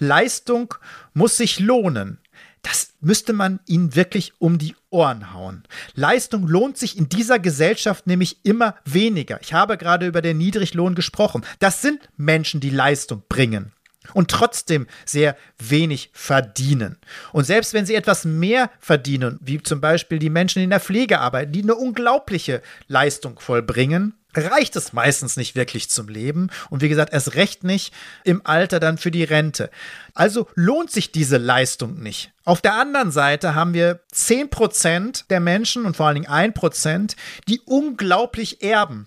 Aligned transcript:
Leistung 0.00 0.74
muss 1.14 1.36
sich 1.36 1.60
lohnen. 1.60 2.18
Das 2.62 2.94
müsste 3.00 3.32
man 3.32 3.60
ihnen 3.66 3.94
wirklich 3.94 4.32
um 4.38 4.58
die 4.58 4.74
Ohren 4.90 5.32
hauen. 5.32 5.62
Leistung 5.94 6.46
lohnt 6.46 6.76
sich 6.76 6.98
in 6.98 7.08
dieser 7.08 7.38
Gesellschaft 7.38 8.06
nämlich 8.06 8.38
immer 8.42 8.74
weniger. 8.84 9.40
Ich 9.40 9.54
habe 9.54 9.78
gerade 9.78 10.06
über 10.06 10.20
den 10.20 10.38
Niedriglohn 10.38 10.94
gesprochen. 10.94 11.44
Das 11.58 11.80
sind 11.80 12.08
Menschen, 12.16 12.60
die 12.60 12.70
Leistung 12.70 13.22
bringen 13.28 13.72
und 14.14 14.30
trotzdem 14.30 14.86
sehr 15.04 15.36
wenig 15.58 16.10
verdienen. 16.12 16.98
Und 17.32 17.44
selbst 17.44 17.72
wenn 17.72 17.86
sie 17.86 17.94
etwas 17.94 18.24
mehr 18.24 18.70
verdienen, 18.78 19.38
wie 19.42 19.62
zum 19.62 19.80
Beispiel 19.80 20.18
die 20.18 20.30
Menschen 20.30 20.62
in 20.62 20.70
der 20.70 20.80
Pflege 20.80 21.20
arbeiten, 21.20 21.52
die 21.52 21.62
eine 21.62 21.74
unglaubliche 21.74 22.62
Leistung 22.88 23.38
vollbringen, 23.38 24.14
reicht 24.34 24.76
es 24.76 24.92
meistens 24.92 25.36
nicht 25.36 25.54
wirklich 25.54 25.90
zum 25.90 26.08
Leben 26.08 26.50
und 26.70 26.82
wie 26.82 26.88
gesagt, 26.88 27.12
erst 27.12 27.34
recht 27.34 27.64
nicht 27.64 27.92
im 28.24 28.40
Alter 28.44 28.80
dann 28.80 28.98
für 28.98 29.10
die 29.10 29.24
Rente. 29.24 29.70
Also 30.14 30.48
lohnt 30.54 30.90
sich 30.90 31.12
diese 31.12 31.36
Leistung 31.36 32.00
nicht. 32.00 32.32
Auf 32.44 32.60
der 32.60 32.74
anderen 32.74 33.10
Seite 33.10 33.54
haben 33.54 33.74
wir 33.74 34.00
10% 34.14 35.28
der 35.28 35.40
Menschen 35.40 35.84
und 35.84 35.96
vor 35.96 36.06
allen 36.06 36.22
Dingen 36.22 36.28
1%, 36.28 37.14
die 37.48 37.60
unglaublich 37.60 38.62
erben 38.62 39.06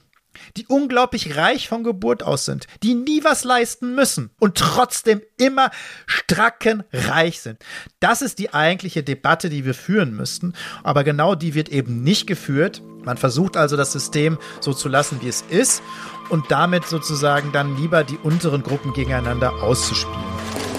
die 0.58 0.66
unglaublich 0.68 1.36
reich 1.36 1.68
von 1.68 1.84
Geburt 1.84 2.24
aus 2.24 2.46
sind, 2.46 2.68
die 2.82 2.94
nie 2.94 3.24
was 3.24 3.44
leisten 3.44 3.96
müssen 3.96 4.32
und 4.40 4.58
trotzdem 4.58 5.22
immer 5.38 5.72
strackenreich 6.06 7.42
sind. 7.42 7.60
Das 8.00 8.22
ist 8.22 8.40
die 8.40 8.54
eigentliche 8.54 9.04
Debatte, 9.04 9.50
die 9.50 9.66
wir 9.66 9.74
führen 9.74 10.16
müssten. 10.16 10.54
Aber 10.84 11.04
genau 11.04 11.36
die 11.36 11.54
wird 11.54 11.70
eben 11.70 12.04
nicht 12.04 12.28
geführt. 12.28 12.82
Man 13.04 13.18
versucht 13.18 13.58
also 13.58 13.76
das 13.76 13.92
System 13.92 14.38
so 14.60 14.74
zu 14.74 14.90
lassen, 14.90 15.20
wie 15.22 15.28
es 15.28 15.44
ist 15.50 15.82
und 16.30 16.52
damit 16.52 16.86
sozusagen 16.86 17.52
dann 17.52 17.78
lieber 17.78 18.04
die 18.04 18.18
unteren 18.18 18.64
Gruppen 18.64 18.94
gegeneinander 18.94 19.52
auszuspielen. 19.62 20.73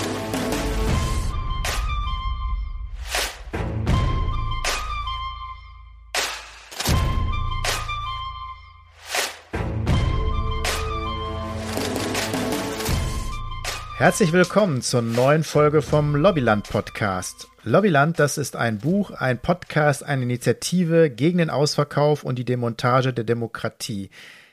Herzlich 14.04 14.34
willkommen 14.34 14.82
zur 14.82 15.00
neuen 15.00 15.44
Folge 15.44 15.80
vom 15.80 16.14
Lobbyland 16.14 16.68
Podcast. 16.68 17.48
Lobbyland, 17.62 18.18
das 18.18 18.36
ist 18.36 18.54
ein 18.54 18.76
Buch, 18.76 19.12
ein 19.12 19.38
Podcast, 19.38 20.04
eine 20.04 20.24
Initiative 20.24 21.08
gegen 21.08 21.38
den 21.38 21.48
Ausverkauf 21.48 22.22
und 22.22 22.38
die 22.38 22.44
Demontage 22.44 23.14
der 23.14 23.24
Demokratie. 23.24 24.10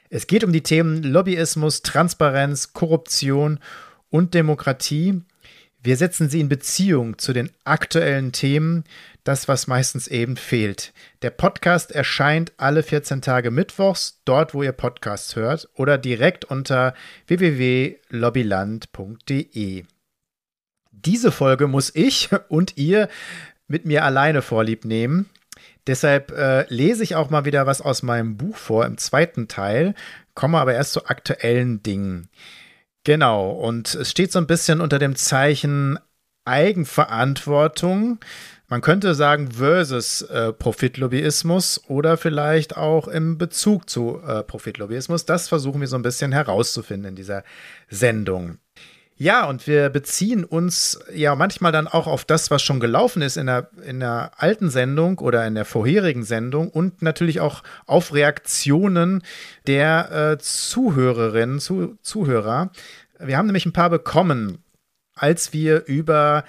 Es 0.10 0.28
geht 0.28 0.46
um 0.46 0.54
die 0.54 0.64
Themen 0.64 1.04
Lobbyismus, 1.04 1.82
Transparenz, 1.82 2.72
Korruption 2.72 3.60
und 4.10 4.36
Demokratie. 4.36 5.22
Wir 5.84 5.98
setzen 5.98 6.30
sie 6.30 6.40
in 6.40 6.48
Beziehung 6.48 7.18
zu 7.18 7.34
den 7.34 7.50
aktuellen 7.66 8.32
Themen, 8.32 8.86
das, 9.24 9.48
was 9.48 9.68
meistens 9.68 10.08
eben 10.08 10.38
fehlt. 10.38 10.94
Der 11.22 11.30
Podcast 11.30 11.92
erscheint 11.92 12.54
alle 12.58 12.82
14 12.84 13.22
Tage 13.22 13.52
mittwochs, 13.52 14.22
dort, 14.26 14.54
wo 14.54 14.64
ihr 14.64 14.72
Podcasts 14.72 15.36
hört, 15.36 15.70
oder 15.76 15.98
direkt 15.98 16.46
unter 16.46 16.94
www.lobbyland.de. 17.28 19.84
Diese 20.92 21.32
Folge 21.32 21.68
muss 21.68 21.96
ich 21.96 22.30
und 22.50 22.78
ihr 22.78 23.10
mit 23.68 23.86
mir 23.86 24.04
alleine 24.04 24.42
vorlieb 24.42 24.86
nehmen. 24.86 25.30
Deshalb 25.88 26.32
äh, 26.32 26.66
lese 26.74 27.04
ich 27.04 27.16
auch 27.16 27.30
mal 27.30 27.46
wieder 27.46 27.66
was 27.66 27.82
aus 27.82 28.04
meinem 28.04 28.38
Buch 28.38 28.56
vor 28.56 28.86
im 28.86 28.98
zweiten 28.98 29.48
Teil, 29.48 29.96
komme 30.36 30.60
aber 30.60 30.74
erst 30.74 30.94
zu 30.94 31.08
aktuellen 31.08 31.82
Dingen. 31.82 32.30
Genau, 33.04 33.52
und 33.52 33.96
es 33.96 34.12
steht 34.12 34.32
so 34.32 34.40
ein 34.40 34.48
bisschen 34.48 34.80
unter 34.80 35.00
dem 35.00 35.16
Zeichen 35.16 35.98
Eigenverantwortung. 36.46 38.20
Man 38.72 38.80
könnte 38.80 39.16
sagen 39.16 39.52
versus 39.52 40.22
äh, 40.22 40.54
Profitlobbyismus 40.54 41.82
oder 41.90 42.16
vielleicht 42.16 42.78
auch 42.78 43.10
im 43.10 43.38
Bezug 43.38 43.90
zu 43.90 44.22
äh, 44.26 44.44
Profitlobbyismus. 44.44 45.26
Das 45.26 45.50
versuchen 45.50 45.82
wir 45.82 45.90
so 45.90 45.98
ein 45.98 46.04
bisschen 46.04 46.32
herauszufinden 46.32 47.10
in 47.10 47.16
dieser 47.18 47.44
Sendung. 47.90 48.60
Ja, 49.18 49.44
und 49.50 49.68
wir 49.68 49.90
beziehen 49.90 50.46
uns 50.46 51.02
ja 51.14 51.36
manchmal 51.36 51.74
dann 51.74 51.90
auch 51.90 52.08
auf 52.08 52.24
das, 52.24 52.50
was 52.50 52.64
schon 52.64 52.80
gelaufen 52.80 53.22
ist 53.22 53.36
in 53.36 53.48
der, 53.48 53.72
in 53.86 54.00
der 54.00 54.32
alten 54.38 54.70
Sendung 54.70 55.20
oder 55.20 55.46
in 55.46 55.56
der 55.56 55.66
vorherigen 55.66 56.24
Sendung 56.24 56.70
und 56.70 57.02
natürlich 57.02 57.42
auch 57.42 57.64
auf 57.88 58.14
Reaktionen 58.14 59.22
der 59.68 60.12
äh, 60.14 60.38
Zuhörerinnen, 60.38 61.60
zu, 61.60 61.98
Zuhörer. 62.04 62.72
Wir 63.20 63.38
haben 63.38 63.48
nämlich 63.48 63.66
ein 63.66 63.74
paar 63.74 63.90
bekommen, 63.90 64.64
als 65.14 65.52
wir 65.52 65.86
über 65.88 66.46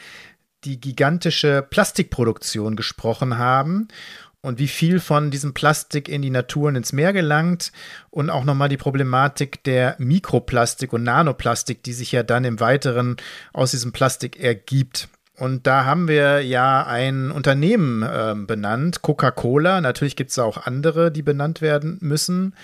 die 0.64 0.80
gigantische 0.80 1.66
Plastikproduktion 1.68 2.76
gesprochen 2.76 3.38
haben 3.38 3.88
und 4.42 4.58
wie 4.58 4.68
viel 4.68 5.00
von 5.00 5.30
diesem 5.30 5.54
Plastik 5.54 6.08
in 6.08 6.20
die 6.20 6.30
Natur 6.30 6.68
und 6.68 6.76
ins 6.76 6.92
Meer 6.92 7.12
gelangt 7.12 7.72
und 8.10 8.28
auch 8.28 8.44
nochmal 8.44 8.68
die 8.68 8.76
Problematik 8.76 9.62
der 9.64 9.94
Mikroplastik 9.98 10.92
und 10.92 11.04
Nanoplastik, 11.04 11.82
die 11.82 11.92
sich 11.92 12.12
ja 12.12 12.22
dann 12.22 12.44
im 12.44 12.60
Weiteren 12.60 13.16
aus 13.52 13.70
diesem 13.70 13.92
Plastik 13.92 14.38
ergibt. 14.40 15.08
Und 15.36 15.66
da 15.66 15.84
haben 15.84 16.08
wir 16.08 16.42
ja 16.44 16.86
ein 16.86 17.30
Unternehmen 17.30 18.02
äh, 18.02 18.34
benannt, 18.36 19.02
Coca-Cola. 19.02 19.80
Natürlich 19.80 20.16
gibt 20.16 20.30
es 20.30 20.38
auch 20.38 20.66
andere, 20.66 21.10
die 21.10 21.22
benannt 21.22 21.60
werden 21.62 21.98
müssen 22.00 22.54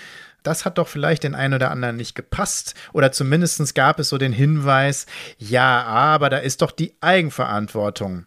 das 0.49 0.65
hat 0.65 0.79
doch 0.79 0.89
vielleicht 0.89 1.25
den 1.25 1.35
einen 1.35 1.55
oder 1.55 1.71
anderen 1.71 1.97
nicht 1.97 2.15
gepasst. 2.15 2.75
Oder 2.93 3.13
zumindest 3.13 3.75
gab 3.75 4.01
es 4.01 4.09
so 4.09 4.19
den 4.19 4.33
Hinweis, 4.33 5.07
ja, 5.37 5.85
aber 5.85 6.31
da 6.31 6.39
ist 6.39 6.63
doch 6.63 6.71
die 6.71 6.95
Eigenverantwortung. 7.01 8.27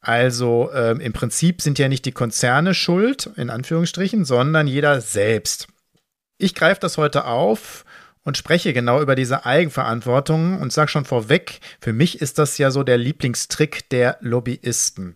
Also 0.00 0.70
ähm, 0.74 0.98
im 0.98 1.12
Prinzip 1.12 1.62
sind 1.62 1.78
ja 1.78 1.88
nicht 1.88 2.04
die 2.04 2.12
Konzerne 2.12 2.74
schuld, 2.74 3.30
in 3.36 3.50
Anführungsstrichen, 3.50 4.24
sondern 4.24 4.66
jeder 4.66 5.00
selbst. 5.00 5.68
Ich 6.38 6.56
greife 6.56 6.80
das 6.80 6.98
heute 6.98 7.24
auf 7.26 7.84
und 8.24 8.36
spreche 8.36 8.72
genau 8.72 9.00
über 9.00 9.14
diese 9.14 9.46
Eigenverantwortung 9.46 10.60
und 10.60 10.72
sage 10.72 10.90
schon 10.90 11.04
vorweg, 11.04 11.60
für 11.80 11.92
mich 11.92 12.20
ist 12.20 12.38
das 12.40 12.58
ja 12.58 12.72
so 12.72 12.82
der 12.82 12.98
Lieblingstrick 12.98 13.88
der 13.90 14.16
Lobbyisten. 14.20 15.14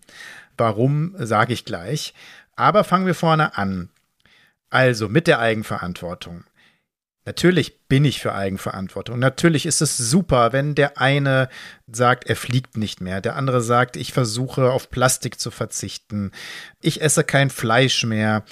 Warum, 0.57 1.13
sage 1.17 1.51
ich 1.51 1.65
gleich. 1.65 2.13
Aber 2.55 2.85
fangen 2.85 3.05
wir 3.05 3.15
vorne 3.15 3.57
an. 3.57 3.89
Also 4.69 5.09
mit 5.09 5.27
der 5.27 5.39
Eigenverantwortung. 5.39 6.43
Natürlich 7.27 7.87
bin 7.87 8.05
ich 8.05 8.21
für 8.21 8.33
Eigenverantwortung. 8.33 9.19
Natürlich 9.19 9.65
ist 9.65 9.81
es 9.81 9.97
super, 9.97 10.53
wenn 10.53 10.75
der 10.75 10.97
eine 10.97 11.49
sagt, 11.85 12.25
er 12.25 12.37
fliegt 12.37 12.77
nicht 12.77 13.01
mehr, 13.01 13.19
der 13.19 13.35
andere 13.35 13.61
sagt, 13.61 13.97
ich 13.97 14.13
versuche 14.13 14.71
auf 14.71 14.89
Plastik 14.89 15.37
zu 15.37 15.51
verzichten, 15.51 16.31
ich 16.81 17.01
esse 17.01 17.25
kein 17.25 17.49
Fleisch 17.49 18.05
mehr, 18.05 18.45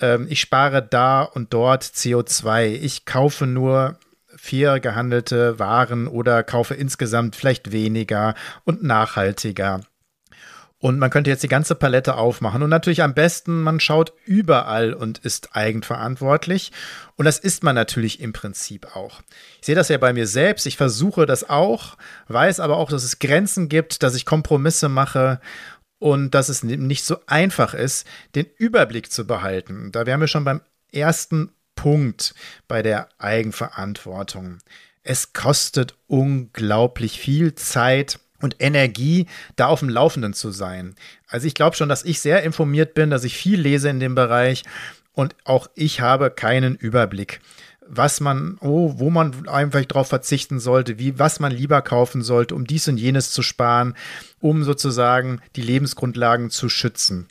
ähm, 0.00 0.26
ich 0.30 0.40
spare 0.40 0.82
da 0.82 1.22
und 1.22 1.52
dort 1.52 1.84
CO2, 1.84 2.68
ich 2.68 3.04
kaufe 3.04 3.46
nur 3.46 3.98
fair 4.34 4.80
gehandelte 4.80 5.58
Waren 5.58 6.08
oder 6.08 6.42
kaufe 6.42 6.74
insgesamt 6.74 7.36
vielleicht 7.36 7.70
weniger 7.70 8.34
und 8.64 8.82
nachhaltiger. 8.82 9.82
Und 10.82 10.98
man 10.98 11.10
könnte 11.10 11.30
jetzt 11.30 11.44
die 11.44 11.48
ganze 11.48 11.76
Palette 11.76 12.16
aufmachen. 12.16 12.60
Und 12.60 12.68
natürlich 12.68 13.04
am 13.04 13.14
besten, 13.14 13.62
man 13.62 13.78
schaut 13.78 14.12
überall 14.24 14.94
und 14.94 15.18
ist 15.18 15.54
eigenverantwortlich. 15.54 16.72
Und 17.14 17.24
das 17.24 17.38
ist 17.38 17.62
man 17.62 17.76
natürlich 17.76 18.18
im 18.18 18.32
Prinzip 18.32 18.96
auch. 18.96 19.22
Ich 19.60 19.66
sehe 19.66 19.76
das 19.76 19.90
ja 19.90 19.98
bei 19.98 20.12
mir 20.12 20.26
selbst. 20.26 20.66
Ich 20.66 20.76
versuche 20.76 21.24
das 21.24 21.48
auch, 21.48 21.96
weiß 22.26 22.58
aber 22.58 22.78
auch, 22.78 22.90
dass 22.90 23.04
es 23.04 23.20
Grenzen 23.20 23.68
gibt, 23.68 24.02
dass 24.02 24.16
ich 24.16 24.26
Kompromisse 24.26 24.88
mache 24.88 25.40
und 26.00 26.32
dass 26.32 26.48
es 26.48 26.64
nicht 26.64 27.04
so 27.04 27.18
einfach 27.28 27.74
ist, 27.74 28.04
den 28.34 28.46
Überblick 28.58 29.12
zu 29.12 29.24
behalten. 29.24 29.92
Da 29.92 30.04
wären 30.04 30.20
wir 30.20 30.26
schon 30.26 30.44
beim 30.44 30.62
ersten 30.90 31.52
Punkt 31.76 32.34
bei 32.66 32.82
der 32.82 33.08
Eigenverantwortung. 33.18 34.58
Es 35.04 35.32
kostet 35.32 35.94
unglaublich 36.08 37.20
viel 37.20 37.54
Zeit, 37.54 38.18
und 38.42 38.56
Energie, 38.58 39.26
da 39.56 39.66
auf 39.66 39.80
dem 39.80 39.88
Laufenden 39.88 40.34
zu 40.34 40.50
sein. 40.50 40.94
Also 41.28 41.46
ich 41.46 41.54
glaube 41.54 41.76
schon, 41.76 41.88
dass 41.88 42.04
ich 42.04 42.20
sehr 42.20 42.42
informiert 42.42 42.92
bin, 42.92 43.08
dass 43.08 43.24
ich 43.24 43.36
viel 43.36 43.58
lese 43.58 43.88
in 43.88 44.00
dem 44.00 44.14
Bereich 44.14 44.64
und 45.14 45.34
auch 45.44 45.68
ich 45.74 46.00
habe 46.00 46.30
keinen 46.30 46.74
Überblick, 46.74 47.40
was 47.86 48.20
man, 48.20 48.56
oh, 48.60 48.94
wo 48.96 49.10
man 49.10 49.48
einfach 49.48 49.84
darauf 49.84 50.08
verzichten 50.08 50.58
sollte, 50.58 50.98
wie, 50.98 51.18
was 51.18 51.40
man 51.40 51.52
lieber 51.52 51.82
kaufen 51.82 52.22
sollte, 52.22 52.54
um 52.54 52.66
dies 52.66 52.88
und 52.88 52.98
jenes 52.98 53.30
zu 53.30 53.42
sparen, 53.42 53.94
um 54.40 54.64
sozusagen 54.64 55.40
die 55.56 55.62
Lebensgrundlagen 55.62 56.50
zu 56.50 56.68
schützen. 56.68 57.28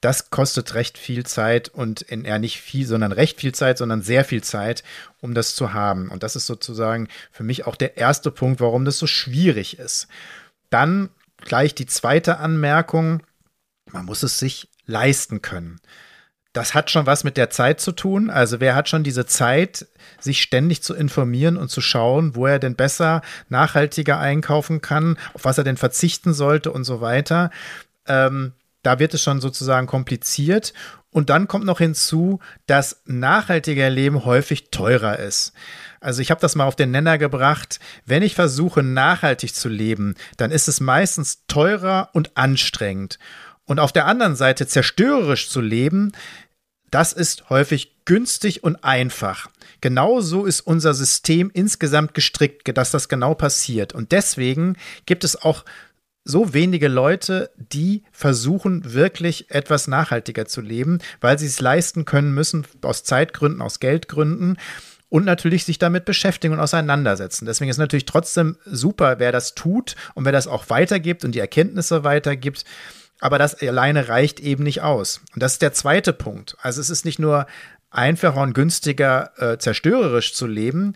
Das 0.00 0.30
kostet 0.30 0.74
recht 0.74 0.96
viel 0.96 1.26
Zeit 1.26 1.68
und 1.68 2.00
in, 2.00 2.24
ja 2.24 2.38
nicht 2.38 2.60
viel, 2.60 2.86
sondern 2.86 3.12
recht 3.12 3.38
viel 3.38 3.52
Zeit, 3.52 3.76
sondern 3.78 4.00
sehr 4.02 4.24
viel 4.24 4.42
Zeit, 4.42 4.82
um 5.20 5.34
das 5.34 5.54
zu 5.54 5.74
haben. 5.74 6.08
Und 6.08 6.22
das 6.22 6.36
ist 6.36 6.46
sozusagen 6.46 7.08
für 7.30 7.44
mich 7.44 7.66
auch 7.66 7.76
der 7.76 7.98
erste 7.98 8.30
Punkt, 8.30 8.60
warum 8.60 8.86
das 8.86 8.98
so 8.98 9.06
schwierig 9.06 9.78
ist. 9.78 10.08
Dann 10.70 11.10
gleich 11.38 11.74
die 11.74 11.86
zweite 11.86 12.38
Anmerkung, 12.38 13.22
man 13.92 14.04
muss 14.04 14.22
es 14.22 14.38
sich 14.38 14.68
leisten 14.86 15.42
können. 15.42 15.80
das 16.52 16.74
hat 16.74 16.90
schon 16.90 17.06
was 17.06 17.22
mit 17.22 17.36
der 17.36 17.50
Zeit 17.50 17.80
zu 17.80 17.92
tun. 17.92 18.28
Also 18.28 18.58
wer 18.58 18.74
hat 18.74 18.88
schon 18.88 19.04
diese 19.04 19.24
Zeit, 19.24 19.86
sich 20.18 20.42
ständig 20.42 20.82
zu 20.82 20.94
informieren 20.94 21.56
und 21.56 21.68
zu 21.68 21.80
schauen, 21.80 22.34
wo 22.34 22.46
er 22.46 22.58
denn 22.58 22.74
besser, 22.74 23.22
nachhaltiger 23.48 24.18
einkaufen 24.18 24.80
kann, 24.80 25.16
auf 25.34 25.44
was 25.44 25.58
er 25.58 25.64
denn 25.64 25.76
verzichten 25.76 26.34
sollte 26.34 26.72
und 26.72 26.84
so 26.84 27.00
weiter. 27.00 27.50
Ähm, 28.06 28.52
da 28.82 28.98
wird 28.98 29.14
es 29.14 29.22
schon 29.22 29.40
sozusagen 29.40 29.86
kompliziert. 29.86 30.72
Und 31.12 31.28
dann 31.28 31.48
kommt 31.48 31.64
noch 31.64 31.78
hinzu, 31.78 32.38
dass 32.66 33.02
nachhaltiger 33.04 33.90
Leben 33.90 34.24
häufig 34.24 34.70
teurer 34.70 35.18
ist. 35.18 35.52
Also 36.00 36.22
ich 36.22 36.30
habe 36.30 36.40
das 36.40 36.54
mal 36.54 36.64
auf 36.64 36.76
den 36.76 36.92
Nenner 36.92 37.18
gebracht. 37.18 37.80
Wenn 38.06 38.22
ich 38.22 38.34
versuche, 38.34 38.82
nachhaltig 38.82 39.54
zu 39.54 39.68
leben, 39.68 40.14
dann 40.36 40.50
ist 40.52 40.68
es 40.68 40.80
meistens 40.80 41.46
teurer 41.48 42.10
und 42.12 42.36
anstrengend. 42.36 43.18
Und 43.64 43.80
auf 43.80 43.92
der 43.92 44.06
anderen 44.06 44.36
Seite 44.36 44.66
zerstörerisch 44.66 45.48
zu 45.48 45.60
leben, 45.60 46.12
das 46.90 47.12
ist 47.12 47.50
häufig 47.50 48.04
günstig 48.04 48.64
und 48.64 48.82
einfach. 48.82 49.48
Genauso 49.80 50.44
ist 50.44 50.60
unser 50.60 50.94
System 50.94 51.50
insgesamt 51.52 52.14
gestrickt, 52.14 52.76
dass 52.76 52.90
das 52.90 53.08
genau 53.08 53.34
passiert. 53.34 53.94
Und 53.94 54.12
deswegen 54.12 54.76
gibt 55.06 55.24
es 55.24 55.40
auch 55.40 55.64
so 56.24 56.52
wenige 56.52 56.88
Leute, 56.88 57.50
die 57.56 58.04
versuchen, 58.12 58.92
wirklich 58.92 59.50
etwas 59.50 59.88
nachhaltiger 59.88 60.46
zu 60.46 60.60
leben, 60.60 60.98
weil 61.20 61.38
sie 61.38 61.46
es 61.46 61.60
leisten 61.60 62.04
können 62.04 62.34
müssen, 62.34 62.66
aus 62.82 63.04
Zeitgründen, 63.04 63.62
aus 63.62 63.80
Geldgründen 63.80 64.58
und 65.08 65.24
natürlich 65.24 65.64
sich 65.64 65.78
damit 65.78 66.04
beschäftigen 66.04 66.54
und 66.54 66.60
auseinandersetzen. 66.60 67.46
Deswegen 67.46 67.70
ist 67.70 67.78
natürlich 67.78 68.06
trotzdem 68.06 68.56
super, 68.64 69.18
wer 69.18 69.32
das 69.32 69.54
tut 69.54 69.96
und 70.14 70.24
wer 70.24 70.32
das 70.32 70.46
auch 70.46 70.70
weitergibt 70.70 71.24
und 71.24 71.34
die 71.34 71.40
Erkenntnisse 71.40 72.04
weitergibt. 72.04 72.64
Aber 73.18 73.38
das 73.38 73.60
alleine 73.60 74.08
reicht 74.08 74.40
eben 74.40 74.62
nicht 74.62 74.82
aus. 74.82 75.20
Und 75.34 75.42
das 75.42 75.54
ist 75.54 75.62
der 75.62 75.72
zweite 75.72 76.12
Punkt. 76.12 76.56
Also 76.62 76.80
es 76.80 76.90
ist 76.90 77.04
nicht 77.04 77.18
nur 77.18 77.46
einfacher 77.90 78.40
und 78.40 78.54
günstiger 78.54 79.32
äh, 79.36 79.58
zerstörerisch 79.58 80.32
zu 80.32 80.46
leben, 80.46 80.94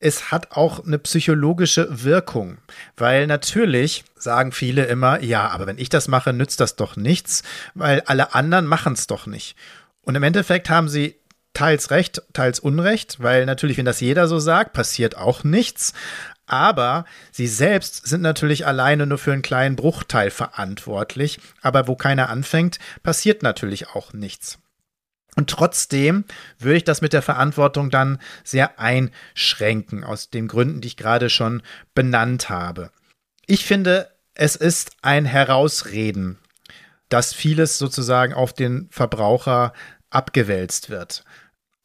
es 0.00 0.30
hat 0.30 0.52
auch 0.52 0.84
eine 0.84 0.98
psychologische 0.98 2.04
Wirkung, 2.04 2.58
weil 2.96 3.26
natürlich 3.26 4.04
sagen 4.16 4.52
viele 4.52 4.84
immer, 4.84 5.22
ja, 5.22 5.48
aber 5.48 5.66
wenn 5.66 5.78
ich 5.78 5.88
das 5.88 6.08
mache, 6.08 6.32
nützt 6.32 6.60
das 6.60 6.76
doch 6.76 6.96
nichts, 6.96 7.42
weil 7.74 8.02
alle 8.02 8.34
anderen 8.34 8.66
machen 8.66 8.92
es 8.92 9.06
doch 9.06 9.26
nicht. 9.26 9.56
Und 10.02 10.14
im 10.14 10.22
Endeffekt 10.22 10.68
haben 10.68 10.88
sie 10.88 11.16
teils 11.54 11.90
recht, 11.90 12.22
teils 12.32 12.60
unrecht, 12.60 13.22
weil 13.22 13.46
natürlich, 13.46 13.78
wenn 13.78 13.84
das 13.84 14.00
jeder 14.00 14.28
so 14.28 14.38
sagt, 14.38 14.72
passiert 14.72 15.16
auch 15.16 15.44
nichts. 15.44 15.94
Aber 16.46 17.06
sie 17.30 17.46
selbst 17.46 18.06
sind 18.06 18.20
natürlich 18.20 18.66
alleine 18.66 19.06
nur 19.06 19.16
für 19.16 19.32
einen 19.32 19.40
kleinen 19.40 19.76
Bruchteil 19.76 20.30
verantwortlich. 20.30 21.40
Aber 21.62 21.88
wo 21.88 21.96
keiner 21.96 22.28
anfängt, 22.28 22.78
passiert 23.02 23.42
natürlich 23.42 23.88
auch 23.88 24.12
nichts. 24.12 24.58
Und 25.36 25.50
trotzdem 25.50 26.24
würde 26.58 26.76
ich 26.76 26.84
das 26.84 27.00
mit 27.00 27.12
der 27.12 27.22
Verantwortung 27.22 27.90
dann 27.90 28.20
sehr 28.44 28.78
einschränken, 28.78 30.04
aus 30.04 30.30
den 30.30 30.48
Gründen, 30.48 30.80
die 30.80 30.88
ich 30.88 30.96
gerade 30.96 31.30
schon 31.30 31.62
benannt 31.94 32.48
habe. 32.48 32.90
Ich 33.46 33.64
finde, 33.64 34.10
es 34.34 34.56
ist 34.56 34.92
ein 35.02 35.24
Herausreden, 35.24 36.38
dass 37.08 37.34
vieles 37.34 37.78
sozusagen 37.78 38.32
auf 38.32 38.52
den 38.52 38.88
Verbraucher 38.90 39.72
abgewälzt 40.10 40.90
wird 40.90 41.24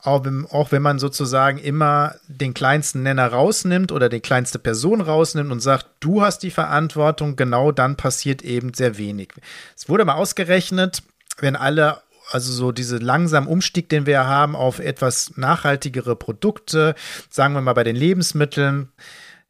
auch 0.01 0.24
wenn, 0.24 0.46
auch 0.46 0.72
wenn 0.72 0.81
man 0.81 0.98
sozusagen 0.98 1.57
immer 1.57 2.16
den 2.28 2.54
kleinsten 2.54 3.04
Nenner 3.04 3.28
rausnimmt 3.28 3.92
oder 3.92 4.07
die 4.07 4.22
kleinste 4.22 4.57
Person 4.57 5.01
rausnimmt 5.01 5.51
und 5.51 5.60
sagt, 5.60 5.88
du 6.00 6.22
hast 6.22 6.40
die 6.40 6.51
Verantwortung, 6.51 7.36
genau 7.36 7.72
dann 7.72 7.98
passiert 7.98 8.42
eben 8.42 8.74
sehr 8.74 8.98
wenig. 8.98 9.34
Es 9.75 9.90
wurde 9.90 10.06
mal 10.06 10.16
ausgerechnet, 10.16 11.04
wenn 11.40 11.56
alle 11.56 12.01
also 12.31 12.53
so 12.53 12.71
diese 12.71 12.97
langsam 12.97 13.47
Umstieg, 13.47 13.89
den 13.89 14.05
wir 14.05 14.25
haben 14.25 14.55
auf 14.55 14.79
etwas 14.79 15.33
nachhaltigere 15.35 16.15
Produkte, 16.15 16.95
sagen 17.29 17.53
wir 17.53 17.61
mal 17.61 17.73
bei 17.73 17.83
den 17.83 17.95
Lebensmitteln, 17.95 18.89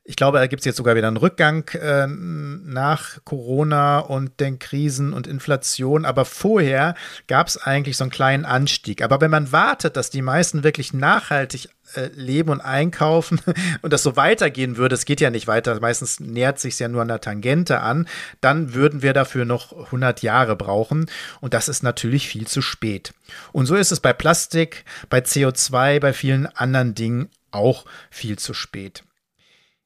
ich 0.09 0.15
glaube, 0.15 0.39
da 0.39 0.47
gibt 0.47 0.61
es 0.61 0.65
jetzt 0.65 0.77
sogar 0.77 0.95
wieder 0.95 1.07
einen 1.07 1.17
Rückgang 1.17 1.69
äh, 1.69 2.07
nach 2.07 3.19
Corona 3.25 3.99
und 3.99 4.39
den 4.39 4.57
Krisen 4.57 5.13
und 5.13 5.27
Inflation. 5.27 6.03
Aber 6.03 6.25
vorher 6.25 6.95
gab 7.27 7.45
es 7.45 7.57
eigentlich 7.57 7.95
so 7.95 8.05
einen 8.05 8.11
kleinen 8.11 8.43
Anstieg. 8.43 9.03
Aber 9.03 9.21
wenn 9.21 9.29
man 9.29 9.51
wartet, 9.51 9.95
dass 9.95 10.09
die 10.09 10.23
meisten 10.23 10.63
wirklich 10.63 10.93
nachhaltig 10.93 11.69
äh, 11.93 12.07
leben 12.15 12.49
und 12.49 12.59
einkaufen 12.59 13.39
und 13.83 13.93
das 13.93 14.01
so 14.01 14.15
weitergehen 14.15 14.77
würde, 14.77 14.95
es 14.95 15.05
geht 15.05 15.21
ja 15.21 15.29
nicht 15.29 15.45
weiter, 15.45 15.79
meistens 15.79 16.19
nähert 16.19 16.57
sich 16.57 16.79
ja 16.79 16.87
nur 16.87 17.03
an 17.03 17.07
der 17.07 17.21
Tangente 17.21 17.81
an, 17.81 18.07
dann 18.41 18.73
würden 18.73 19.03
wir 19.03 19.13
dafür 19.13 19.45
noch 19.45 19.73
100 19.73 20.23
Jahre 20.23 20.55
brauchen 20.55 21.05
und 21.39 21.53
das 21.53 21.69
ist 21.69 21.83
natürlich 21.83 22.27
viel 22.27 22.47
zu 22.47 22.63
spät. 22.63 23.13
Und 23.51 23.67
so 23.67 23.75
ist 23.75 23.91
es 23.91 23.99
bei 23.99 24.13
Plastik, 24.13 24.85
bei 25.11 25.19
CO2, 25.19 25.99
bei 25.99 26.13
vielen 26.13 26.47
anderen 26.47 26.95
Dingen 26.95 27.29
auch 27.51 27.85
viel 28.09 28.39
zu 28.39 28.55
spät. 28.55 29.03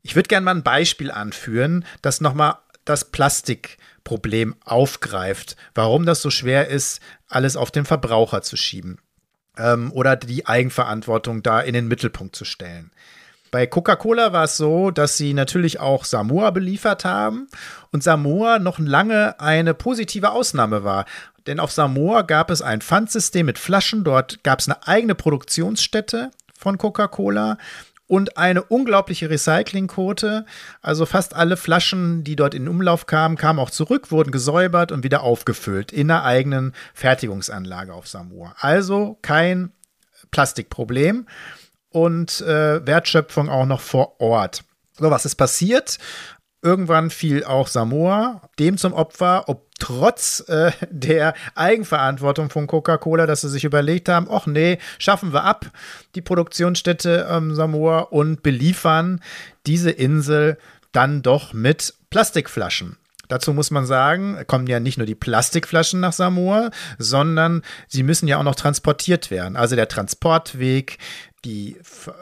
Ich 0.03 0.15
würde 0.15 0.27
gerne 0.27 0.43
mal 0.43 0.55
ein 0.55 0.63
Beispiel 0.63 1.09
anführen, 1.09 1.85
das 2.01 2.21
nochmal 2.21 2.57
das 2.83 3.05
Plastikproblem 3.05 4.55
aufgreift, 4.65 5.55
warum 5.73 6.05
das 6.05 6.21
so 6.21 6.29
schwer 6.29 6.67
ist, 6.67 7.01
alles 7.29 7.55
auf 7.55 7.71
den 7.71 7.85
Verbraucher 7.85 8.41
zu 8.41 8.57
schieben 8.57 8.99
ähm, 9.57 9.93
oder 9.93 10.17
die 10.17 10.45
Eigenverantwortung 10.45 11.41
da 11.41 11.61
in 11.61 11.73
den 11.73 11.87
Mittelpunkt 11.87 12.35
zu 12.35 12.43
stellen. 12.43 12.91
Bei 13.49 13.65
Coca-Cola 13.65 14.33
war 14.33 14.45
es 14.45 14.57
so, 14.57 14.91
dass 14.91 15.15
sie 15.15 15.33
natürlich 15.33 15.79
auch 15.79 16.05
Samoa 16.05 16.49
beliefert 16.49 17.05
haben 17.05 17.47
und 17.91 18.03
Samoa 18.03 18.59
noch 18.59 18.79
lange 18.79 19.39
eine 19.39 19.73
positive 19.73 20.31
Ausnahme 20.31 20.83
war. 20.83 21.05
Denn 21.45 21.59
auf 21.59 21.71
Samoa 21.71 22.23
gab 22.23 22.49
es 22.49 22.61
ein 22.61 22.81
Pfandsystem 22.81 23.45
mit 23.45 23.59
Flaschen, 23.59 24.03
dort 24.03 24.43
gab 24.43 24.59
es 24.59 24.67
eine 24.67 24.87
eigene 24.87 25.13
Produktionsstätte 25.13 26.31
von 26.57 26.77
Coca-Cola 26.77 27.57
und 28.07 28.37
eine 28.37 28.63
unglaubliche 28.63 29.29
Recyclingquote. 29.29 30.45
Also 30.81 31.05
fast 31.05 31.35
alle 31.35 31.57
Flaschen, 31.57 32.23
die 32.23 32.35
dort 32.35 32.53
in 32.53 32.67
Umlauf 32.67 33.05
kamen, 33.05 33.37
kamen 33.37 33.59
auch 33.59 33.69
zurück, 33.69 34.11
wurden 34.11 34.31
gesäubert 34.31 34.91
und 34.91 35.03
wieder 35.03 35.23
aufgefüllt 35.23 35.91
in 35.91 36.11
einer 36.11 36.23
eigenen 36.23 36.73
Fertigungsanlage 36.93 37.93
auf 37.93 38.07
Samoa. 38.07 38.55
Also 38.59 39.17
kein 39.21 39.71
Plastikproblem 40.31 41.27
und 41.89 42.41
äh, 42.41 42.85
Wertschöpfung 42.85 43.49
auch 43.49 43.65
noch 43.65 43.81
vor 43.81 44.19
Ort. 44.19 44.63
So, 44.99 45.09
was 45.09 45.25
ist 45.25 45.35
passiert? 45.35 45.97
Irgendwann 46.63 47.09
fiel 47.09 47.43
auch 47.43 47.67
Samoa 47.67 48.41
dem 48.57 48.77
zum 48.77 48.93
Opfer, 48.93 49.49
ob 49.49 49.67
trotz 49.79 50.45
äh, 50.47 50.71
der 50.89 51.33
Eigenverantwortung 51.55 52.49
von 52.49 52.67
Coca-Cola, 52.67 53.27
dass 53.27 53.41
sie 53.41 53.49
sich 53.49 53.65
überlegt 53.65 54.07
haben, 54.07 54.27
ach 54.31 54.45
nee, 54.45 54.79
schaffen 54.97 55.33
wir 55.33 55.43
ab, 55.43 55.65
die 56.15 56.21
Produktionsstätte 56.21 57.27
ähm, 57.29 57.53
Samoa 57.53 57.99
und 57.99 58.43
beliefern 58.43 59.19
diese 59.65 59.91
Insel 59.91 60.57
dann 60.93 61.21
doch 61.21 61.51
mit 61.51 61.93
Plastikflaschen. 62.09 62.95
Dazu 63.27 63.51
muss 63.51 63.71
man 63.71 63.85
sagen, 63.85 64.37
kommen 64.47 64.67
ja 64.67 64.79
nicht 64.79 64.97
nur 64.97 65.07
die 65.07 65.15
Plastikflaschen 65.15 65.99
nach 65.99 66.13
Samoa, 66.13 66.71
sondern 66.97 67.61
sie 67.87 68.03
müssen 68.03 68.27
ja 68.27 68.37
auch 68.37 68.43
noch 68.43 68.55
transportiert 68.55 69.31
werden. 69.31 69.57
Also 69.57 69.75
der 69.75 69.87
Transportweg, 69.87 70.97
die 71.43 71.77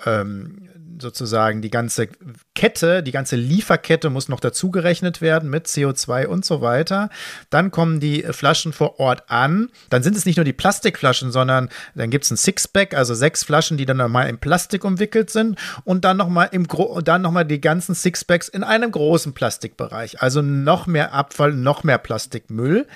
ähm, 0.05 0.69
sozusagen 1.01 1.61
die 1.61 1.69
ganze 1.69 2.07
Kette, 2.55 3.03
die 3.03 3.11
ganze 3.11 3.35
Lieferkette 3.35 4.09
muss 4.09 4.29
noch 4.29 4.39
dazugerechnet 4.39 5.21
werden 5.21 5.49
mit 5.49 5.67
CO2 5.67 6.27
und 6.27 6.45
so 6.45 6.61
weiter. 6.61 7.09
Dann 7.49 7.71
kommen 7.71 7.99
die 7.99 8.23
Flaschen 8.31 8.73
vor 8.73 8.99
Ort 8.99 9.29
an. 9.29 9.69
Dann 9.89 10.03
sind 10.03 10.15
es 10.15 10.25
nicht 10.25 10.37
nur 10.37 10.45
die 10.45 10.53
Plastikflaschen, 10.53 11.31
sondern 11.31 11.69
dann 11.95 12.09
gibt 12.09 12.25
es 12.25 12.31
ein 12.31 12.37
Sixpack, 12.37 12.93
also 12.93 13.13
sechs 13.13 13.43
Flaschen, 13.43 13.77
die 13.77 13.85
dann 13.85 13.97
nochmal 13.97 14.29
in 14.29 14.37
Plastik 14.37 14.85
umwickelt 14.85 15.29
sind 15.29 15.57
und 15.83 16.05
dann 16.05 16.17
nochmal 16.17 16.49
im 16.51 16.67
Gro 16.67 17.01
dann 17.01 17.21
nochmal 17.21 17.45
die 17.45 17.61
ganzen 17.61 17.95
Sixpacks 17.95 18.47
in 18.47 18.63
einem 18.63 18.91
großen 18.91 19.33
Plastikbereich. 19.33 20.21
Also 20.21 20.41
noch 20.41 20.87
mehr 20.87 21.13
Abfall, 21.13 21.53
noch 21.53 21.83
mehr 21.83 21.97
Plastikmüll. 21.97 22.87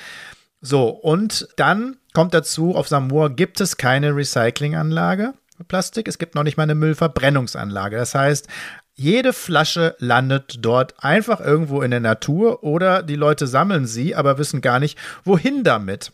So, 0.61 0.89
und 0.89 1.47
dann 1.57 1.97
kommt 2.13 2.33
dazu, 2.33 2.75
auf 2.75 2.87
Samoa 2.87 3.27
gibt 3.27 3.61
es 3.61 3.77
keine 3.77 4.15
Recyclinganlage. 4.15 5.33
Plastik. 5.67 6.07
Es 6.07 6.17
gibt 6.17 6.35
noch 6.35 6.43
nicht 6.43 6.57
mal 6.57 6.63
eine 6.63 6.75
Müllverbrennungsanlage. 6.75 7.97
Das 7.97 8.15
heißt, 8.15 8.47
jede 8.93 9.33
Flasche 9.33 9.95
landet 9.99 10.57
dort 10.61 11.03
einfach 11.03 11.41
irgendwo 11.41 11.81
in 11.81 11.91
der 11.91 11.99
Natur 11.99 12.63
oder 12.63 13.03
die 13.03 13.15
Leute 13.15 13.45
sammeln 13.45 13.85
sie, 13.85 14.15
aber 14.15 14.37
wissen 14.37 14.61
gar 14.61 14.79
nicht, 14.79 14.97
wohin 15.23 15.63
damit. 15.63 16.13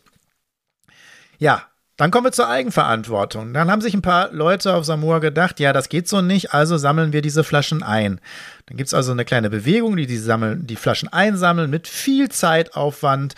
Ja, 1.38 1.66
dann 1.96 2.10
kommen 2.10 2.26
wir 2.26 2.32
zur 2.32 2.48
Eigenverantwortung. 2.48 3.52
Dann 3.52 3.70
haben 3.70 3.82
sich 3.82 3.94
ein 3.94 4.02
paar 4.02 4.32
Leute 4.32 4.74
auf 4.74 4.84
Samoa 4.84 5.20
gedacht, 5.20 5.60
ja, 5.60 5.72
das 5.72 5.88
geht 5.88 6.08
so 6.08 6.22
nicht, 6.22 6.52
also 6.52 6.76
sammeln 6.76 7.12
wir 7.12 7.22
diese 7.22 7.44
Flaschen 7.44 7.82
ein. 7.82 8.20
Dann 8.66 8.76
gibt 8.76 8.88
es 8.88 8.94
also 8.94 9.12
eine 9.12 9.24
kleine 9.24 9.50
Bewegung, 9.50 9.96
die 9.96 10.06
die, 10.06 10.18
sammeln, 10.18 10.66
die 10.66 10.76
Flaschen 10.76 11.12
einsammeln. 11.12 11.70
Mit 11.70 11.86
viel 11.86 12.30
Zeitaufwand 12.30 13.34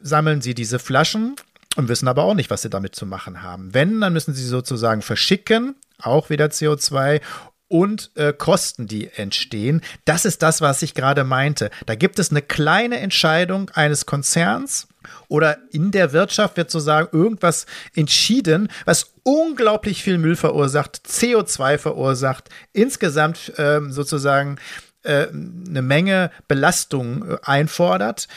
sammeln 0.00 0.40
sie 0.40 0.54
diese 0.54 0.78
Flaschen 0.78 1.36
und 1.78 1.88
wissen 1.88 2.08
aber 2.08 2.24
auch 2.24 2.34
nicht, 2.34 2.50
was 2.50 2.62
sie 2.62 2.70
damit 2.70 2.96
zu 2.96 3.06
machen 3.06 3.40
haben. 3.40 3.72
Wenn, 3.72 4.00
dann 4.00 4.12
müssen 4.12 4.34
sie 4.34 4.44
sozusagen 4.44 5.00
verschicken, 5.00 5.76
auch 6.02 6.28
wieder 6.28 6.46
CO2, 6.46 7.20
und 7.68 8.10
äh, 8.16 8.32
Kosten, 8.32 8.86
die 8.86 9.08
entstehen. 9.08 9.82
Das 10.06 10.24
ist 10.24 10.42
das, 10.42 10.60
was 10.60 10.82
ich 10.82 10.94
gerade 10.94 11.22
meinte. 11.22 11.70
Da 11.86 11.94
gibt 11.94 12.18
es 12.18 12.30
eine 12.30 12.42
kleine 12.42 12.98
Entscheidung 12.98 13.70
eines 13.74 14.06
Konzerns 14.06 14.88
oder 15.28 15.58
in 15.70 15.90
der 15.90 16.12
Wirtschaft 16.12 16.56
wird 16.56 16.70
sozusagen 16.70 17.16
irgendwas 17.16 17.66
entschieden, 17.94 18.70
was 18.86 19.12
unglaublich 19.22 20.02
viel 20.02 20.18
Müll 20.18 20.34
verursacht, 20.34 21.02
CO2 21.06 21.78
verursacht, 21.78 22.48
insgesamt 22.72 23.52
ähm, 23.58 23.92
sozusagen 23.92 24.56
äh, 25.02 25.28
eine 25.28 25.82
Menge 25.82 26.30
Belastung 26.48 27.30
äh, 27.30 27.36
einfordert. 27.42 28.28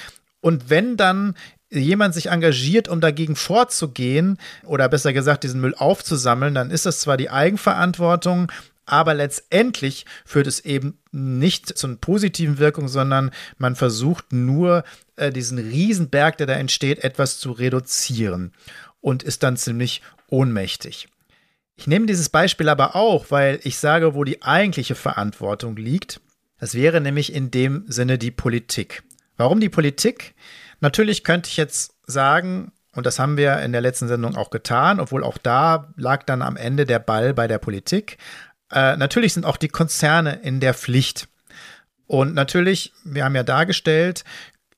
Und 0.41 0.69
wenn 0.69 0.97
dann 0.97 1.35
jemand 1.71 2.13
sich 2.13 2.27
engagiert, 2.27 2.87
um 2.87 3.01
dagegen 3.01 3.35
vorzugehen 3.35 4.37
oder 4.63 4.89
besser 4.89 5.13
gesagt 5.13 5.43
diesen 5.43 5.61
Müll 5.61 5.75
aufzusammeln, 5.75 6.53
dann 6.53 6.69
ist 6.69 6.85
das 6.85 6.99
zwar 6.99 7.17
die 7.17 7.29
Eigenverantwortung, 7.29 8.51
aber 8.85 9.13
letztendlich 9.13 10.05
führt 10.25 10.47
es 10.47 10.59
eben 10.59 10.97
nicht 11.11 11.77
zu 11.77 11.87
einer 11.87 11.95
positiven 11.95 12.57
Wirkung, 12.57 12.87
sondern 12.87 13.31
man 13.57 13.75
versucht 13.75 14.33
nur, 14.33 14.83
äh, 15.15 15.31
diesen 15.31 15.59
Riesenberg, 15.59 16.37
der 16.37 16.47
da 16.47 16.53
entsteht, 16.53 17.03
etwas 17.03 17.39
zu 17.39 17.51
reduzieren 17.51 18.51
und 18.99 19.23
ist 19.23 19.43
dann 19.43 19.55
ziemlich 19.55 20.01
ohnmächtig. 20.27 21.07
Ich 21.77 21.87
nehme 21.87 22.05
dieses 22.05 22.29
Beispiel 22.29 22.69
aber 22.69 22.95
auch, 22.95 23.27
weil 23.29 23.59
ich 23.63 23.77
sage, 23.77 24.13
wo 24.13 24.23
die 24.23 24.43
eigentliche 24.43 24.95
Verantwortung 24.95 25.75
liegt. 25.77 26.19
Das 26.59 26.75
wäre 26.75 27.01
nämlich 27.01 27.33
in 27.33 27.49
dem 27.49 27.85
Sinne 27.87 28.17
die 28.17 28.29
Politik. 28.29 29.03
Warum 29.41 29.59
die 29.59 29.69
Politik? 29.69 30.35
Natürlich 30.81 31.23
könnte 31.23 31.49
ich 31.49 31.57
jetzt 31.57 31.95
sagen, 32.05 32.71
und 32.93 33.07
das 33.07 33.17
haben 33.17 33.37
wir 33.37 33.57
in 33.61 33.71
der 33.71 33.81
letzten 33.81 34.07
Sendung 34.07 34.35
auch 34.35 34.51
getan, 34.51 34.99
obwohl 34.99 35.23
auch 35.23 35.39
da 35.39 35.91
lag 35.97 36.21
dann 36.25 36.43
am 36.43 36.57
Ende 36.57 36.85
der 36.85 36.99
Ball 36.99 37.33
bei 37.33 37.47
der 37.47 37.57
Politik. 37.57 38.19
Äh, 38.71 38.97
natürlich 38.97 39.33
sind 39.33 39.47
auch 39.47 39.57
die 39.57 39.67
Konzerne 39.67 40.41
in 40.43 40.59
der 40.59 40.75
Pflicht. 40.75 41.27
Und 42.05 42.35
natürlich, 42.35 42.93
wir 43.03 43.25
haben 43.25 43.33
ja 43.33 43.41
dargestellt, 43.41 44.25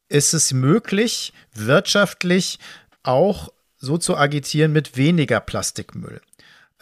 ist 0.08 0.34
es 0.34 0.54
möglich, 0.54 1.34
wirtschaftlich 1.54 2.58
auch 3.04 3.52
so 3.80 3.98
zu 3.98 4.16
agitieren 4.16 4.72
mit 4.72 4.96
weniger 4.96 5.42
Plastikmüll. 5.42 6.22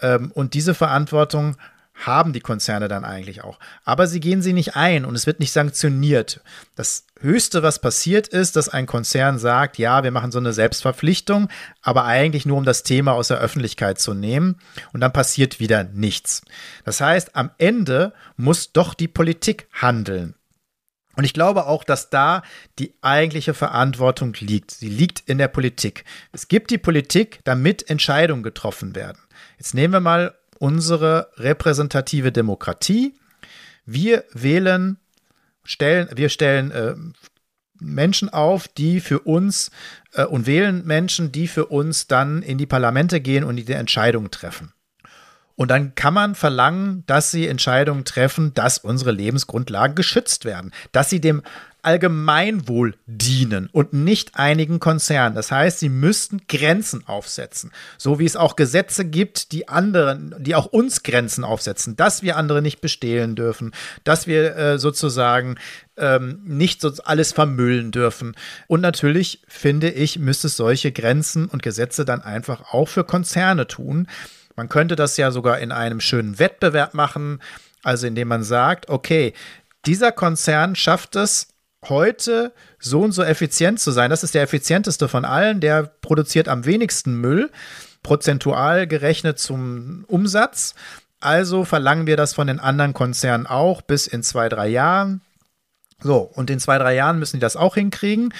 Ähm, 0.02 0.32
und 0.36 0.54
diese 0.54 0.76
Verantwortung 0.76 1.58
haben 2.06 2.34
die 2.34 2.40
Konzerne 2.40 2.88
dann 2.88 3.06
eigentlich 3.06 3.44
auch. 3.44 3.60
Aber 3.84 4.08
sie 4.08 4.20
gehen 4.20 4.42
sie 4.42 4.54
nicht 4.54 4.76
ein 4.76 5.06
und 5.06 5.16
es 5.16 5.26
wird 5.28 5.40
nicht 5.40 5.52
sanktioniert. 5.52 6.42
Das 6.76 7.06
Höchste, 7.20 7.64
was 7.64 7.80
passiert 7.80 8.28
ist, 8.28 8.56
dass 8.56 8.70
ein 8.70 8.88
Konzern 8.88 9.40
sagt, 9.40 9.78
ja, 9.78 10.04
wir 10.04 10.12
machen 10.12 10.32
so 10.32 10.40
eine 10.40 10.54
Selbstverpflichtung, 10.54 11.50
aber 11.82 12.06
eigentlich 12.06 12.46
nur 12.46 12.58
um 12.58 12.66
das 12.66 12.84
Thema 12.84 13.14
aus 13.14 13.28
der 13.30 13.40
Öffentlichkeit 13.40 14.00
zu 14.00 14.14
nehmen 14.14 14.60
und 14.94 15.02
dann 15.02 15.14
passiert 15.14 15.60
wieder 15.60 15.84
nichts. 15.84 16.42
Das 16.84 17.02
heißt, 17.02 17.36
am 17.36 17.52
Ende 17.58 18.14
muss 18.38 18.74
doch 18.74 18.94
die 18.94 19.08
Politik 19.08 19.68
handeln. 19.74 20.36
Und 21.16 21.26
ich 21.26 21.34
glaube 21.34 21.68
auch, 21.68 21.84
dass 21.84 22.10
da 22.10 22.42
die 22.80 22.96
eigentliche 23.02 23.54
Verantwortung 23.54 24.34
liegt. 24.40 24.72
Sie 24.72 24.90
liegt 24.90 25.20
in 25.30 25.38
der 25.38 25.50
Politik. 25.50 26.06
Es 26.32 26.48
gibt 26.48 26.72
die 26.72 26.78
Politik, 26.78 27.42
damit 27.44 27.90
Entscheidungen 27.90 28.44
getroffen 28.44 28.96
werden. 28.96 29.22
Jetzt 29.58 29.74
nehmen 29.74 29.94
wir 29.94 30.00
mal 30.00 30.34
unsere 30.62 31.30
repräsentative 31.38 32.32
Demokratie. 32.32 33.16
Wir 33.86 34.24
wählen, 34.32 35.00
stellen, 35.64 36.08
wir 36.16 36.30
stellen 36.30 36.70
äh, 36.72 36.94
Menschen 37.80 38.30
auf, 38.30 38.68
die 38.68 39.00
für 39.00 39.22
uns 39.22 39.72
äh, 40.14 40.24
und 40.24 40.46
wählen 40.46 40.86
Menschen, 40.86 41.32
die 41.32 41.48
für 41.48 41.66
uns 41.66 42.06
dann 42.06 42.44
in 42.44 42.60
die 42.60 42.68
Parlamente 42.68 43.22
gehen 43.22 43.44
und 43.44 43.56
die 43.56 43.72
Entscheidungen 43.72 44.30
treffen. 44.30 44.72
Und 45.62 45.68
dann 45.68 45.94
kann 45.94 46.16
man 46.16 46.34
verlangen, 46.34 47.04
dass 47.06 47.30
sie 47.30 47.48
Entscheidungen 47.48 48.04
treffen, 48.04 48.52
dass 48.56 48.80
unsere 48.80 49.12
Lebensgrundlagen 49.12 49.94
geschützt 49.94 50.44
werden, 50.44 50.72
dass 50.92 51.12
sie 51.12 51.22
dem 51.22 51.44
Allgemeinwohl 51.84 52.96
dienen 53.06 53.70
und 53.72 53.94
nicht 53.94 54.40
einigen 54.40 54.80
Konzernen. 54.80 55.36
Das 55.36 55.52
heißt, 55.52 55.78
sie 55.78 55.90
müssten 55.90 56.42
Grenzen 56.48 57.08
aufsetzen, 57.08 57.72
so 58.00 58.18
wie 58.18 58.26
es 58.26 58.36
auch 58.36 58.56
Gesetze 58.56 59.06
gibt, 59.06 59.52
die 59.52 59.68
anderen, 59.68 60.34
die 60.40 60.56
auch 60.56 60.66
uns 60.66 61.04
Grenzen 61.04 61.44
aufsetzen, 61.44 61.96
dass 61.96 62.24
wir 62.24 62.38
andere 62.38 62.64
nicht 62.64 62.82
bestehlen 62.82 63.36
dürfen, 63.36 63.72
dass 64.04 64.26
wir 64.26 64.56
äh, 64.56 64.80
sozusagen 64.80 65.58
ähm, 65.96 66.40
nicht 66.44 66.82
so 66.82 66.92
alles 67.04 67.34
vermüllen 67.34 67.92
dürfen. 67.92 68.34
Und 68.66 68.82
natürlich 68.82 69.44
finde 69.48 69.92
ich, 69.92 70.18
müsste 70.18 70.48
es 70.48 70.58
solche 70.58 70.92
Grenzen 70.92 71.46
und 71.46 71.62
Gesetze 71.62 72.04
dann 72.04 72.22
einfach 72.24 72.74
auch 72.74 72.88
für 72.88 73.04
Konzerne 73.04 73.68
tun. 73.68 74.08
Man 74.62 74.70
könnte 74.70 74.96
das 74.96 75.18
ja 75.18 75.32
sogar 75.32 75.58
in 75.58 75.72
einem 75.72 76.00
schönen 76.00 76.38
Wettbewerb 76.38 76.94
machen, 76.94 77.42
also 77.82 78.06
indem 78.06 78.28
man 78.28 78.44
sagt, 78.44 78.90
okay, 78.90 79.34
dieser 79.88 80.12
Konzern 80.12 80.76
schafft 80.76 81.16
es, 81.16 81.48
heute 81.90 82.54
so 82.78 83.02
und 83.02 83.12
so 83.12 83.24
effizient 83.24 83.80
zu 83.80 83.90
sein. 83.90 84.12
Das 84.12 84.24
ist 84.24 84.36
der 84.36 84.44
effizienteste 84.44 85.08
von 85.08 85.26
allen, 85.26 85.62
der 85.62 85.82
produziert 86.02 86.48
am 86.48 86.66
wenigsten 86.66 87.16
Müll, 87.16 87.50
prozentual 88.04 88.86
gerechnet 88.86 89.40
zum 89.40 90.06
Umsatz. 90.08 90.76
Also 91.20 91.66
verlangen 91.66 92.06
wir 92.06 92.16
das 92.16 92.36
von 92.36 92.46
den 92.46 92.60
anderen 92.60 92.94
Konzernen 92.94 93.48
auch 93.48 93.82
bis 93.82 94.06
in 94.06 94.22
zwei, 94.22 94.48
drei 94.48 94.68
Jahren. 94.68 95.22
So, 96.02 96.18
und 96.20 96.50
in 96.50 96.60
zwei, 96.60 96.78
drei 96.78 96.96
Jahren 96.96 97.20
müssen 97.20 97.38
die 97.38 97.42
das 97.42 97.56
auch 97.56 97.76
hinkriegen. 97.76 98.34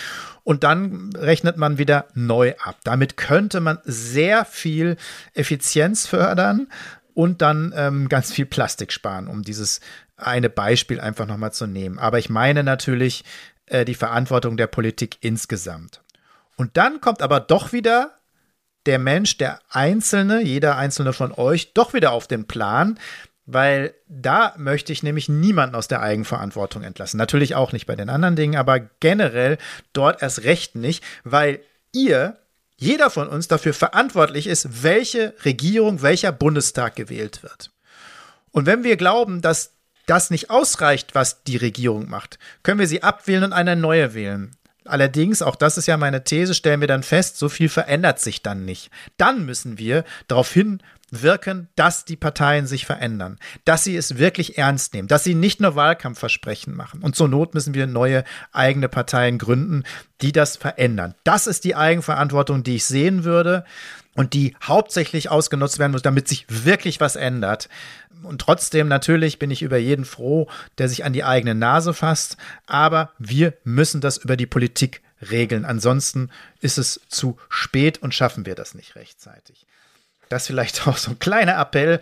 Und 0.44 0.64
dann 0.64 1.12
rechnet 1.16 1.58
man 1.58 1.78
wieder 1.78 2.08
neu 2.14 2.56
ab. 2.64 2.78
Damit 2.84 3.18
könnte 3.18 3.60
man 3.60 3.80
sehr 3.84 4.46
viel 4.46 4.98
Effizienz 5.34 6.08
fördern 6.08 6.68
und 7.14 7.42
dann 7.42 7.74
ähm, 7.76 8.10
ganz 8.10 8.32
viel 8.32 8.46
Plastik 8.46 8.92
sparen, 8.92 9.28
um 9.28 9.44
dieses 9.44 9.82
eine 10.18 10.50
Beispiel 10.50 11.00
einfach 11.00 11.28
nochmal 11.28 11.54
zu 11.54 11.68
nehmen. 11.68 12.00
Aber 12.00 12.20
ich 12.20 12.30
meine 12.30 12.64
natürlich 12.64 13.24
äh, 13.68 13.86
die 13.86 13.96
Verantwortung 13.96 14.58
der 14.58 14.68
Politik 14.68 15.18
insgesamt. 15.22 16.02
Und 16.58 16.78
dann 16.78 17.02
kommt 17.02 17.22
aber 17.22 17.40
doch 17.40 17.74
wieder 17.74 18.16
der 18.86 19.00
Mensch, 19.00 19.38
der 19.38 19.60
Einzelne, 19.70 20.42
jeder 20.42 20.76
Einzelne 20.78 21.14
von 21.14 21.32
euch, 21.32 21.74
doch 21.74 21.94
wieder 21.94 22.12
auf 22.12 22.28
den 22.28 22.48
Plan, 22.48 23.00
weil 23.46 23.94
da 24.08 24.54
möchte 24.58 24.94
ich 24.94 25.04
nämlich 25.04 25.30
niemanden 25.30 25.76
aus 25.76 25.88
der 25.88 26.02
Eigenverantwortung 26.02 26.84
entlassen. 26.84 27.18
Natürlich 27.18 27.56
auch 27.56 27.72
nicht 27.72 27.86
bei 27.86 27.96
den 27.96 28.10
anderen 28.10 28.36
Dingen, 28.36 28.56
aber 28.56 28.80
generell 28.80 29.58
dort 29.94 30.22
erst 30.22 30.44
recht 30.44 30.76
nicht, 30.76 31.04
weil 31.24 31.60
ihr, 31.92 32.38
jeder 32.78 33.10
von 33.10 33.28
uns 33.28 33.48
dafür 33.48 33.74
verantwortlich 33.74 34.48
ist, 34.48 34.84
welche 34.84 35.34
Regierung, 35.44 36.02
welcher 36.02 36.32
Bundestag 36.32 36.96
gewählt 36.96 37.44
wird. 37.44 37.72
Und 38.52 38.66
wenn 38.66 38.84
wir 38.84 38.98
glauben, 38.98 39.42
dass 39.42 39.74
das 40.06 40.30
nicht 40.30 40.50
ausreicht, 40.50 41.16
was 41.16 41.44
die 41.44 41.58
Regierung 41.58 42.10
macht, 42.10 42.38
können 42.64 42.80
wir 42.80 42.88
sie 42.88 43.04
abwählen 43.04 43.46
und 43.46 43.54
eine 43.54 43.76
neue 43.76 44.14
wählen. 44.14 44.56
Allerdings, 44.86 45.42
auch 45.42 45.56
das 45.56 45.78
ist 45.78 45.88
ja 45.88 45.98
meine 45.98 46.24
These, 46.24 46.54
stellen 46.54 46.82
wir 46.82 46.88
dann 46.88 47.04
fest, 47.04 47.38
so 47.38 47.50
viel 47.50 47.70
verändert 47.70 48.20
sich 48.20 48.42
dann 48.42 48.66
nicht. 48.66 48.90
Dann 49.18 49.46
müssen 49.46 49.78
wir 49.78 50.04
darauf 50.28 50.52
hinwirken, 50.52 51.68
dass 51.76 52.04
die 52.04 52.16
Parteien 52.16 52.66
sich 52.66 52.88
verändern, 52.88 53.38
dass 53.64 53.84
sie 53.84 53.96
es 53.96 54.18
wirklich 54.18 54.58
ernst 54.58 54.94
nehmen, 54.94 55.08
dass 55.08 55.24
sie 55.24 55.36
nicht 55.36 55.62
nur 55.62 55.76
Wahlkampfversprechen 55.76 56.76
machen. 56.76 57.04
Und 57.04 57.16
zur 57.16 57.28
Not 57.28 57.54
müssen 57.54 57.76
wir 57.76 57.86
neue 57.86 58.24
eigene 58.52 58.90
Parteien 58.90 59.38
gründen, 59.38 59.84
die 60.22 60.32
das 60.32 60.58
verändern. 60.58 61.14
Das 61.24 61.46
ist 61.46 61.64
die 61.64 61.76
Eigenverantwortung, 61.76 62.64
die 62.64 62.78
ich 62.78 62.86
sehen 62.86 63.24
würde 63.24 63.66
und 64.16 64.34
die 64.34 64.56
hauptsächlich 64.62 65.30
ausgenutzt 65.30 65.80
werden 65.80 65.94
muss, 65.94 66.02
damit 66.02 66.28
sich 66.28 66.46
wirklich 66.50 67.00
was 67.00 67.16
ändert. 67.16 67.70
Und 68.24 68.42
trotzdem 68.42 68.88
natürlich 68.88 69.40
bin 69.40 69.52
ich 69.52 69.62
über 69.62 69.78
jeden 69.78 70.06
froh, 70.06 70.50
der 70.78 70.90
sich 70.90 71.06
an 71.06 71.14
die 71.14 71.24
eigene 71.24 71.56
Nase 71.56 71.94
fasst. 71.94 72.38
Aber 72.68 73.12
wir 73.18 73.54
müssen 73.64 74.02
das 74.02 74.18
über 74.18 74.36
die 74.36 74.46
Politik 74.46 75.02
regeln. 75.30 75.66
Ansonsten 75.66 76.30
ist 76.60 76.78
es 76.78 77.02
zu 77.08 77.38
spät 77.50 78.00
und 78.00 78.14
schaffen 78.14 78.46
wir 78.46 78.56
das 78.56 78.76
nicht 78.76 78.96
rechtzeitig. 78.96 79.66
Das 80.30 80.48
vielleicht 80.48 80.88
auch 80.88 80.98
so 80.98 81.12
ein 81.12 81.20
kleiner 81.20 81.58
Appell. 81.60 82.00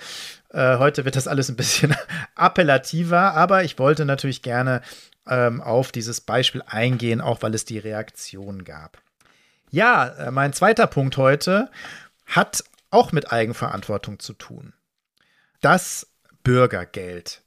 Äh, 0.51 0.77
heute 0.77 1.05
wird 1.05 1.15
das 1.15 1.27
alles 1.27 1.49
ein 1.49 1.55
bisschen 1.55 1.95
appellativer, 2.35 3.33
aber 3.33 3.63
ich 3.63 3.77
wollte 3.77 4.05
natürlich 4.05 4.41
gerne 4.41 4.81
ähm, 5.27 5.61
auf 5.61 5.91
dieses 5.91 6.21
Beispiel 6.21 6.63
eingehen, 6.65 7.21
auch 7.21 7.43
weil 7.43 7.53
es 7.53 7.65
die 7.65 7.77
Reaktion 7.77 8.63
gab. 8.63 8.97
Ja, 9.69 10.07
äh, 10.07 10.31
mein 10.31 10.53
zweiter 10.53 10.87
Punkt 10.87 11.17
heute 11.17 11.69
hat 12.25 12.63
auch 12.91 13.11
mit 13.11 13.31
Eigenverantwortung 13.31 14.19
zu 14.19 14.33
tun. 14.33 14.73
Das 15.61 16.07
Bürgergeld. 16.43 17.43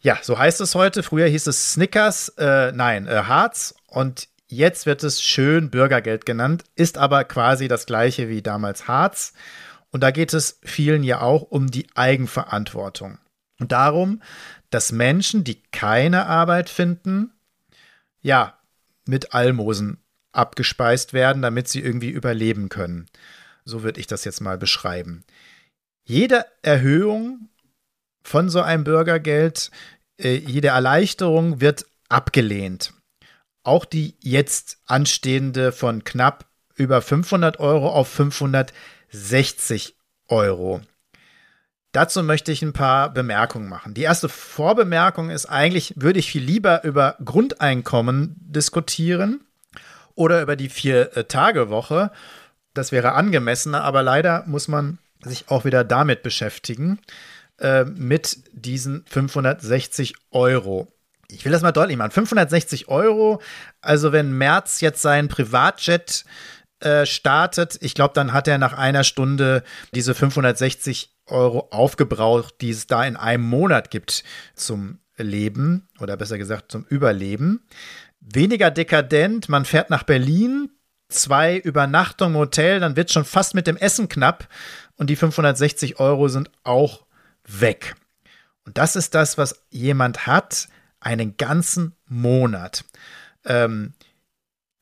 Ja, 0.00 0.18
so 0.22 0.38
heißt 0.38 0.60
es 0.60 0.74
heute. 0.74 1.02
Früher 1.02 1.26
hieß 1.26 1.46
es 1.48 1.72
Snickers, 1.72 2.30
äh, 2.38 2.72
nein, 2.72 3.06
äh, 3.06 3.24
Harz 3.24 3.74
und 3.86 4.28
jetzt 4.46 4.86
wird 4.86 5.02
es 5.02 5.20
schön 5.20 5.70
Bürgergeld 5.70 6.24
genannt, 6.24 6.64
ist 6.76 6.96
aber 6.96 7.24
quasi 7.24 7.68
das 7.68 7.84
gleiche 7.86 8.28
wie 8.28 8.40
damals 8.40 8.88
Harz. 8.88 9.32
Und 9.90 10.02
da 10.02 10.10
geht 10.10 10.32
es 10.32 10.60
vielen 10.62 11.02
ja 11.02 11.20
auch 11.20 11.42
um 11.42 11.70
die 11.70 11.86
Eigenverantwortung. 11.94 13.18
Und 13.58 13.72
darum, 13.72 14.22
dass 14.70 14.92
Menschen, 14.92 15.44
die 15.44 15.62
keine 15.72 16.26
Arbeit 16.26 16.70
finden, 16.70 17.32
ja, 18.20 18.58
mit 19.06 19.34
Almosen 19.34 20.04
abgespeist 20.38 21.12
werden, 21.12 21.42
damit 21.42 21.68
sie 21.68 21.80
irgendwie 21.80 22.10
überleben 22.10 22.68
können. 22.68 23.06
So 23.64 23.82
würde 23.82 24.00
ich 24.00 24.06
das 24.06 24.24
jetzt 24.24 24.40
mal 24.40 24.56
beschreiben. 24.56 25.24
Jede 26.04 26.46
Erhöhung 26.62 27.48
von 28.22 28.48
so 28.48 28.62
einem 28.62 28.84
Bürgergeld, 28.84 29.70
äh, 30.18 30.36
jede 30.36 30.68
Erleichterung 30.68 31.60
wird 31.60 31.84
abgelehnt. 32.08 32.94
Auch 33.62 33.84
die 33.84 34.16
jetzt 34.20 34.78
anstehende 34.86 35.72
von 35.72 36.04
knapp 36.04 36.46
über 36.76 37.02
500 37.02 37.58
Euro 37.58 37.90
auf 37.90 38.08
560 38.08 39.96
Euro. 40.28 40.80
Dazu 41.92 42.22
möchte 42.22 42.52
ich 42.52 42.62
ein 42.62 42.72
paar 42.72 43.12
Bemerkungen 43.12 43.68
machen. 43.68 43.94
Die 43.94 44.02
erste 44.02 44.28
Vorbemerkung 44.28 45.30
ist 45.30 45.46
eigentlich, 45.46 45.94
würde 45.96 46.20
ich 46.20 46.30
viel 46.30 46.42
lieber 46.42 46.84
über 46.84 47.16
Grundeinkommen 47.24 48.36
diskutieren 48.38 49.40
oder 50.18 50.42
über 50.42 50.56
die 50.56 50.68
Vier-Tage-Woche. 50.68 52.10
Das 52.74 52.92
wäre 52.92 53.12
angemessener, 53.12 53.82
aber 53.84 54.02
leider 54.02 54.44
muss 54.46 54.68
man 54.68 54.98
sich 55.22 55.48
auch 55.48 55.64
wieder 55.64 55.84
damit 55.84 56.22
beschäftigen, 56.22 56.98
äh, 57.60 57.84
mit 57.84 58.38
diesen 58.52 59.04
560 59.06 60.14
Euro. 60.32 60.88
Ich 61.30 61.44
will 61.44 61.52
das 61.52 61.62
mal 61.62 61.72
deutlich 61.72 61.96
machen. 61.96 62.10
560 62.10 62.88
Euro, 62.88 63.40
also 63.80 64.12
wenn 64.12 64.32
Merz 64.32 64.80
jetzt 64.80 65.02
seinen 65.02 65.28
Privatjet 65.28 66.24
äh, 66.80 67.06
startet, 67.06 67.78
ich 67.80 67.94
glaube, 67.94 68.14
dann 68.14 68.32
hat 68.32 68.48
er 68.48 68.58
nach 68.58 68.72
einer 68.72 69.04
Stunde 69.04 69.62
diese 69.94 70.14
560 70.14 71.14
Euro 71.26 71.68
aufgebraucht, 71.70 72.54
die 72.60 72.70
es 72.70 72.86
da 72.86 73.04
in 73.04 73.16
einem 73.16 73.44
Monat 73.44 73.90
gibt 73.90 74.24
zum 74.54 74.98
Leben 75.22 75.88
oder 76.00 76.16
besser 76.16 76.38
gesagt 76.38 76.72
zum 76.72 76.84
Überleben. 76.88 77.62
Weniger 78.20 78.70
dekadent, 78.70 79.48
man 79.48 79.64
fährt 79.64 79.90
nach 79.90 80.02
Berlin, 80.02 80.70
zwei 81.08 81.56
Übernachtungen 81.56 82.34
im 82.34 82.40
Hotel, 82.40 82.80
dann 82.80 82.96
wird 82.96 83.12
schon 83.12 83.24
fast 83.24 83.54
mit 83.54 83.66
dem 83.66 83.76
Essen 83.76 84.08
knapp 84.08 84.48
und 84.96 85.08
die 85.10 85.16
560 85.16 86.00
Euro 86.00 86.28
sind 86.28 86.50
auch 86.64 87.06
weg. 87.46 87.94
Und 88.64 88.76
das 88.76 88.96
ist 88.96 89.14
das, 89.14 89.38
was 89.38 89.64
jemand 89.70 90.26
hat, 90.26 90.68
einen 91.00 91.36
ganzen 91.36 91.94
Monat. 92.06 92.84
Ähm, 93.44 93.94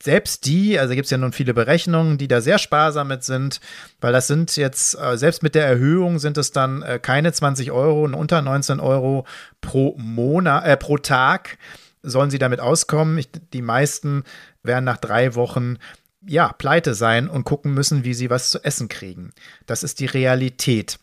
selbst 0.07 0.47
die, 0.47 0.79
also 0.79 0.95
gibt 0.95 1.07
es 1.07 1.11
ja 1.11 1.19
nun 1.19 1.33
viele 1.33 1.53
Berechnungen, 1.53 2.17
die 2.17 2.29
da 2.29 2.41
sehr 2.41 2.59
sparsam 2.59 3.09
mit 3.09 3.25
sind, 3.25 3.61
weil 4.01 4.13
das 4.13 4.29
sind 4.29 4.57
jetzt, 4.57 4.97
äh, 4.99 5.19
selbst 5.19 5.43
mit 5.43 5.57
der 5.57 5.67
Erhöhung 5.67 6.21
sind 6.21 6.39
es 6.39 6.53
dann 6.53 6.83
äh, 6.83 7.01
keine 7.01 7.33
20 7.33 7.73
Euro 7.73 8.05
und 8.05 8.15
unter 8.15 8.41
19 8.41 8.79
Euro 8.79 9.27
pro 9.61 9.97
Monat, 9.99 10.65
äh, 10.65 10.77
pro 10.77 10.97
Tag 10.97 11.59
sollen 12.03 12.31
sie 12.31 12.39
damit 12.39 12.61
auskommen. 12.61 13.19
Ich, 13.19 13.29
die 13.53 13.63
meisten 13.63 14.23
werden 14.63 14.85
nach 14.85 14.99
drei 14.99 15.35
Wochen 15.35 15.79
ja, 16.25 16.53
pleite 16.53 16.95
sein 16.95 17.29
und 17.29 17.43
gucken 17.43 17.75
müssen, 17.75 18.05
wie 18.05 18.15
sie 18.15 18.31
was 18.31 18.51
zu 18.51 18.63
essen 18.63 18.89
kriegen. 18.89 19.33
Das 19.67 19.83
ist 19.83 19.99
die 19.99 20.07
Realität. 20.07 21.01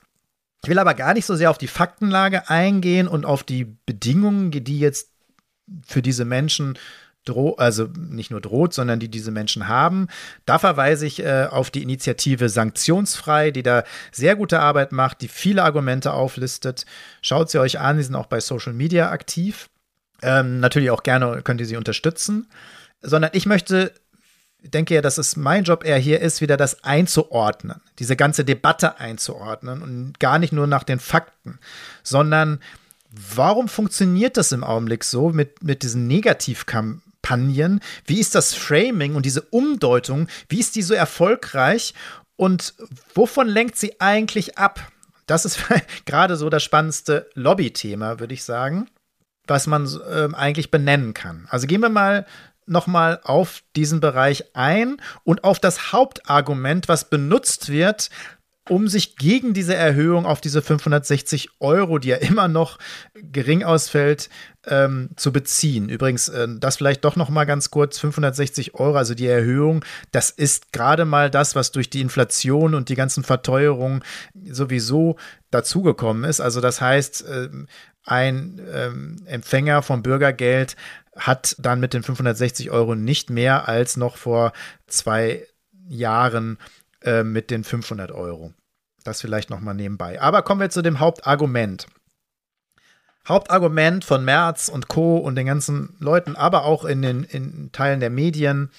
Ich 0.63 0.69
will 0.69 0.79
aber 0.79 0.93
gar 0.93 1.13
nicht 1.13 1.25
so 1.25 1.36
sehr 1.36 1.50
auf 1.50 1.57
die 1.57 1.67
Faktenlage 1.67 2.50
eingehen 2.50 3.10
und 3.10 3.25
auf 3.25 3.43
die 3.43 3.65
Bedingungen, 3.86 4.51
die 4.51 4.79
jetzt 4.79 5.10
für 5.86 6.01
diese 6.01 6.24
Menschen 6.24 6.77
droht, 7.25 7.60
also 7.60 7.88
nicht 7.98 8.32
nur 8.32 8.42
droht, 8.42 8.74
sondern 8.74 9.00
die 9.00 9.10
diese 9.10 9.32
Menschen 9.32 9.68
haben. 9.68 10.08
Da 10.46 10.60
verweise 10.60 11.06
ich 11.06 11.24
äh, 11.24 11.48
auf 11.50 11.72
die 11.72 11.84
Initiative 11.84 12.50
Sanktionsfrei, 12.50 13.51
die 13.51 13.63
da 13.63 13.84
sehr 14.12 14.36
gute 14.36 14.60
Arbeit 14.60 14.92
macht, 14.92 15.22
die 15.22 15.27
viele 15.27 15.63
Argumente 15.63 16.13
auflistet. 16.13 16.86
Schaut 17.22 17.50
sie 17.50 17.60
euch 17.60 17.80
an, 17.80 17.98
die 17.98 18.03
sind 18.03 18.15
auch 18.15 18.27
bei 18.27 18.39
Social 18.39 18.74
Media 18.74 19.10
aktiv. 19.12 19.70
Ähm, 20.22 20.60
natürlich 20.60 20.92
auch 20.92 21.03
gerne 21.03 21.42
könnt 21.44 21.62
ihr 21.62 21.68
sie 21.68 21.77
unterstützen. 21.77 22.48
Sondern 23.01 23.32
ich 23.34 23.46
möchte 23.46 23.92
denke 24.63 24.96
ja, 24.96 25.01
dass 25.01 25.18
es 25.18 25.36
mein 25.36 25.63
Job 25.63 25.84
eher 25.84 25.98
hier 25.98 26.22
ist, 26.22 26.42
wieder 26.42 26.58
das 26.58 26.84
einzuordnen, 26.84 27.82
diese 28.00 28.15
ganze 28.15 28.46
Debatte 28.46 29.00
einzuordnen 29.00 29.82
und 29.82 30.20
gar 30.20 30.39
nicht 30.39 30.53
nur 30.53 30.68
nach 30.68 30.84
den 30.84 31.00
Fakten, 31.00 31.60
sondern 32.01 32.60
warum 33.10 33.68
funktioniert 33.68 34.38
das 34.38 34.51
im 34.51 34.63
Augenblick 34.63 35.03
so 35.03 35.30
mit, 35.30 35.63
mit 35.63 35.84
diesen 35.84 36.08
Negativkampagnen? 36.08 37.01
Wie 38.06 38.20
ist 38.20 38.36
das 38.36 38.53
Framing 38.53 39.15
und 39.15 39.25
diese 39.25 39.42
Umdeutung? 39.42 40.27
Wie 40.50 40.60
ist 40.60 40.75
die 40.75 40.84
so 40.84 40.94
erfolgreich? 40.94 41.94
Und 42.36 42.75
wovon 43.15 43.48
lenkt 43.48 43.77
sie 43.77 44.00
eigentlich 44.00 44.58
ab? 44.58 44.92
Das 45.25 45.46
ist 45.46 45.60
gerade 46.06 46.36
so 46.36 46.50
das 46.50 46.63
spannendste 46.63 47.30
Lobbythema, 47.34 48.20
würde 48.20 48.34
ich 48.34 48.44
sagen, 48.44 48.88
was 49.48 49.68
man 49.68 49.88
äh, 49.88 50.30
eigentlich 50.36 50.70
benennen 50.70 51.13
kann. 51.13 51.48
Also 51.50 51.68
gehen 51.68 51.82
wir 51.82 51.89
mal 51.89 52.25
nochmal 52.65 53.20
auf 53.24 53.63
diesen 53.75 54.00
Bereich 54.00 54.56
ein 54.56 55.01
und 55.24 55.44
auf 55.44 55.60
das 55.60 55.92
Hauptargument, 55.92 56.88
was 56.88 57.10
benutzt 57.10 57.69
wird, 57.69 58.10
um 58.69 58.88
sich 58.88 59.17
gegen 59.17 59.54
diese 59.54 59.76
Erhöhung 59.76 60.26
auf 60.26 60.39
diese 60.39 60.62
560 60.62 61.49
Euro, 61.60 61.99
die 61.99 62.10
ja 62.10 62.17
immer 62.17 62.47
noch 62.47 62.80
gering 63.13 63.63
ausfällt, 63.63 64.30
ähm, 64.65 65.10
zu 65.17 65.34
beziehen. 65.34 65.89
Übrigens, 65.89 66.30
äh, 66.30 66.47
das 66.60 66.78
vielleicht 66.78 67.04
doch 67.04 67.15
noch 67.15 67.30
mal 67.30 67.45
ganz 67.45 67.71
kurz: 67.71 67.99
560 67.99 68.76
Euro, 68.76 68.97
also 68.97 69.15
die 69.15 69.28
Erhöhung, 69.28 69.84
das 70.12 70.30
ist 70.30 70.71
gerade 70.71 71.04
mal 71.06 71.30
das, 71.30 71.56
was 71.56 71.71
durch 71.71 71.89
die 71.89 72.02
Inflation 72.02 72.73
und 72.73 72.89
die 72.89 72.95
ganzen 72.95 73.23
Verteuerungen 73.23 74.04
sowieso 74.49 75.17
dazugekommen 75.52 76.23
ist. 76.23 76.39
Also 76.39 76.62
das 76.62 76.80
heißt, 76.80 77.26
äh, 77.28 77.49
ein 78.06 78.62
ähm, 78.73 79.17
Empfänger 79.26 79.82
vom 79.82 80.04
Bürgergeld 80.04 80.76
hat 81.15 81.56
dann 81.60 81.80
mit 81.80 81.93
den 81.93 82.04
560 82.04 82.71
Euro 82.71 82.95
nicht 82.95 83.30
mehr 83.30 83.67
als 83.67 83.97
noch 83.97 84.17
vor 84.17 84.52
zwei 84.88 85.45
Jahren 85.88 86.58
äh, 87.04 87.24
mit 87.24 87.52
den 87.52 87.63
500 87.63 88.12
Euro. 88.12 88.54
Das 89.04 89.22
vielleicht 89.22 89.50
noch 89.50 89.60
mal 89.60 89.74
nebenbei. 89.74 90.22
Aber 90.22 90.42
kommen 90.42 90.62
wir 90.62 90.70
zu 90.70 90.82
dem 90.82 91.00
Hauptargument. 91.00 91.88
Hauptargument 93.28 94.04
von 94.04 94.26
Merz 94.26 94.68
und 94.68 94.88
Co. 94.88 95.18
und 95.18 95.36
den 95.36 95.46
ganzen 95.46 95.96
Leuten, 96.00 96.36
aber 96.36 96.66
auch 96.66 96.84
in 96.84 97.02
den 97.02 97.24
in 97.24 97.72
Teilen 97.72 98.02
der 98.02 98.10
Medien, 98.10 98.70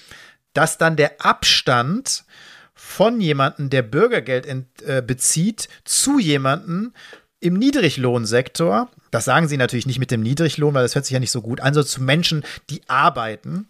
dass 0.53 0.77
dann 0.77 0.95
der 0.95 1.25
Abstand 1.25 2.25
von 2.73 3.21
jemandem, 3.21 3.69
der 3.69 3.81
Bürgergeld 3.81 4.45
äh, 4.85 5.01
bezieht, 5.01 5.67
zu 5.83 6.19
jemandem 6.19 6.93
im 7.39 7.55
Niedriglohnsektor, 7.55 8.89
das 9.11 9.25
sagen 9.25 9.47
sie 9.47 9.57
natürlich 9.57 9.85
nicht 9.85 9.99
mit 9.99 10.11
dem 10.11 10.21
Niedriglohn, 10.21 10.73
weil 10.73 10.83
das 10.83 10.95
hört 10.95 11.05
sich 11.05 11.13
ja 11.13 11.19
nicht 11.19 11.31
so 11.31 11.41
gut 11.41 11.61
an, 11.61 11.73
so 11.73 11.83
zu 11.83 12.01
Menschen, 12.01 12.43
die 12.69 12.81
arbeiten, 12.87 13.67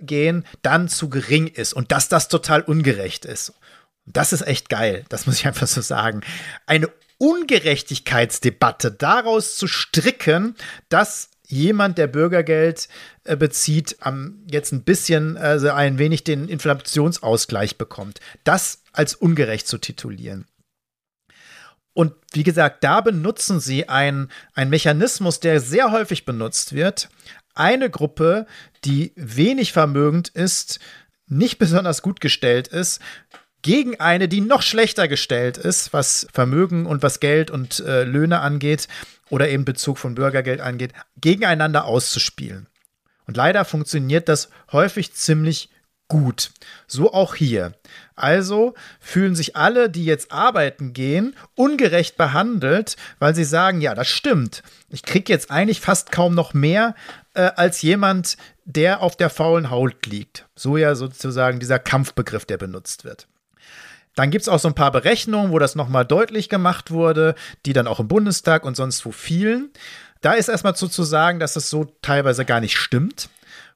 gehen, 0.00 0.44
dann 0.62 0.88
zu 0.88 1.08
gering 1.08 1.46
ist 1.46 1.72
und 1.72 1.92
dass 1.92 2.08
das 2.08 2.28
total 2.28 2.62
ungerecht 2.62 3.24
ist. 3.24 3.54
Das 4.04 4.32
ist 4.32 4.42
echt 4.42 4.68
geil, 4.68 5.04
das 5.08 5.26
muss 5.26 5.38
ich 5.38 5.46
einfach 5.46 5.66
so 5.66 5.80
sagen. 5.80 6.22
Eine 6.66 6.88
Ungerechtigkeitsdebatte 7.18 8.90
daraus 8.90 9.56
zu 9.56 9.68
stricken, 9.68 10.56
dass 10.88 11.30
jemand, 11.46 11.98
der 11.98 12.06
Bürgergeld 12.06 12.88
äh, 13.24 13.36
bezieht, 13.36 13.96
jetzt 14.50 14.72
ein 14.72 14.82
bisschen, 14.82 15.36
also 15.36 15.70
ein 15.70 15.98
wenig 15.98 16.24
den 16.24 16.48
Inflationsausgleich 16.48 17.78
bekommt. 17.78 18.20
Das 18.42 18.82
als 18.92 19.14
ungerecht 19.14 19.68
zu 19.68 19.78
titulieren. 19.78 20.46
Und 21.94 22.14
wie 22.32 22.42
gesagt, 22.42 22.82
da 22.84 23.02
benutzen 23.02 23.60
sie 23.60 23.88
einen 23.88 24.30
Mechanismus, 24.56 25.40
der 25.40 25.60
sehr 25.60 25.92
häufig 25.92 26.24
benutzt 26.24 26.74
wird. 26.74 27.10
Eine 27.54 27.90
Gruppe, 27.90 28.46
die 28.84 29.12
wenig 29.14 29.72
vermögend 29.72 30.30
ist, 30.30 30.80
nicht 31.26 31.58
besonders 31.58 32.00
gut 32.00 32.20
gestellt 32.20 32.68
ist, 32.68 33.00
gegen 33.62 34.00
eine, 34.00 34.28
die 34.28 34.40
noch 34.40 34.62
schlechter 34.62 35.08
gestellt 35.08 35.56
ist, 35.56 35.92
was 35.92 36.26
Vermögen 36.32 36.86
und 36.86 37.02
was 37.02 37.20
Geld 37.20 37.50
und 37.50 37.80
äh, 37.80 38.04
Löhne 38.04 38.40
angeht 38.40 38.88
oder 39.30 39.48
eben 39.48 39.64
Bezug 39.64 39.98
von 39.98 40.14
Bürgergeld 40.14 40.60
angeht, 40.60 40.92
gegeneinander 41.20 41.84
auszuspielen. 41.84 42.66
Und 43.26 43.36
leider 43.36 43.64
funktioniert 43.64 44.28
das 44.28 44.50
häufig 44.72 45.14
ziemlich 45.14 45.70
gut. 46.08 46.50
So 46.86 47.14
auch 47.14 47.34
hier. 47.34 47.72
Also 48.14 48.74
fühlen 49.00 49.34
sich 49.34 49.56
alle, 49.56 49.88
die 49.88 50.04
jetzt 50.04 50.30
arbeiten 50.30 50.92
gehen, 50.92 51.34
ungerecht 51.54 52.18
behandelt, 52.18 52.96
weil 53.18 53.34
sie 53.34 53.44
sagen, 53.44 53.80
ja, 53.80 53.94
das 53.94 54.08
stimmt. 54.08 54.62
Ich 54.90 55.04
kriege 55.04 55.32
jetzt 55.32 55.50
eigentlich 55.50 55.80
fast 55.80 56.12
kaum 56.12 56.34
noch 56.34 56.52
mehr 56.52 56.94
äh, 57.32 57.50
als 57.56 57.80
jemand, 57.80 58.36
der 58.64 59.00
auf 59.00 59.16
der 59.16 59.30
faulen 59.30 59.70
Haut 59.70 60.04
liegt. 60.04 60.46
So 60.54 60.76
ja 60.76 60.94
sozusagen 60.94 61.60
dieser 61.60 61.78
Kampfbegriff, 61.78 62.44
der 62.44 62.58
benutzt 62.58 63.04
wird. 63.04 63.26
Dann 64.14 64.30
gibt 64.30 64.42
es 64.42 64.48
auch 64.48 64.58
so 64.58 64.68
ein 64.68 64.74
paar 64.74 64.92
Berechnungen, 64.92 65.52
wo 65.52 65.58
das 65.58 65.74
nochmal 65.74 66.04
deutlich 66.04 66.48
gemacht 66.48 66.90
wurde, 66.90 67.34
die 67.66 67.72
dann 67.72 67.86
auch 67.86 68.00
im 68.00 68.08
Bundestag 68.08 68.64
und 68.64 68.76
sonst 68.76 69.04
wo 69.06 69.12
fielen. 69.12 69.70
Da 70.20 70.34
ist 70.34 70.48
erstmal 70.48 70.76
zu, 70.76 70.88
zu 70.88 71.02
sagen, 71.02 71.40
dass 71.40 71.56
es 71.56 71.70
so 71.70 71.86
teilweise 72.02 72.44
gar 72.44 72.60
nicht 72.60 72.76
stimmt 72.76 73.28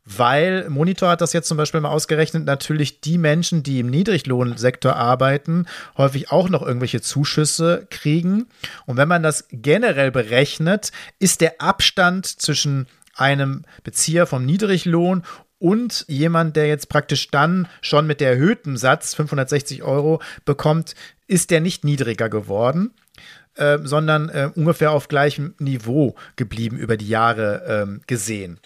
weil 0.06 0.70
Monitor 0.70 1.08
hat 1.10 1.20
das 1.20 1.32
jetzt 1.32 1.48
zum 1.48 1.56
Beispiel 1.56 1.80
mal 1.80 1.90
ausgerechnet, 1.90 2.44
natürlich 2.44 3.00
die 3.00 3.18
Menschen, 3.18 3.64
die 3.64 3.80
im 3.80 3.90
Niedriglohnsektor 3.90 4.94
arbeiten, 4.94 5.66
häufig 5.98 6.30
auch 6.30 6.48
noch 6.48 6.62
irgendwelche 6.62 7.00
Zuschüsse 7.00 7.88
kriegen. 7.90 8.46
Und 8.86 8.96
wenn 8.96 9.08
man 9.08 9.24
das 9.24 9.48
generell 9.50 10.12
berechnet, 10.12 10.92
ist 11.18 11.40
der 11.40 11.60
Abstand 11.60 12.26
zwischen 12.26 12.86
einem 13.16 13.64
Bezieher 13.82 14.26
vom 14.26 14.46
Niedriglohn 14.46 15.24
und 15.58 16.04
jemand, 16.08 16.56
der 16.56 16.66
jetzt 16.66 16.88
praktisch 16.88 17.30
dann 17.30 17.68
schon 17.80 18.06
mit 18.06 18.20
der 18.20 18.30
erhöhten 18.30 18.76
Satz 18.76 19.14
560 19.14 19.82
Euro 19.82 20.20
bekommt, 20.44 20.94
ist 21.26 21.50
der 21.50 21.60
nicht 21.60 21.84
niedriger 21.84 22.28
geworden. 22.28 22.92
äh, 23.56 23.78
sondern 23.82 24.28
äh, 24.28 24.50
ungefähr 24.54 24.90
auf 24.92 25.08
gleichem 25.08 25.54
Niveau 25.58 26.14
geblieben 26.36 26.76
über 26.76 26.96
die 26.96 27.08
Jahre 27.08 27.64
ähm, 27.66 28.02
gesehen. 28.06 28.60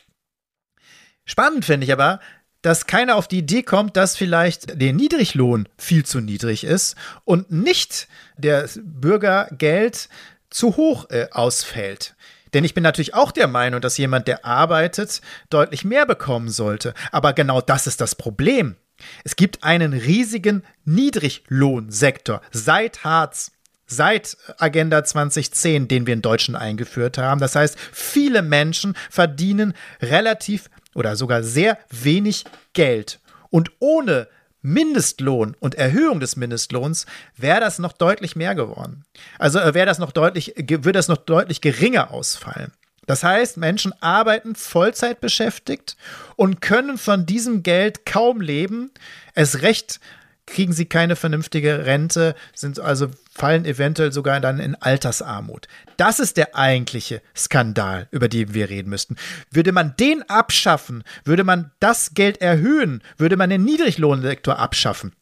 Spannend 1.24 1.64
finde 1.64 1.87
ich 1.87 1.92
aber, 1.92 2.18
dass 2.62 2.87
keiner 2.87 3.16
auf 3.16 3.29
die 3.29 3.38
Idee 3.38 3.62
kommt, 3.62 3.96
dass 3.96 4.16
vielleicht 4.16 4.81
der 4.81 4.92
Niedriglohn 4.92 5.68
viel 5.79 6.05
zu 6.05 6.20
niedrig 6.20 6.64
ist 6.64 6.96
und 7.24 7.50
nicht 7.50 8.09
der 8.37 8.68
Bürgergeld 8.83 10.09
zu 10.50 10.76
hoch 10.76 11.09
äh, 11.11 11.29
ausfällt. 11.31 12.16
Denn 12.54 12.64
ich 12.64 12.74
bin 12.74 12.82
natürlich 12.82 13.14
auch 13.14 13.32
der 13.32 13.48
Meinung, 13.48 13.80
dass 13.80 13.98
jemand, 13.98 14.28
der 14.28 14.44
arbeitet, 14.44 15.20
deutlich 15.50 15.84
mehr 15.84 16.06
bekommen 16.06 16.48
sollte. 16.48 16.94
Aber 17.12 17.32
genau 17.32 17.60
das 17.60 17.86
ist 17.86 18.00
das 18.00 18.14
Problem. 18.14 18.76
Es 19.24 19.36
gibt 19.36 19.64
einen 19.64 19.92
riesigen 19.92 20.62
Niedriglohnsektor 20.84 22.42
seit 22.52 23.04
Hartz 23.04 23.52
seit 23.90 24.36
Agenda 24.58 25.02
2010, 25.02 25.88
den 25.88 26.06
wir 26.06 26.14
in 26.14 26.22
Deutschland 26.22 26.60
eingeführt 26.60 27.18
haben. 27.18 27.40
Das 27.40 27.56
heißt, 27.56 27.76
viele 27.92 28.40
Menschen 28.40 28.94
verdienen 29.10 29.74
relativ 30.00 30.70
oder 30.94 31.16
sogar 31.16 31.42
sehr 31.42 31.76
wenig 31.90 32.44
Geld. 32.72 33.20
Und 33.50 33.72
ohne 33.80 34.28
Mindestlohn 34.62 35.57
und 35.61 35.75
Erhöhung 35.75 36.20
des 36.20 36.37
Mindestlohns 36.37 37.07
wäre 37.37 37.61
das 37.61 37.79
noch 37.79 37.92
deutlich 37.92 38.37
mehr 38.37 38.55
geworden. 38.55 39.05
Also 39.38 39.59
äh, 39.59 39.75
wäre 39.75 39.87
das 39.87 39.99
noch 39.99 40.12
deutlich, 40.12 40.55
würde 40.57 40.92
das 40.92 41.09
noch 41.09 41.16
deutlich 41.16 41.61
geringer 41.61 42.11
ausfallen. 42.11 42.73
Das 43.07 43.25
heißt, 43.25 43.57
Menschen 43.57 43.92
arbeiten 44.01 44.55
Vollzeit 44.55 45.20
beschäftigt 45.20 45.96
und 46.37 46.61
können 46.61 46.99
von 46.99 47.27
diesem 47.27 47.62
Geld 47.62 48.07
kaum 48.07 48.40
leben. 48.40 48.92
Es 49.35 49.62
recht 49.62 50.01
kriegen 50.46 50.73
sie 50.73 50.87
keine 50.87 51.16
vernünftige 51.16 51.87
Rente, 51.87 52.35
sind 52.55 52.81
also 52.81 53.09
fallen 53.40 53.64
eventuell 53.64 54.12
sogar 54.12 54.38
dann 54.38 54.61
in 54.61 54.74
Altersarmut. 54.74 55.66
Das 55.96 56.20
ist 56.20 56.37
der 56.37 56.55
eigentliche 56.57 57.22
Skandal, 57.35 58.07
über 58.11 58.29
den 58.29 58.53
wir 58.53 58.68
reden 58.68 58.90
müssten. 58.90 59.16
Würde 59.50 59.72
man 59.72 59.94
den 59.98 60.22
abschaffen, 60.29 61.05
würde 61.24 61.42
man 61.42 61.70
das 61.81 62.12
Geld 62.12 62.42
erhöhen, 62.42 63.03
würde 63.16 63.38
man 63.38 63.48
den 63.48 63.64
Niedriglohnsektor 63.64 64.59
abschaffen, 64.59 65.12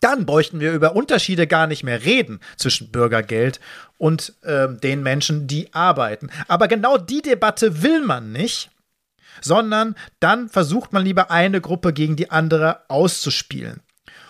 dann 0.00 0.24
bräuchten 0.24 0.60
wir 0.60 0.72
über 0.72 0.96
Unterschiede 0.96 1.46
gar 1.46 1.66
nicht 1.66 1.84
mehr 1.84 2.04
reden 2.04 2.40
zwischen 2.56 2.90
Bürgergeld 2.90 3.60
und 3.98 4.32
äh, 4.42 4.68
den 4.68 5.02
Menschen, 5.02 5.46
die 5.46 5.74
arbeiten. 5.74 6.30
Aber 6.48 6.68
genau 6.68 6.96
die 6.96 7.20
Debatte 7.20 7.82
will 7.82 8.00
man 8.00 8.32
nicht, 8.32 8.70
sondern 9.42 9.94
dann 10.20 10.48
versucht 10.48 10.94
man 10.94 11.04
lieber 11.04 11.30
eine 11.30 11.60
Gruppe 11.60 11.92
gegen 11.92 12.16
die 12.16 12.30
andere 12.30 12.80
auszuspielen. 12.88 13.80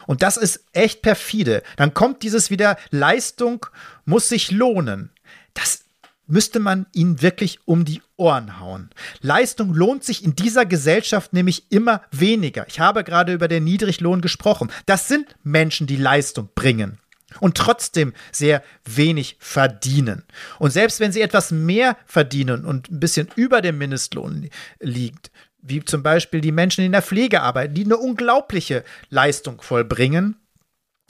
Und 0.07 0.23
das 0.23 0.37
ist 0.37 0.65
echt 0.73 1.03
perfide. 1.03 1.63
Dann 1.77 1.95
kommt 1.95 2.23
dieses 2.23 2.51
wieder, 2.51 2.77
Leistung 2.91 3.67
muss 4.05 4.29
sich 4.29 4.51
lohnen. 4.51 5.11
Das 5.55 5.85
müsste 6.27 6.61
man 6.61 6.87
ihnen 6.93 7.21
wirklich 7.21 7.59
um 7.67 7.85
die 7.85 8.01
Ohren 8.17 8.61
hauen. 8.61 8.91
Leistung 9.21 9.75
lohnt 9.75 10.05
sich 10.05 10.25
in 10.25 10.35
dieser 10.35 10.65
Gesellschaft 10.65 11.33
nämlich 11.33 11.71
immer 11.71 12.03
weniger. 12.11 12.67
Ich 12.69 12.81
habe 12.81 13.05
gerade 13.05 13.33
über 13.33 13.49
den 13.49 13.65
Niedriglohn 13.65 14.21
gesprochen. 14.21 14.71
Das 14.87 15.09
sind 15.09 15.37
Menschen, 15.43 15.87
die 15.87 15.97
Leistung 15.97 16.49
bringen 16.55 16.99
und 17.41 17.57
trotzdem 17.57 18.13
sehr 18.31 18.63
wenig 18.85 19.37
verdienen. 19.41 20.25
Und 20.59 20.71
selbst 20.71 21.01
wenn 21.01 21.13
sie 21.13 21.21
etwas 21.21 21.51
mehr 21.51 21.97
verdienen 22.07 22.65
und 22.65 22.91
ein 22.91 23.01
bisschen 23.01 23.29
über 23.37 23.61
dem 23.61 23.79
Mindestlohn 23.79 24.49
liegt, 24.81 25.31
wie 25.63 25.85
zum 25.85 26.03
Beispiel 26.03 26.41
die 26.41 26.53
Menschen 26.53 26.85
in 26.85 26.93
der 26.93 27.03
Pflege 27.03 27.41
arbeiten, 27.41 27.75
die 27.75 27.85
eine 27.85 27.97
unglaubliche 27.97 28.85
Leistung 29.09 29.63
vollbringen, 29.63 30.37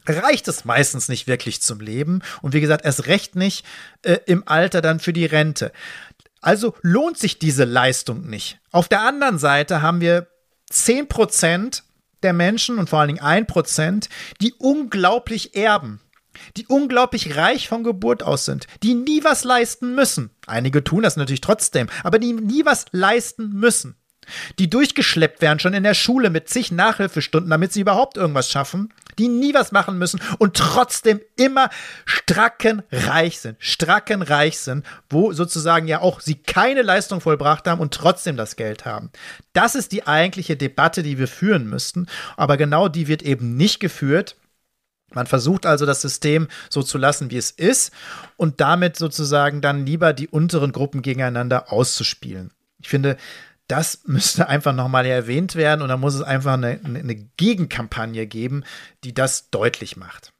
reicht 0.07 0.47
es 0.49 0.65
meistens 0.65 1.09
nicht 1.09 1.27
wirklich 1.27 1.63
zum 1.63 1.81
Leben 1.81 2.23
und 2.43 2.55
wie 2.55 2.61
gesagt, 2.61 2.85
erst 2.85 3.07
recht 3.07 3.35
nicht 3.35 3.65
äh, 4.03 4.19
im 4.27 4.47
Alter 4.47 4.83
dann 4.83 5.01
für 5.01 5.13
die 5.13 5.27
Rente. 5.27 5.73
Also 6.41 6.75
lohnt 6.83 7.19
sich 7.19 7.39
diese 7.39 7.65
Leistung 7.65 8.29
nicht. 8.29 8.59
Auf 8.73 8.89
der 8.89 9.03
anderen 9.03 9.39
Seite 9.39 9.81
haben 9.81 10.01
wir 10.01 10.27
10% 10.71 11.83
der 12.23 12.33
Menschen 12.33 12.79
und 12.79 12.91
vor 12.91 13.01
allen 13.01 13.15
Dingen 13.15 13.25
1%, 13.25 14.09
die 14.41 14.53
unglaublich 14.59 15.55
erben, 15.55 16.01
die 16.57 16.67
unglaublich 16.67 17.37
reich 17.37 17.69
von 17.69 17.85
Geburt 17.85 18.23
aus 18.23 18.45
sind, 18.45 18.67
die 18.83 18.95
nie 18.95 19.23
was 19.23 19.45
leisten 19.45 19.95
müssen. 19.95 20.31
Einige 20.47 20.83
tun 20.83 21.05
das 21.05 21.17
natürlich 21.17 21.41
trotzdem, 21.41 21.89
aber 22.03 22.19
die 22.19 22.33
nie 22.33 22.65
was 22.65 22.87
leisten 22.91 23.53
müssen 23.53 23.97
die 24.59 24.71
durchgeschleppt 24.71 25.41
werden, 25.41 25.59
schon 25.59 25.75
in 25.75 25.83
der 25.83 25.95
Schule 25.95 26.31
mit 26.31 26.49
zig 26.49 26.73
Nachhilfestunden, 26.73 27.51
damit 27.51 27.73
sie 27.73 27.81
überhaupt 27.81 28.17
irgendwas 28.17 28.51
schaffen, 28.51 28.93
die 29.19 29.29
nie 29.29 29.55
was 29.55 29.73
machen 29.73 29.99
müssen 29.99 30.21
und 30.39 30.57
trotzdem 30.57 31.21
immer 31.37 31.71
strackenreich 32.05 33.41
sind, 33.41 33.57
strackenreich 33.59 34.59
sind, 34.59 34.87
wo 35.11 35.33
sozusagen 35.33 35.87
ja 35.87 36.01
auch 36.01 36.21
sie 36.21 36.37
keine 36.37 36.83
Leistung 36.83 37.21
vollbracht 37.21 37.67
haben 37.67 37.81
und 37.81 37.95
trotzdem 37.95 38.37
das 38.37 38.57
Geld 38.57 38.85
haben. 38.85 39.11
Das 39.53 39.75
ist 39.75 39.93
die 39.93 40.07
eigentliche 40.07 40.57
Debatte, 40.57 41.03
die 41.03 41.19
wir 41.19 41.29
führen 41.29 41.69
müssten, 41.69 42.07
aber 42.37 42.57
genau 42.57 42.89
die 42.89 43.09
wird 43.09 43.23
eben 43.23 43.57
nicht 43.57 43.81
geführt. 43.81 44.37
Man 45.15 45.27
versucht 45.27 45.67
also 45.67 45.85
das 45.85 46.01
System 46.01 46.49
so 46.71 46.83
zu 46.83 46.97
lassen, 46.97 47.31
wie 47.31 47.37
es 47.37 47.51
ist 47.51 47.93
und 48.37 48.61
damit 48.61 48.97
sozusagen 48.97 49.61
dann 49.61 49.85
lieber 49.85 50.13
die 50.13 50.29
unteren 50.29 50.73
Gruppen 50.73 51.03
gegeneinander 51.03 51.71
auszuspielen. 51.71 52.51
Ich 52.81 52.89
finde, 52.89 53.17
das 53.73 54.01
müsste 54.05 54.51
einfach 54.51 54.75
nochmal 54.75 55.07
erwähnt 55.07 55.55
werden 55.55 55.81
und 55.81 55.89
da 55.89 55.97
muss 55.97 56.15
es 56.15 56.21
einfach 56.21 56.53
eine, 56.53 56.79
eine 56.85 57.15
Gegenkampagne 57.15 58.27
geben, 58.27 58.65
die 59.03 59.15
das 59.15 59.49
deutlich 59.49 59.97
macht. 59.97 60.35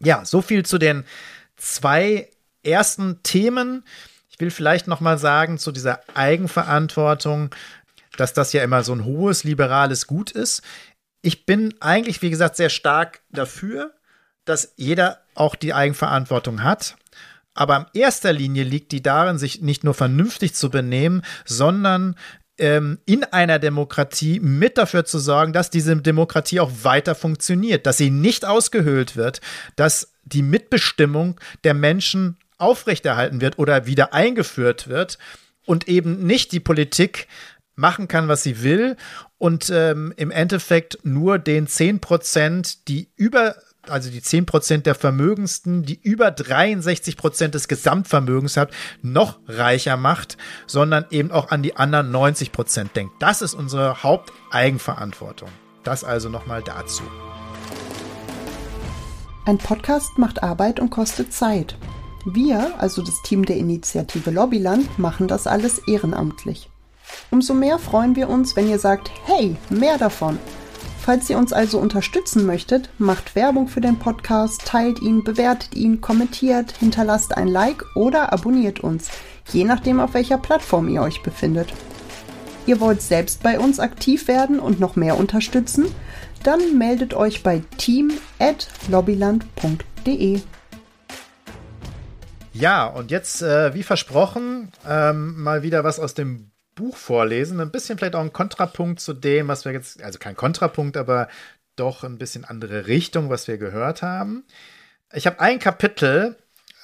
Ja, 0.00 0.24
so 0.24 0.42
viel 0.42 0.66
zu 0.66 0.78
den 0.78 1.04
zwei 1.56 2.28
ersten 2.64 3.22
Themen. 3.22 3.84
Ich 4.28 4.40
will 4.40 4.50
vielleicht 4.50 4.88
nochmal 4.88 5.16
sagen 5.16 5.58
zu 5.58 5.70
dieser 5.70 6.00
Eigenverantwortung, 6.14 7.54
dass 8.16 8.32
das 8.32 8.52
ja 8.52 8.64
immer 8.64 8.82
so 8.82 8.92
ein 8.92 9.04
hohes 9.04 9.44
liberales 9.44 10.08
Gut 10.08 10.32
ist. 10.32 10.62
Ich 11.22 11.46
bin 11.46 11.72
eigentlich, 11.78 12.20
wie 12.20 12.30
gesagt, 12.30 12.56
sehr 12.56 12.68
stark 12.68 13.22
dafür, 13.30 13.94
dass 14.44 14.72
jeder 14.74 15.20
auch 15.36 15.54
die 15.54 15.72
Eigenverantwortung 15.72 16.64
hat. 16.64 16.96
Aber 17.54 17.86
in 17.94 18.00
erster 18.00 18.32
Linie 18.32 18.64
liegt 18.64 18.92
die 18.92 19.02
darin, 19.02 19.38
sich 19.38 19.62
nicht 19.62 19.84
nur 19.84 19.94
vernünftig 19.94 20.54
zu 20.54 20.70
benehmen, 20.70 21.22
sondern 21.44 22.16
ähm, 22.58 22.98
in 23.06 23.24
einer 23.24 23.58
Demokratie 23.58 24.40
mit 24.40 24.78
dafür 24.78 25.04
zu 25.04 25.18
sorgen, 25.18 25.52
dass 25.52 25.70
diese 25.70 25.96
Demokratie 25.96 26.60
auch 26.60 26.70
weiter 26.82 27.14
funktioniert, 27.14 27.86
dass 27.86 27.96
sie 27.96 28.10
nicht 28.10 28.44
ausgehöhlt 28.44 29.16
wird, 29.16 29.40
dass 29.76 30.12
die 30.24 30.42
Mitbestimmung 30.42 31.40
der 31.64 31.74
Menschen 31.74 32.36
aufrechterhalten 32.58 33.40
wird 33.40 33.58
oder 33.58 33.86
wieder 33.86 34.14
eingeführt 34.14 34.88
wird 34.88 35.18
und 35.66 35.88
eben 35.88 36.26
nicht 36.26 36.52
die 36.52 36.60
Politik 36.60 37.26
machen 37.76 38.06
kann, 38.06 38.28
was 38.28 38.42
sie 38.42 38.62
will 38.62 38.96
und 39.38 39.70
ähm, 39.70 40.12
im 40.16 40.30
Endeffekt 40.30 40.98
nur 41.02 41.38
den 41.38 41.66
10 41.66 42.00
Prozent, 42.00 42.88
die 42.88 43.10
über 43.16 43.56
also 43.90 44.10
die 44.10 44.20
10% 44.20 44.82
der 44.82 44.94
Vermögensten, 44.94 45.82
die 45.82 45.98
über 46.02 46.28
63% 46.28 47.48
des 47.48 47.68
Gesamtvermögens 47.68 48.56
hat, 48.56 48.72
noch 49.02 49.38
reicher 49.46 49.96
macht, 49.96 50.36
sondern 50.66 51.06
eben 51.10 51.30
auch 51.30 51.50
an 51.50 51.62
die 51.62 51.76
anderen 51.76 52.14
90% 52.14 52.92
denkt. 52.94 53.14
Das 53.20 53.42
ist 53.42 53.54
unsere 53.54 54.02
Haupteigenverantwortung. 54.02 55.48
Das 55.82 56.04
also 56.04 56.28
nochmal 56.28 56.62
dazu. 56.62 57.02
Ein 59.46 59.58
Podcast 59.58 60.16
macht 60.16 60.42
Arbeit 60.42 60.80
und 60.80 60.90
kostet 60.90 61.32
Zeit. 61.32 61.76
Wir, 62.24 62.72
also 62.78 63.02
das 63.02 63.20
Team 63.22 63.44
der 63.44 63.58
Initiative 63.58 64.30
Lobbyland, 64.30 64.98
machen 64.98 65.28
das 65.28 65.46
alles 65.46 65.78
ehrenamtlich. 65.86 66.70
Umso 67.30 67.52
mehr 67.52 67.78
freuen 67.78 68.16
wir 68.16 68.30
uns, 68.30 68.56
wenn 68.56 68.68
ihr 68.68 68.78
sagt, 68.78 69.10
hey, 69.26 69.56
mehr 69.68 69.98
davon. 69.98 70.38
Falls 71.04 71.28
ihr 71.28 71.36
uns 71.36 71.52
also 71.52 71.80
unterstützen 71.80 72.46
möchtet, 72.46 72.88
macht 72.96 73.36
Werbung 73.36 73.68
für 73.68 73.82
den 73.82 73.98
Podcast, 73.98 74.64
teilt 74.64 75.02
ihn, 75.02 75.22
bewertet 75.22 75.74
ihn, 75.74 76.00
kommentiert, 76.00 76.72
hinterlasst 76.78 77.36
ein 77.36 77.46
Like 77.46 77.84
oder 77.94 78.32
abonniert 78.32 78.80
uns, 78.80 79.10
je 79.52 79.64
nachdem 79.64 80.00
auf 80.00 80.14
welcher 80.14 80.38
Plattform 80.38 80.88
ihr 80.88 81.02
euch 81.02 81.22
befindet. 81.22 81.74
Ihr 82.64 82.80
wollt 82.80 83.02
selbst 83.02 83.42
bei 83.42 83.60
uns 83.60 83.80
aktiv 83.80 84.28
werden 84.28 84.58
und 84.58 84.80
noch 84.80 84.96
mehr 84.96 85.18
unterstützen? 85.18 85.94
Dann 86.42 86.78
meldet 86.78 87.12
euch 87.12 87.42
bei 87.42 87.62
team@lobbyland.de. 87.76 90.40
Ja, 92.54 92.86
und 92.86 93.10
jetzt, 93.10 93.42
äh, 93.42 93.74
wie 93.74 93.82
versprochen, 93.82 94.72
ähm, 94.88 95.42
mal 95.42 95.62
wieder 95.62 95.84
was 95.84 96.00
aus 96.00 96.14
dem 96.14 96.50
Buch 96.74 96.96
vorlesen. 96.96 97.60
Ein 97.60 97.70
bisschen 97.70 97.98
vielleicht 97.98 98.16
auch 98.16 98.20
ein 98.20 98.32
Kontrapunkt 98.32 99.00
zu 99.00 99.12
dem, 99.12 99.48
was 99.48 99.64
wir 99.64 99.72
jetzt, 99.72 100.02
also 100.02 100.18
kein 100.18 100.36
Kontrapunkt, 100.36 100.96
aber 100.96 101.28
doch 101.76 102.04
ein 102.04 102.18
bisschen 102.18 102.44
andere 102.44 102.86
Richtung, 102.86 103.30
was 103.30 103.48
wir 103.48 103.58
gehört 103.58 104.02
haben. 104.02 104.44
Ich 105.12 105.26
habe 105.26 105.40
ein 105.40 105.58
Kapitel, 105.58 106.36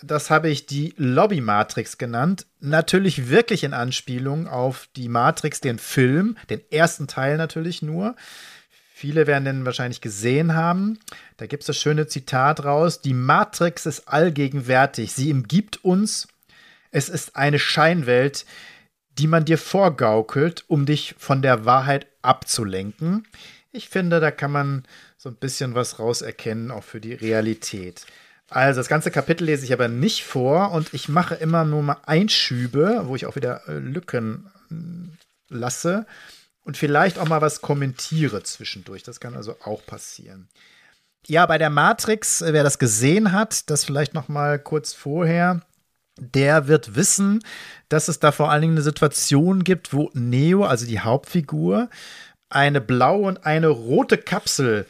das 0.03 0.31
habe 0.31 0.49
ich 0.49 0.67
die 0.67 0.95
Lobby-Matrix 0.97 1.99
genannt. 1.99 2.47
Natürlich 2.61 3.29
wirklich 3.29 3.65
in 3.65 3.75
Anspielung 3.75 4.49
auf 4.49 4.89
die 4.97 5.09
Matrix, 5.09 5.61
den 5.61 5.79
Film, 5.79 6.37
den 6.49 6.61
ersten 6.71 7.07
Teil 7.07 7.37
natürlich 7.37 7.83
nur. 7.83 8.17
Viele 8.95 9.27
werden 9.27 9.45
den 9.45 9.65
wahrscheinlich 9.65 10.01
gesehen 10.01 10.55
haben. 10.55 10.99
Da 11.39 11.47
gibt 11.47 11.63
es 11.63 11.69
das 11.69 11.79
schöne 11.79 12.07
Zitat 12.07 12.65
raus: 12.65 13.01
Die 13.01 13.15
Matrix 13.15 13.87
ist 13.87 14.09
allgegenwärtig. 14.09 15.13
Sie 15.13 15.33
umgibt 15.33 15.85
uns. 15.85 16.29
Es 16.91 17.09
ist 17.09 17.37
eine 17.37 17.59
Scheinwelt, 17.59 18.45
die 19.21 19.27
man 19.27 19.45
dir 19.45 19.59
vorgaukelt, 19.59 20.65
um 20.67 20.87
dich 20.87 21.15
von 21.19 21.43
der 21.43 21.67
Wahrheit 21.67 22.07
abzulenken. 22.23 23.27
Ich 23.71 23.91
finde, 23.91 24.19
da 24.19 24.31
kann 24.31 24.51
man 24.51 24.85
so 25.19 25.29
ein 25.29 25.35
bisschen 25.35 25.75
was 25.75 25.99
rauserkennen, 25.99 26.71
auch 26.71 26.85
für 26.85 27.03
die 27.03 27.13
Realität. 27.13 28.07
Also, 28.49 28.81
das 28.81 28.89
ganze 28.89 29.11
Kapitel 29.11 29.45
lese 29.45 29.67
ich 29.67 29.75
aber 29.75 29.89
nicht 29.89 30.25
vor 30.25 30.73
und 30.73 30.95
ich 30.95 31.11
mache 31.11 31.35
immer 31.35 31.67
nur 31.67 31.83
mal 31.83 31.99
Einschübe, 32.07 33.03
wo 33.05 33.15
ich 33.15 33.27
auch 33.27 33.37
wieder 33.37 33.69
äh, 33.69 33.75
Lücken 33.75 34.51
hm, 34.69 35.19
lasse 35.51 36.07
und 36.65 36.79
vielleicht 36.79 37.19
auch 37.19 37.29
mal 37.29 37.43
was 37.43 37.61
kommentiere 37.61 38.43
zwischendurch. 38.43 39.03
Das 39.03 39.21
kann 39.21 39.35
also 39.37 39.55
auch 39.63 39.85
passieren. 39.85 40.49
Ja, 41.27 41.45
bei 41.45 41.59
der 41.59 41.69
Matrix, 41.69 42.41
äh, 42.41 42.55
wer 42.55 42.65
das 42.65 42.79
gesehen 42.79 43.33
hat, 43.33 43.69
das 43.69 43.85
vielleicht 43.85 44.15
noch 44.15 44.29
mal 44.29 44.59
kurz 44.59 44.95
vorher, 44.95 45.61
der 46.21 46.69
wird 46.69 46.95
wissen, 46.95 47.43
dass 47.89 48.09
es 48.09 48.21
da 48.21 48.33
vor 48.33 48.51
allen 48.51 48.63
Dingen 48.63 48.75
eine 48.75 48.83
Situation 48.83 49.65
gibt, 49.65 49.93
wo 49.93 50.11
Neo, 50.15 50.65
also 50.65 50.87
die 50.87 51.01
Hauptfigur, 51.01 51.89
eine 52.49 52.81
blaue 52.81 53.27
und 53.27 53.47
eine 53.47 53.69
rote 53.69 54.19
Kapsel 54.19 54.87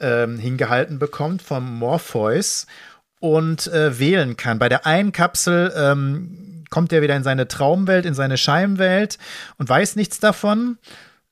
ähm, 0.00 0.38
hingehalten 0.38 0.98
bekommt 0.98 1.42
vom 1.42 1.78
Morpheus 1.78 2.66
und 3.20 3.68
äh, 3.68 3.98
wählen 3.98 4.36
kann. 4.36 4.58
Bei 4.58 4.68
der 4.68 4.86
einen 4.86 5.12
Kapsel 5.12 5.72
ähm, 5.76 6.64
kommt 6.70 6.92
er 6.92 7.02
wieder 7.02 7.16
in 7.16 7.22
seine 7.22 7.46
Traumwelt, 7.46 8.04
in 8.04 8.14
seine 8.14 8.36
Scheinwelt 8.36 9.18
und 9.58 9.68
weiß 9.68 9.96
nichts 9.96 10.18
davon, 10.18 10.78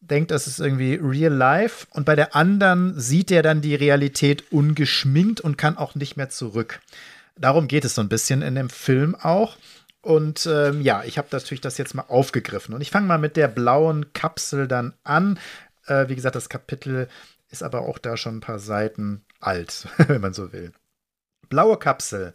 denkt, 0.00 0.30
das 0.30 0.46
ist 0.46 0.60
irgendwie 0.60 0.94
real 0.94 1.32
life. 1.32 1.86
Und 1.90 2.04
bei 2.04 2.14
der 2.14 2.36
anderen 2.36 2.98
sieht 2.98 3.30
er 3.30 3.42
dann 3.42 3.60
die 3.60 3.74
Realität 3.74 4.52
ungeschminkt 4.52 5.40
und 5.40 5.56
kann 5.56 5.76
auch 5.76 5.94
nicht 5.94 6.16
mehr 6.16 6.28
zurück. 6.28 6.80
Darum 7.40 7.68
geht 7.68 7.86
es 7.86 7.94
so 7.94 8.02
ein 8.02 8.10
bisschen 8.10 8.42
in 8.42 8.54
dem 8.54 8.68
Film 8.68 9.14
auch. 9.14 9.56
Und 10.02 10.46
ähm, 10.46 10.82
ja, 10.82 11.04
ich 11.04 11.18
habe 11.18 11.28
natürlich 11.32 11.62
das 11.62 11.78
jetzt 11.78 11.94
mal 11.94 12.04
aufgegriffen. 12.08 12.74
Und 12.74 12.82
ich 12.82 12.90
fange 12.90 13.06
mal 13.06 13.18
mit 13.18 13.36
der 13.36 13.48
blauen 13.48 14.12
Kapsel 14.12 14.68
dann 14.68 14.94
an. 15.04 15.38
Äh, 15.86 16.08
wie 16.08 16.16
gesagt, 16.16 16.36
das 16.36 16.50
Kapitel 16.50 17.08
ist 17.48 17.62
aber 17.62 17.80
auch 17.82 17.98
da 17.98 18.16
schon 18.16 18.36
ein 18.36 18.40
paar 18.40 18.58
Seiten 18.58 19.24
alt, 19.40 19.88
wenn 19.96 20.20
man 20.20 20.34
so 20.34 20.52
will. 20.52 20.72
Blaue 21.48 21.78
Kapsel. 21.78 22.34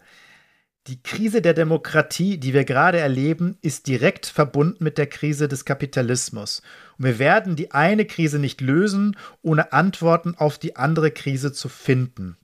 Die 0.87 1.01
Krise 1.01 1.41
der 1.41 1.55
Demokratie, 1.55 2.37
die 2.37 2.53
wir 2.53 2.63
gerade 2.63 2.99
erleben, 2.99 3.57
ist 3.61 3.87
direkt 3.87 4.27
verbunden 4.27 4.83
mit 4.83 4.99
der 4.99 5.07
Krise 5.07 5.47
des 5.47 5.65
Kapitalismus. 5.65 6.61
Und 6.97 7.05
wir 7.05 7.19
werden 7.19 7.55
die 7.55 7.71
eine 7.71 8.05
Krise 8.05 8.37
nicht 8.37 8.61
lösen, 8.61 9.17
ohne 9.41 9.71
Antworten 9.73 10.35
auf 10.35 10.59
die 10.59 10.75
andere 10.75 11.09
Krise 11.09 11.51
zu 11.53 11.69
finden. 11.69 12.37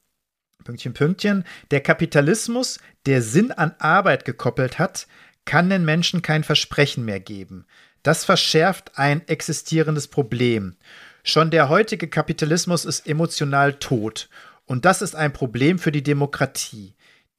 Pünktchen, 0.63 0.93
Pünktchen. 0.93 1.43
Der 1.71 1.82
Kapitalismus, 1.82 2.80
der 3.06 3.21
Sinn 3.21 3.52
an 3.52 3.76
Arbeit 3.80 4.26
gekoppelt 4.26 4.80
hat, 4.80 5.08
kann 5.45 5.69
den 5.69 5.86
Menschen 5.86 6.21
kein 6.21 6.43
Versprechen 6.43 7.06
mehr 7.06 7.19
geben. 7.19 7.65
Das 8.04 8.26
verschärft 8.26 8.97
ein 8.97 9.28
existierendes 9.28 10.08
Problem. 10.08 10.76
Schon 11.24 11.52
der 11.52 11.69
heutige 11.69 12.08
Kapitalismus 12.08 12.86
ist 12.86 13.08
emotional 13.08 13.74
tot. 13.74 14.30
Und 14.65 14.86
das 14.86 15.02
ist 15.02 15.15
ein 15.15 15.34
Problem 15.34 15.80
für 15.80 15.91
die 15.91 16.04
Demokratie. 16.04 16.95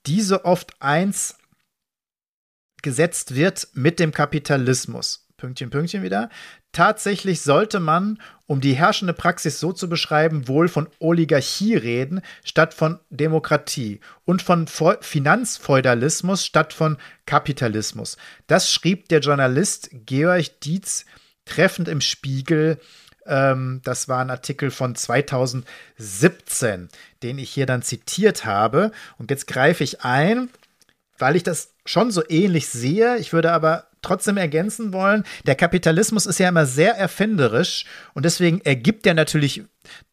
Diese 0.06 0.44
oft 0.44 0.80
eins 0.80 1.36
gesetzt 2.82 3.34
wird 3.34 3.68
mit 3.74 3.98
dem 4.00 4.12
Kapitalismus. 4.12 5.26
Pünktchen, 5.42 5.70
Pünktchen 5.70 6.04
wieder. 6.04 6.30
Tatsächlich 6.70 7.40
sollte 7.40 7.80
man, 7.80 8.20
um 8.46 8.60
die 8.60 8.74
herrschende 8.74 9.12
Praxis 9.12 9.58
so 9.58 9.72
zu 9.72 9.88
beschreiben, 9.88 10.46
wohl 10.46 10.68
von 10.68 10.88
Oligarchie 11.00 11.74
reden, 11.74 12.20
statt 12.44 12.74
von 12.74 13.00
Demokratie 13.10 13.98
und 14.24 14.40
von 14.40 14.68
Finanzfeudalismus 14.68 16.46
statt 16.46 16.72
von 16.72 16.96
Kapitalismus. 17.26 18.18
Das 18.46 18.70
schrieb 18.70 19.08
der 19.08 19.18
Journalist 19.18 19.90
Georg 19.92 20.60
Dietz 20.60 21.06
treffend 21.44 21.88
im 21.88 22.00
Spiegel 22.00 22.78
ähm, 23.26 23.80
das 23.84 24.08
war 24.08 24.20
ein 24.20 24.30
Artikel 24.30 24.70
von 24.70 24.94
2017, 24.94 26.88
den 27.22 27.38
ich 27.38 27.50
hier 27.50 27.66
dann 27.66 27.82
zitiert 27.82 28.44
habe. 28.44 28.90
Und 29.16 29.30
jetzt 29.30 29.46
greife 29.46 29.84
ich 29.84 30.02
ein, 30.02 30.50
weil 31.18 31.36
ich 31.36 31.44
das 31.44 31.72
schon 31.84 32.10
so 32.10 32.22
ähnlich 32.28 32.68
sehe. 32.68 33.16
Ich 33.18 33.32
würde 33.32 33.52
aber 33.52 33.86
trotzdem 34.02 34.36
ergänzen 34.36 34.92
wollen, 34.92 35.24
der 35.46 35.54
Kapitalismus 35.54 36.26
ist 36.26 36.38
ja 36.38 36.48
immer 36.48 36.66
sehr 36.66 36.94
erfinderisch 36.96 37.84
und 38.14 38.24
deswegen 38.24 38.60
ergibt 38.60 39.06
er 39.06 39.14
natürlich, 39.14 39.64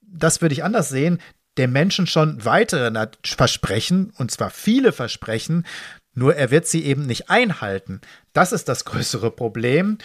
das 0.01 0.41
würde 0.41 0.53
ich 0.53 0.63
anders 0.63 0.89
sehen, 0.89 1.19
dem 1.57 1.71
Menschen 1.71 2.07
schon 2.07 2.43
weitere 2.45 2.91
Versprechen, 3.25 4.13
und 4.17 4.31
zwar 4.31 4.49
viele 4.49 4.91
Versprechen, 4.91 5.65
nur 6.13 6.35
er 6.35 6.51
wird 6.51 6.67
sie 6.67 6.85
eben 6.85 7.05
nicht 7.05 7.29
einhalten. 7.29 8.01
Das 8.33 8.51
ist 8.51 8.69
das 8.69 8.85
größere 8.85 9.31
Problem. 9.31 9.97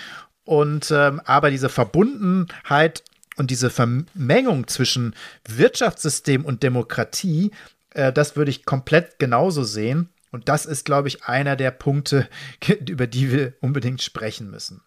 Und 0.44 0.90
ähm, 0.90 1.20
aber 1.24 1.50
diese 1.50 1.68
Verbundenheit 1.68 3.02
und 3.36 3.50
diese 3.50 3.70
Vermengung 3.70 4.68
zwischen 4.68 5.14
Wirtschaftssystem 5.48 6.44
und 6.44 6.62
Demokratie, 6.62 7.50
äh, 7.94 8.12
das 8.12 8.36
würde 8.36 8.50
ich 8.50 8.64
komplett 8.64 9.18
genauso 9.18 9.64
sehen. 9.64 10.10
Und 10.34 10.48
das 10.48 10.66
ist, 10.66 10.84
glaube 10.84 11.06
ich, 11.06 11.26
einer 11.26 11.54
der 11.54 11.70
Punkte, 11.70 12.28
über 12.88 13.06
die 13.06 13.30
wir 13.30 13.54
unbedingt 13.60 14.02
sprechen 14.02 14.50
müssen. 14.50 14.82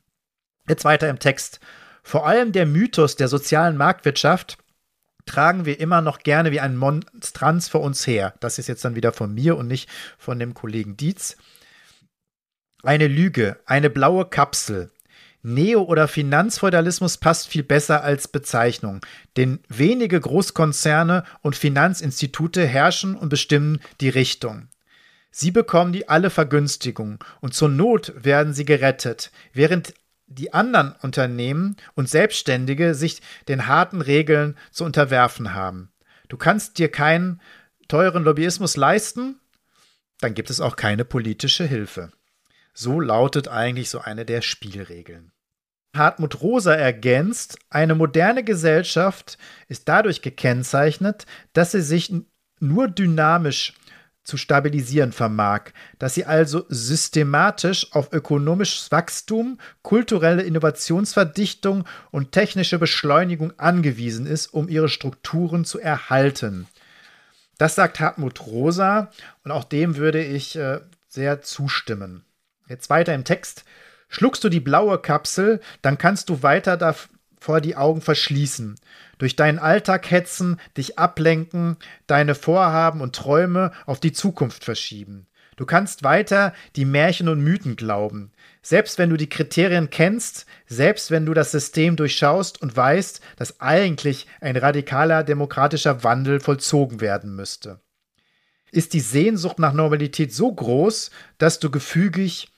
Jetzt 0.67 0.83
weiter 0.83 1.09
im 1.09 1.19
Text. 1.19 1.61
Vor 2.03 2.27
allem 2.27 2.51
der 2.51 2.65
Mythos 2.65 3.15
der 3.15 3.29
sozialen 3.29 3.77
Marktwirtschaft 3.77 4.57
tragen 5.25 5.63
wir 5.63 5.79
immer 5.79 6.01
noch 6.01 6.19
gerne 6.19 6.51
wie 6.51 6.59
ein 6.59 6.75
Monstranz 6.75 7.69
vor 7.69 7.79
uns 7.79 8.05
her. 8.05 8.33
Das 8.41 8.59
ist 8.59 8.67
jetzt 8.67 8.83
dann 8.83 8.95
wieder 8.95 9.13
von 9.13 9.33
mir 9.33 9.55
und 9.55 9.69
nicht 9.69 9.89
von 10.17 10.37
dem 10.37 10.53
Kollegen 10.53 10.97
Dietz. 10.97 11.37
Eine 12.83 13.07
Lüge, 13.07 13.57
eine 13.65 13.89
blaue 13.89 14.25
Kapsel, 14.25 14.91
Neo- 15.43 15.83
oder 15.83 16.09
Finanzfeudalismus 16.09 17.19
passt 17.19 17.47
viel 17.47 17.63
besser 17.63 18.03
als 18.03 18.27
Bezeichnung, 18.27 18.99
denn 19.37 19.59
wenige 19.69 20.19
Großkonzerne 20.19 21.23
und 21.39 21.55
Finanzinstitute 21.55 22.67
herrschen 22.67 23.15
und 23.15 23.29
bestimmen 23.29 23.79
die 24.01 24.09
Richtung. 24.09 24.67
Sie 25.31 25.51
bekommen 25.51 25.93
die 25.93 26.09
alle 26.09 26.29
Vergünstigungen 26.29 27.19
und 27.41 27.53
zur 27.53 27.69
Not 27.69 28.13
werden 28.15 28.53
sie 28.53 28.65
gerettet, 28.65 29.31
während 29.53 29.93
die 30.27 30.53
anderen 30.53 30.93
Unternehmen 31.01 31.77
und 31.95 32.09
Selbstständige 32.09 32.95
sich 32.95 33.21
den 33.47 33.67
harten 33.67 34.01
Regeln 34.01 34.57
zu 34.71 34.83
unterwerfen 34.83 35.53
haben. 35.53 35.91
Du 36.27 36.37
kannst 36.37 36.77
dir 36.77 36.89
keinen 36.89 37.41
teuren 37.87 38.23
Lobbyismus 38.23 38.75
leisten, 38.75 39.39
dann 40.19 40.33
gibt 40.33 40.49
es 40.49 40.59
auch 40.59 40.75
keine 40.75 41.05
politische 41.05 41.63
Hilfe. 41.65 42.11
So 42.73 42.99
lautet 42.99 43.47
eigentlich 43.47 43.89
so 43.89 43.99
eine 43.99 44.25
der 44.25 44.41
Spielregeln. 44.41 45.31
Hartmut 45.95 46.41
Rosa 46.41 46.73
ergänzt, 46.73 47.57
eine 47.69 47.95
moderne 47.95 48.43
Gesellschaft 48.43 49.37
ist 49.67 49.87
dadurch 49.87 50.21
gekennzeichnet, 50.21 51.25
dass 51.53 51.71
sie 51.71 51.81
sich 51.81 52.13
nur 52.59 52.87
dynamisch 52.87 53.73
zu 54.27 54.35
stabilisieren 54.35 55.13
vermag, 55.13 55.71
dass 55.99 56.13
sie 56.13 56.25
also 56.25 56.65
systematisch 56.67 57.93
auf 57.93 58.11
ökonomisches 58.11 58.91
Wachstum, 58.91 59.57
kulturelle 59.83 60.43
Innovationsverdichtung 60.43 61.85
und 62.11 62.33
technische 62.33 62.77
Beschleunigung 62.77 63.57
angewiesen 63.57 64.25
ist, 64.25 64.47
um 64.47 64.67
ihre 64.67 64.89
Strukturen 64.89 65.63
zu 65.63 65.79
erhalten. 65.79 66.67
Das 67.57 67.75
sagt 67.75 68.01
Hartmut 68.01 68.45
Rosa 68.45 69.11
und 69.45 69.51
auch 69.51 69.63
dem 69.63 69.95
würde 69.95 70.21
ich 70.21 70.57
äh, 70.57 70.81
sehr 71.07 71.41
zustimmen. 71.41 72.25
Jetzt 72.67 72.89
weiter 72.89 73.15
im 73.15 73.23
Text. 73.23 73.63
Schluckst 74.09 74.43
du 74.43 74.49
die 74.49 74.59
blaue 74.59 74.99
Kapsel, 74.99 75.61
dann 75.81 75.97
kannst 75.97 76.27
du 76.27 76.43
weiter 76.43 76.75
davor 77.39 77.61
die 77.61 77.75
Augen 77.75 78.01
verschließen. 78.01 78.75
Durch 79.17 79.35
deinen 79.35 79.59
Alltag 79.59 80.11
hetzen, 80.11 80.59
dich 80.75 80.99
ablenken, 80.99 81.77
deine 82.05 82.35
Vorhaben 82.35 83.01
und 83.01 83.15
Träume 83.15 83.71
auf 83.85 83.99
die 83.99 84.11
Zukunft 84.11 84.63
verschieben. 84.63 85.27
Du 85.55 85.65
kannst 85.65 86.03
weiter 86.03 86.53
die 86.75 86.85
Märchen 86.85 87.29
und 87.29 87.41
Mythen 87.41 87.75
glauben. 87.75 88.31
Selbst 88.61 88.99
wenn 88.99 89.09
du 89.09 89.17
die 89.17 89.29
Kriterien 89.29 89.89
kennst, 89.89 90.45
selbst 90.67 91.09
wenn 91.09 91.25
du 91.25 91.33
das 91.33 91.51
System 91.51 91.95
durchschaust 91.95 92.61
und 92.61 92.75
weißt, 92.75 93.21
dass 93.37 93.59
eigentlich 93.59 94.27
ein 94.39 94.55
radikaler 94.55 95.23
demokratischer 95.23 96.03
Wandel 96.03 96.39
vollzogen 96.39 97.01
werden 97.01 97.35
müsste. 97.35 97.79
Ist 98.71 98.93
die 98.93 98.99
Sehnsucht 98.99 99.57
nach 99.57 99.73
Normalität 99.73 100.31
so 100.31 100.53
groß, 100.53 101.09
dass 101.39 101.59
du 101.59 101.71
gefügig 101.71 102.49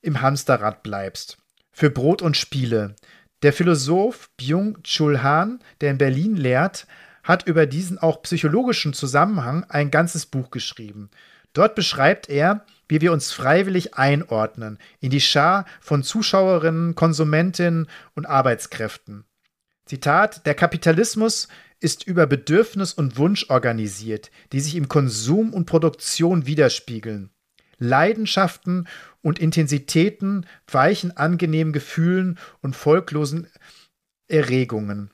im 0.00 0.20
Hamsterrad 0.20 0.82
bleibst. 0.82 1.38
Für 1.70 1.90
Brot 1.90 2.22
und 2.22 2.36
Spiele. 2.36 2.96
Der 3.42 3.52
Philosoph 3.52 4.30
Byung-Chul 4.36 5.22
Han, 5.22 5.58
der 5.80 5.90
in 5.90 5.98
Berlin 5.98 6.36
lehrt, 6.36 6.86
hat 7.24 7.46
über 7.46 7.66
diesen 7.66 7.98
auch 7.98 8.22
psychologischen 8.22 8.92
Zusammenhang 8.92 9.64
ein 9.68 9.90
ganzes 9.90 10.26
Buch 10.26 10.50
geschrieben. 10.50 11.10
Dort 11.52 11.74
beschreibt 11.74 12.28
er, 12.28 12.64
wie 12.88 13.00
wir 13.00 13.12
uns 13.12 13.32
freiwillig 13.32 13.94
einordnen 13.94 14.78
in 15.00 15.10
die 15.10 15.20
Schar 15.20 15.66
von 15.80 16.02
Zuschauerinnen, 16.02 16.94
Konsumentinnen 16.94 17.88
und 18.14 18.26
Arbeitskräften. 18.26 19.24
Zitat, 19.86 20.46
der 20.46 20.54
Kapitalismus 20.54 21.48
ist 21.80 22.06
über 22.06 22.26
Bedürfnis 22.26 22.92
und 22.92 23.18
Wunsch 23.18 23.50
organisiert, 23.50 24.30
die 24.52 24.60
sich 24.60 24.76
im 24.76 24.88
Konsum 24.88 25.52
und 25.52 25.66
Produktion 25.66 26.46
widerspiegeln. 26.46 27.30
Leidenschaften 27.78 28.86
und 29.22 29.38
Intensitäten 29.38 30.46
weichen 30.70 31.16
angenehmen 31.16 31.72
Gefühlen 31.72 32.38
und 32.60 32.76
folglosen 32.76 33.48
Erregungen. 34.28 35.10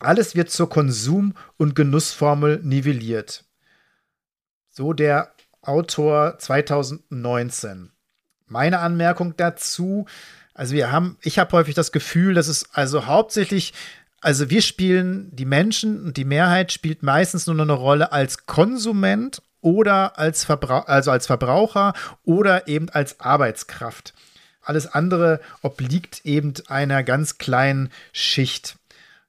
Alles 0.00 0.34
wird 0.34 0.50
zur 0.50 0.68
Konsum- 0.68 1.34
und 1.56 1.74
Genussformel 1.74 2.60
nivelliert. 2.62 3.44
So 4.70 4.92
der 4.92 5.32
Autor 5.62 6.38
2019. 6.38 7.90
Meine 8.46 8.78
Anmerkung 8.78 9.34
dazu, 9.36 10.06
also 10.54 10.74
wir 10.74 10.92
haben, 10.92 11.18
ich 11.22 11.38
habe 11.38 11.52
häufig 11.52 11.74
das 11.74 11.92
Gefühl, 11.92 12.34
dass 12.34 12.48
es 12.48 12.72
also 12.72 13.06
hauptsächlich, 13.06 13.72
also 14.20 14.48
wir 14.50 14.62
spielen, 14.62 15.34
die 15.34 15.44
Menschen 15.44 16.04
und 16.04 16.16
die 16.16 16.24
Mehrheit 16.24 16.72
spielt 16.72 17.02
meistens 17.02 17.46
nur 17.46 17.60
eine 17.60 17.72
Rolle 17.72 18.12
als 18.12 18.46
Konsument 18.46 19.42
oder 19.66 20.16
als, 20.16 20.44
Verbrauch, 20.44 20.86
also 20.86 21.10
als 21.10 21.26
Verbraucher 21.26 21.92
oder 22.22 22.68
eben 22.68 22.88
als 22.88 23.18
Arbeitskraft. 23.18 24.14
Alles 24.62 24.86
andere 24.86 25.40
obliegt 25.60 26.24
eben 26.24 26.54
einer 26.68 27.02
ganz 27.02 27.38
kleinen 27.38 27.90
Schicht, 28.12 28.78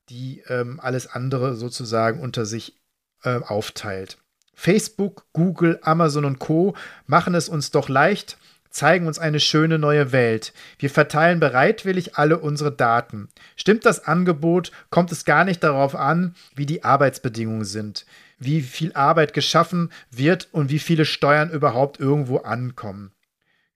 die 0.09 0.43
ähm, 0.47 0.79
alles 0.79 1.07
andere 1.07 1.55
sozusagen 1.55 2.19
unter 2.19 2.45
sich 2.45 2.75
äh, 3.23 3.39
aufteilt. 3.39 4.19
Facebook, 4.53 5.25
Google, 5.33 5.79
Amazon 5.81 6.23
und 6.23 6.37
Co 6.37 6.75
machen 7.07 7.33
es 7.33 7.49
uns 7.49 7.71
doch 7.71 7.89
leicht, 7.89 8.37
zeigen 8.69 9.07
uns 9.07 9.17
eine 9.17 9.39
schöne 9.39 9.79
neue 9.79 10.11
Welt. 10.11 10.53
Wir 10.77 10.91
verteilen 10.91 11.39
bereitwillig 11.39 12.15
alle 12.15 12.37
unsere 12.37 12.71
Daten. 12.71 13.29
Stimmt 13.55 13.87
das 13.87 14.05
Angebot, 14.05 14.71
kommt 14.91 15.11
es 15.11 15.25
gar 15.25 15.45
nicht 15.45 15.63
darauf 15.63 15.95
an, 15.95 16.35
wie 16.55 16.67
die 16.67 16.83
Arbeitsbedingungen 16.83 17.65
sind 17.65 18.05
wie 18.37 18.61
viel 18.61 18.93
Arbeit 18.93 19.33
geschaffen 19.33 19.91
wird 20.11 20.49
und 20.51 20.69
wie 20.69 20.79
viele 20.79 21.05
Steuern 21.05 21.49
überhaupt 21.49 21.99
irgendwo 21.99 22.37
ankommen. 22.37 23.11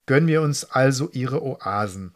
Gönnen 0.05 0.27
wir 0.27 0.41
uns 0.41 0.65
also 0.65 1.09
ihre 1.11 1.43
Oasen. 1.43 2.15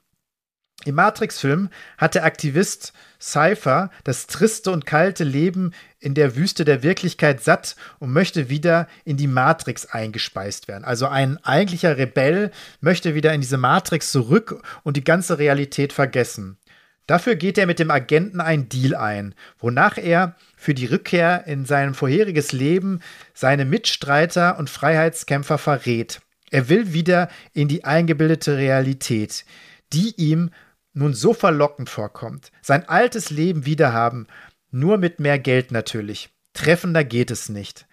Im 0.84 0.96
Matrix-Film 0.96 1.70
hat 1.98 2.14
der 2.14 2.26
Aktivist 2.26 2.94
Cypher 3.20 3.90
das 4.04 4.28
triste 4.28 4.70
und 4.70 4.86
kalte 4.86 5.24
Leben 5.24 5.72
in 6.00 6.14
der 6.14 6.36
Wüste 6.36 6.64
der 6.64 6.84
Wirklichkeit 6.84 7.42
satt 7.44 7.76
und 7.98 8.14
möchte 8.14 8.50
wieder 8.50 8.88
in 9.04 9.18
die 9.18 9.28
Matrix 9.28 9.88
eingespeist 9.88 10.68
werden. 10.68 10.84
Also 10.84 11.08
ein 11.08 11.44
eigentlicher 11.44 11.98
Rebell 11.98 12.52
möchte 12.82 13.16
wieder 13.16 13.34
in 13.34 13.42
diese 13.42 13.58
Matrix 13.58 14.12
zurück 14.12 14.62
und 14.84 14.96
die 14.96 15.04
ganze 15.04 15.40
Realität 15.40 15.92
vergessen. 15.92 16.58
Dafür 17.08 17.36
geht 17.36 17.58
er 17.58 17.68
mit 17.68 17.80
dem 17.80 17.92
Agenten 17.92 18.42
einen 18.42 18.68
Deal 18.68 18.96
ein, 18.96 19.36
wonach 19.60 19.98
er 19.98 20.36
für 20.58 20.74
die 20.74 20.88
Rückkehr 20.88 21.46
in 21.46 21.66
sein 21.66 21.94
vorheriges 21.94 22.52
Leben 22.52 23.02
seine 23.34 23.66
Mitstreiter 23.66 24.58
und 24.58 24.70
Freiheitskämpfer 24.70 25.58
verrät. 25.58 26.22
Er 26.50 26.70
will 26.70 26.94
wieder 26.94 27.30
in 27.54 27.68
die 27.68 27.84
eingebildete 27.84 28.58
Realität, 28.58 29.46
die 29.94 30.14
ihm 30.18 30.52
nun 30.94 31.14
so 31.14 31.34
verlockend 31.34 31.90
vorkommt. 31.90 32.52
Sein 32.62 32.88
altes 32.88 33.30
Leben 33.30 33.66
wiederhaben, 33.66 34.28
nur 34.72 34.98
mit 34.98 35.20
mehr 35.20 35.38
Geld 35.38 35.72
natürlich. 35.72 36.30
Treffender 36.54 37.04
geht 37.04 37.32
es 37.32 37.50
nicht. 37.50 37.86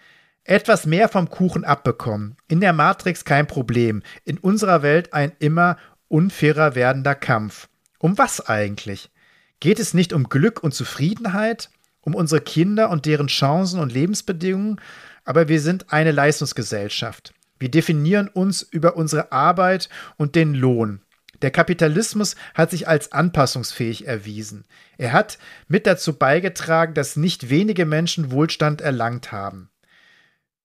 Etwas 0.45 0.87
mehr 0.87 1.09
vom 1.09 1.29
Kuchen 1.29 1.65
abbekommen. 1.65 2.37
In 2.49 2.61
der 2.61 2.73
Matrix 2.73 3.25
kein 3.25 3.47
Problem. 3.47 4.03
In 4.25 4.39
unserer 4.39 4.83
Welt 4.83 5.13
ein 5.13 5.33
immer 5.39 5.77
unfairer 6.09 6.75
werdender 6.75 7.15
Kampf. 7.15 7.69
Um 8.03 8.19
was 8.19 8.45
eigentlich? 8.49 9.11
Geht 9.61 9.79
es 9.79 9.95
nicht 9.95 10.13
um 10.13 10.29
Glück 10.29 10.65
und 10.65 10.75
Zufriedenheit, 10.75 11.71
um 12.01 12.17
unsere 12.17 12.41
Kinder 12.41 12.91
und 12.91 13.07
deren 13.07 13.29
Chancen 13.29 13.79
und 13.79 13.93
Lebensbedingungen, 13.93 14.81
aber 15.25 15.47
wir 15.47 15.61
sind 15.61 15.93
eine 15.93 16.11
Leistungsgesellschaft. 16.11 17.33
Wir 17.61 17.71
definieren 17.71 18.27
uns 18.27 18.61
über 18.63 18.97
unsere 18.97 19.31
Arbeit 19.31 19.89
und 20.17 20.35
den 20.35 20.53
Lohn. 20.53 21.03
Der 21.43 21.53
Kapitalismus 21.53 22.35
hat 22.55 22.73
sich 22.73 22.89
als 22.89 23.13
anpassungsfähig 23.13 24.05
erwiesen. 24.05 24.65
Er 24.99 25.13
hat 25.13 25.39
mit 25.69 25.87
dazu 25.87 26.15
beigetragen, 26.15 26.95
dass 26.95 27.15
nicht 27.15 27.51
wenige 27.51 27.87
Menschen 27.87 28.33
Wohlstand 28.33 28.81
erlangt 28.81 29.31
haben. 29.31 29.71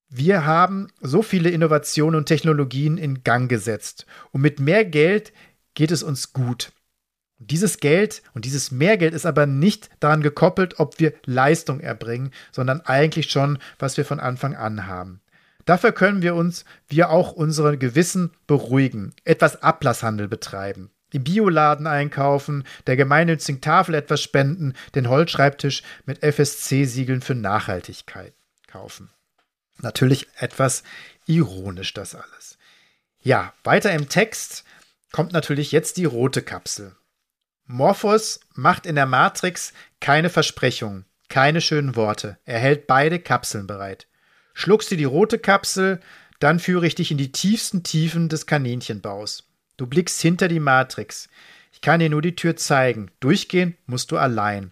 Wir 0.09 0.47
haben 0.47 0.87
so 1.01 1.21
viele 1.21 1.51
Innovationen 1.51 2.15
und 2.15 2.25
Technologien 2.25 2.97
in 2.97 3.23
Gang 3.23 3.47
gesetzt 3.47 4.07
und 4.31 4.41
mit 4.41 4.59
mehr 4.59 4.85
Geld 4.85 5.33
geht 5.75 5.91
es 5.91 6.01
uns 6.01 6.33
gut. 6.33 6.71
Dieses 7.39 7.79
Geld 7.79 8.23
und 8.33 8.45
dieses 8.45 8.71
Mehrgeld 8.71 9.13
ist 9.13 9.25
aber 9.25 9.45
nicht 9.45 9.89
daran 9.99 10.21
gekoppelt, 10.21 10.79
ob 10.79 10.99
wir 10.99 11.13
Leistung 11.25 11.79
erbringen, 11.79 12.31
sondern 12.51 12.81
eigentlich 12.81 13.29
schon, 13.29 13.59
was 13.77 13.97
wir 13.97 14.05
von 14.05 14.19
Anfang 14.19 14.55
an 14.55 14.87
haben. 14.87 15.21
Dafür 15.65 15.91
können 15.91 16.21
wir 16.21 16.33
uns, 16.33 16.65
wir 16.87 17.09
auch 17.09 17.33
unsere 17.33 17.77
Gewissen 17.77 18.31
beruhigen, 18.47 19.13
etwas 19.23 19.61
Ablasshandel 19.61 20.27
betreiben, 20.27 20.89
im 21.11 21.25
Bioladen 21.25 21.85
einkaufen, 21.85 22.63
der 22.87 22.95
gemeinnützigen 22.95 23.61
Tafel 23.61 23.93
etwas 23.93 24.21
spenden, 24.21 24.73
den 24.95 25.09
Holzschreibtisch 25.09 25.83
mit 26.05 26.23
FSC-Siegeln 26.23 27.21
für 27.21 27.35
Nachhaltigkeit 27.35 28.33
kaufen. 28.67 29.09
Natürlich 29.79 30.27
etwas 30.39 30.83
ironisch 31.27 31.93
das 31.93 32.15
alles. 32.15 32.57
Ja, 33.21 33.53
weiter 33.63 33.91
im 33.91 34.09
Text 34.09 34.63
kommt 35.11 35.33
natürlich 35.33 35.71
jetzt 35.71 35.97
die 35.97 36.05
rote 36.05 36.41
Kapsel. 36.41 36.95
Morphos 37.67 38.39
macht 38.55 38.85
in 38.85 38.95
der 38.95 39.05
Matrix 39.05 39.73
keine 39.99 40.29
Versprechungen, 40.29 41.05
keine 41.27 41.59
schönen 41.59 41.97
Worte. 41.97 42.37
Er 42.45 42.59
hält 42.59 42.87
beide 42.87 43.19
Kapseln 43.19 43.67
bereit. 43.67 44.07
Schluckst 44.53 44.89
du 44.89 44.95
die 44.95 45.03
rote 45.03 45.37
Kapsel, 45.37 45.99
dann 46.39 46.59
führe 46.59 46.87
ich 46.87 46.95
dich 46.95 47.11
in 47.11 47.17
die 47.17 47.33
tiefsten 47.33 47.83
Tiefen 47.83 48.29
des 48.29 48.45
Kaninchenbaus. 48.45 49.49
Du 49.75 49.85
blickst 49.85 50.21
hinter 50.21 50.47
die 50.47 50.61
Matrix. 50.61 51.27
Ich 51.73 51.81
kann 51.81 51.99
dir 51.99 52.09
nur 52.09 52.21
die 52.21 52.35
Tür 52.35 52.55
zeigen. 52.55 53.11
Durchgehen 53.19 53.77
musst 53.85 54.11
du 54.11 54.17
allein. 54.17 54.71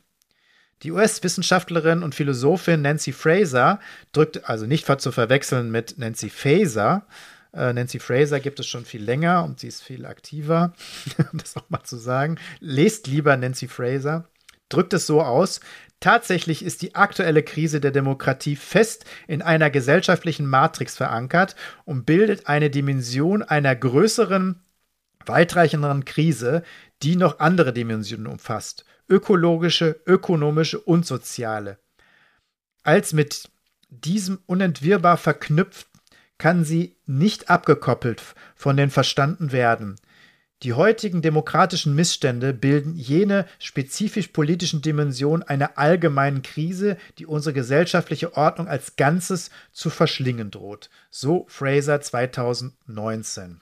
Die 0.84 0.92
US-Wissenschaftlerin 0.92 2.02
und 2.02 2.16
Philosophin 2.16 2.82
Nancy 2.82 3.12
Fraser 3.12 3.80
drückt, 4.14 4.50
also 4.50 4.66
nicht 4.66 4.86
zu 5.02 5.12
verwechseln 5.12 5.70
mit 5.70 5.98
Nancy 5.98 6.30
Faser, 6.30 7.06
Nancy 7.56 8.00
Fraser 8.00 8.40
gibt 8.40 8.60
es 8.60 8.68
schon 8.68 8.86
viel 8.86 9.04
länger 9.04 9.44
und 9.44 9.60
sie 9.60 9.68
ist 9.68 9.82
viel 9.82 10.06
aktiver, 10.06 10.74
um 11.32 11.40
das 11.40 11.56
auch 11.56 11.70
mal 11.70 11.84
zu 11.84 11.98
sagen. 11.98 12.38
Lest 12.60 13.08
lieber 13.08 13.36
Nancy 13.38 13.68
Fraser. 13.68 14.28
Drückt 14.68 14.94
es 14.94 15.06
so 15.06 15.22
aus, 15.22 15.62
Tatsächlich 16.00 16.64
ist 16.64 16.82
die 16.82 16.94
aktuelle 16.94 17.42
Krise 17.42 17.80
der 17.80 17.92
Demokratie 17.92 18.56
fest 18.56 19.06
in 19.28 19.42
einer 19.42 19.70
gesellschaftlichen 19.70 20.46
Matrix 20.46 20.98
verankert 20.98 21.56
und 21.86 22.06
bildet 22.06 22.48
eine 22.48 22.70
Dimension 22.70 23.42
einer 23.42 23.76
größeren, 23.76 24.62
weitreichenderen 25.26 26.06
Krise, 26.06 26.64
die 27.02 27.16
noch 27.16 27.40
andere 27.40 27.74
Dimensionen 27.74 28.28
umfasst. 28.28 28.86
Ökologische, 29.10 30.00
ökonomische 30.06 30.80
und 30.80 31.06
soziale. 31.06 31.80
Als 32.84 33.14
mit 33.14 33.50
diesem 33.90 34.40
unentwirrbar 34.46 35.18
verknüpft 35.18 35.88
kann 36.38 36.64
sie 36.64 36.96
nicht 37.06 37.50
abgekoppelt 37.50 38.22
von 38.56 38.78
den 38.78 38.90
verstanden 38.90 39.52
werden. 39.52 39.96
Die 40.64 40.74
heutigen 40.74 41.22
demokratischen 41.22 41.96
Missstände 41.96 42.54
bilden 42.54 42.96
jene 42.96 43.46
spezifisch 43.60 44.30
politischen 44.30 44.82
Dimension 44.82 45.44
einer 45.44 45.78
allgemeinen 45.78 46.44
Krise, 46.44 46.98
die 47.18 47.26
unsere 47.26 47.54
gesellschaftliche 47.54 48.38
Ordnung 48.38 48.68
als 48.68 48.96
Ganzes 48.96 49.52
zu 49.74 49.90
verschlingen 49.90 50.52
droht. 50.52 50.90
So 51.12 51.46
Fraser 51.50 52.00
2019. 52.00 53.62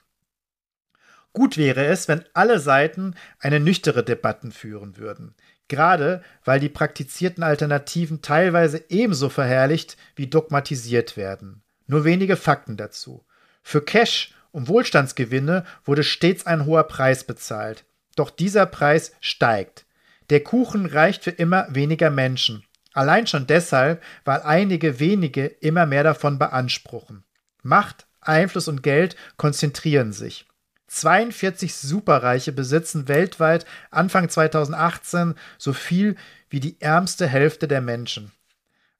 Gut 1.32 1.56
wäre 1.56 1.84
es, 1.84 2.06
wenn 2.06 2.24
alle 2.32 2.60
Seiten 2.60 3.16
eine 3.40 3.58
nüchtere 3.58 4.04
Debatten 4.04 4.52
führen 4.52 4.96
würden, 4.96 5.34
gerade 5.66 6.22
weil 6.44 6.60
die 6.60 6.68
praktizierten 6.68 7.42
Alternativen 7.42 8.22
teilweise 8.22 8.84
ebenso 8.88 9.28
verherrlicht 9.30 9.96
wie 10.14 10.28
dogmatisiert 10.28 11.16
werden. 11.16 11.63
Nur 11.86 12.04
wenige 12.04 12.36
Fakten 12.36 12.76
dazu. 12.76 13.24
Für 13.62 13.82
Cash 13.82 14.34
und 14.52 14.68
Wohlstandsgewinne 14.68 15.64
wurde 15.84 16.04
stets 16.04 16.46
ein 16.46 16.66
hoher 16.66 16.84
Preis 16.84 17.24
bezahlt. 17.24 17.84
Doch 18.16 18.30
dieser 18.30 18.66
Preis 18.66 19.12
steigt. 19.20 19.84
Der 20.30 20.40
Kuchen 20.40 20.86
reicht 20.86 21.24
für 21.24 21.30
immer 21.30 21.66
weniger 21.70 22.10
Menschen. 22.10 22.64
Allein 22.92 23.26
schon 23.26 23.46
deshalb, 23.46 24.02
weil 24.24 24.42
einige 24.42 25.00
wenige 25.00 25.46
immer 25.46 25.84
mehr 25.84 26.04
davon 26.04 26.38
beanspruchen. 26.38 27.24
Macht, 27.62 28.06
Einfluss 28.20 28.68
und 28.68 28.82
Geld 28.82 29.16
konzentrieren 29.36 30.12
sich. 30.12 30.46
42 30.86 31.74
Superreiche 31.74 32.52
besitzen 32.52 33.08
weltweit 33.08 33.66
Anfang 33.90 34.28
2018 34.28 35.34
so 35.58 35.72
viel 35.72 36.14
wie 36.48 36.60
die 36.60 36.80
ärmste 36.80 37.26
Hälfte 37.26 37.66
der 37.66 37.80
Menschen 37.80 38.30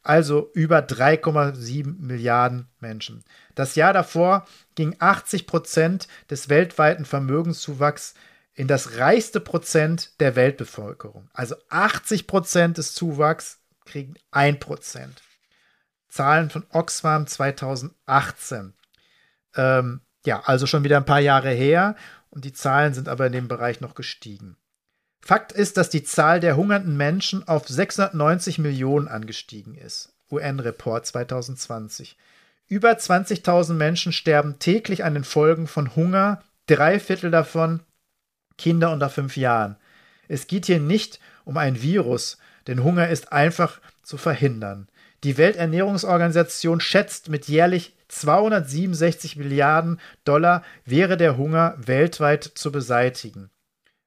also 0.05 0.51
über 0.55 0.79
3,7 0.79 1.99
Milliarden 1.99 2.69
Menschen. 2.79 3.25
Das 3.55 3.75
Jahr 3.75 3.93
davor 3.93 4.47
ging 4.75 4.95
80 4.99 5.47
Prozent 5.47 6.09
des 6.31 6.49
weltweiten 6.49 7.05
Vermögenszuwachs 7.05 8.15
in 8.55 8.69
das 8.69 8.99
reichste 8.99 9.41
Prozent 9.41 10.21
der 10.21 10.37
Weltbevölkerung. 10.37 11.29
Also 11.33 11.57
80 11.71 12.27
Prozent 12.27 12.79
des 12.79 12.95
Zuwachs 12.95 13.59
kriegen 13.85 14.15
1 14.31 14.61
Prozent. 14.61 15.23
Zahlen 16.09 16.51
von 16.51 16.65
Oxfam 16.71 17.27
2018. 17.27 18.75
Ähm, 19.57 20.01
ja, 20.25 20.43
also 20.45 20.67
schon 20.67 20.85
wieder 20.85 20.99
ein 20.99 21.05
paar 21.05 21.21
Jahre 21.21 21.51
her 21.51 21.97
und 22.31 22.45
die 22.45 22.53
Zahlen 22.53 22.95
sind 22.95 23.09
aber 23.09 23.27
in 23.27 23.33
dem 23.33 23.49
Bereich 23.49 23.81
noch 23.81 23.95
gestiegen. 23.95 24.57
Fakt 25.27 25.53
ist, 25.53 25.79
dass 25.79 25.89
die 25.89 26.03
Zahl 26.03 26.39
der 26.39 26.55
hungernden 26.55 26.99
Menschen 26.99 27.49
auf 27.49 27.67
690 27.67 28.59
Millionen 28.59 29.09
angestiegen 29.09 29.75
ist. 29.75 30.13
UN-Report 30.31 31.07
2020. 31.07 32.19
Über 32.69 32.91
20.000 32.91 33.73
Menschen 33.73 34.13
sterben 34.13 34.59
täglich 34.59 35.03
an 35.03 35.15
den 35.15 35.25
Folgen 35.25 35.67
von 35.67 35.97
Hunger, 35.97 36.43
drei 36.67 37.01
Viertel 37.01 37.31
davon 37.31 37.81
Kinder 38.59 38.93
unter 38.93 39.09
fünf 39.09 39.39
Jahren. 39.39 39.77
Es 40.29 40.47
geht 40.47 40.67
hier 40.67 40.79
nicht 40.79 41.21
um 41.47 41.57
ein 41.57 41.81
Virus, 41.81 42.37
denn 42.67 42.85
Hunger 42.85 43.09
ist 43.09 43.33
einfach 43.33 43.81
zu 44.03 44.19
verhindern. 44.19 44.89
Die 45.23 45.39
Welternährungsorganisation 45.39 46.81
schätzt, 46.81 47.31
mit 47.31 47.49
jährlich 47.49 47.97
267 48.09 49.37
Milliarden 49.37 49.99
Dollar 50.25 50.63
wäre 50.85 51.17
der 51.17 51.39
Hunger 51.39 51.77
weltweit 51.79 52.45
zu 52.45 52.71
beseitigen. 52.71 53.49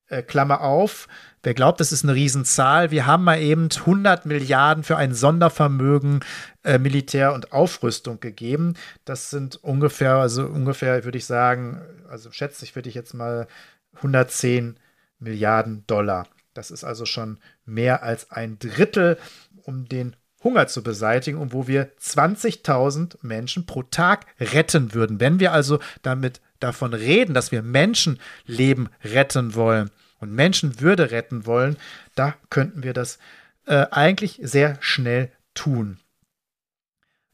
Äh, 0.10 0.24
Klammer 0.24 0.62
auf, 0.62 1.10
wer 1.44 1.54
glaubt, 1.54 1.82
das 1.82 1.92
ist 1.92 2.06
eine 2.06 2.16
Riesenzahl, 2.16 2.92
wir 2.92 3.06
haben 3.06 3.26
mal 3.26 3.42
eben 3.42 3.68
100 3.70 4.26
Milliarden 4.26 4.86
für 4.86 4.96
ein 4.96 5.14
Sondervermögen 5.14 6.22
äh, 6.64 6.80
Militär 6.80 7.34
und 7.34 7.52
Aufrüstung 7.52 8.22
gegeben. 8.22 8.76
Das 9.04 9.30
sind 9.30 9.58
ungefähr, 9.58 10.16
also 10.16 10.46
ungefähr 10.46 11.04
würde 11.04 11.18
ich 11.18 11.26
sagen, 11.26 11.82
also 12.10 12.32
schätze 12.32 12.64
ich, 12.64 12.74
würde 12.74 12.88
ich 12.88 12.96
jetzt 12.96 13.14
mal 13.14 13.48
110 13.96 14.80
Milliarden 15.20 15.86
Dollar. 15.88 16.28
Das 16.54 16.72
ist 16.72 16.86
also 16.86 17.06
schon 17.06 17.40
mehr 17.66 18.02
als 18.02 18.32
ein 18.32 18.60
Drittel, 18.60 19.18
um 19.64 19.90
den 19.90 20.16
Hunger 20.44 20.68
zu 20.68 20.84
beseitigen 20.84 21.40
und 21.40 21.54
wo 21.54 21.68
wir 21.68 21.92
20.000 21.98 23.18
Menschen 23.22 23.66
pro 23.66 23.84
Tag 23.84 24.26
retten 24.40 24.94
würden. 24.94 25.20
Wenn 25.20 25.40
wir 25.40 25.52
also 25.52 25.80
damit 26.04 26.42
davon 26.60 26.94
reden, 26.94 27.34
dass 27.34 27.52
wir 27.52 27.62
Menschenleben 27.62 28.90
retten 29.04 29.56
wollen 29.56 29.90
und 30.20 30.32
Menschenwürde 30.32 31.12
retten 31.12 31.46
wollen, 31.46 31.78
da 32.16 32.36
könnten 32.50 32.84
wir 32.84 32.94
das 32.94 33.18
äh, 33.66 33.88
eigentlich 33.92 34.40
sehr 34.44 34.78
schnell 34.80 35.32
tun. 35.54 36.00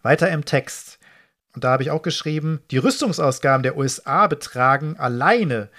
Weiter 0.02 0.30
im 0.30 0.46
Text. 0.46 1.00
Und 1.54 1.64
da 1.64 1.72
habe 1.72 1.84
ich 1.84 1.92
auch 1.92 2.02
geschrieben, 2.02 2.62
die 2.72 2.78
Rüstungsausgaben 2.78 3.64
der 3.64 3.78
USA 3.78 4.28
betragen 4.28 4.98
alleine, 4.98 5.70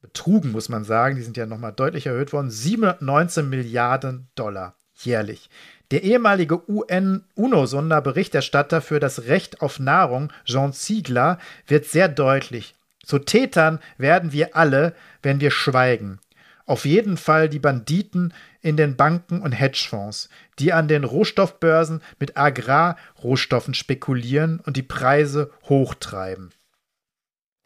betrugen 0.00 0.50
muss 0.50 0.68
man 0.68 0.84
sagen, 0.84 1.16
die 1.16 1.22
sind 1.22 1.36
ja 1.36 1.46
nochmal 1.46 1.72
deutlich 1.72 2.06
erhöht 2.06 2.32
worden, 2.32 2.50
719 2.50 3.48
Milliarden 3.48 4.28
Dollar 4.34 4.76
jährlich. 4.94 5.50
Der 5.92 6.02
ehemalige 6.02 6.68
UN-UNO-Sonderberichterstatter 6.70 8.80
für 8.80 8.98
das 8.98 9.26
Recht 9.26 9.60
auf 9.60 9.78
Nahrung, 9.78 10.32
Jean 10.46 10.72
Ziegler, 10.72 11.38
wird 11.66 11.84
sehr 11.84 12.08
deutlich. 12.08 12.74
Zu 13.04 13.18
Tätern 13.18 13.78
werden 13.98 14.32
wir 14.32 14.56
alle, 14.56 14.94
wenn 15.22 15.40
wir 15.40 15.50
schweigen. 15.50 16.18
Auf 16.64 16.86
jeden 16.86 17.18
Fall 17.18 17.50
die 17.50 17.58
Banditen 17.58 18.32
in 18.62 18.78
den 18.78 18.96
Banken 18.96 19.42
und 19.42 19.52
Hedgefonds, 19.52 20.30
die 20.58 20.72
an 20.72 20.88
den 20.88 21.04
Rohstoffbörsen 21.04 22.00
mit 22.18 22.38
Agrarrohstoffen 22.38 23.74
spekulieren 23.74 24.60
und 24.64 24.78
die 24.78 24.82
Preise 24.82 25.50
hochtreiben. 25.68 26.52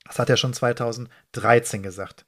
Das 0.05 0.19
hat 0.19 0.31
er 0.31 0.37
schon 0.37 0.53
2013 0.53 1.85
gesagt. 1.85 2.26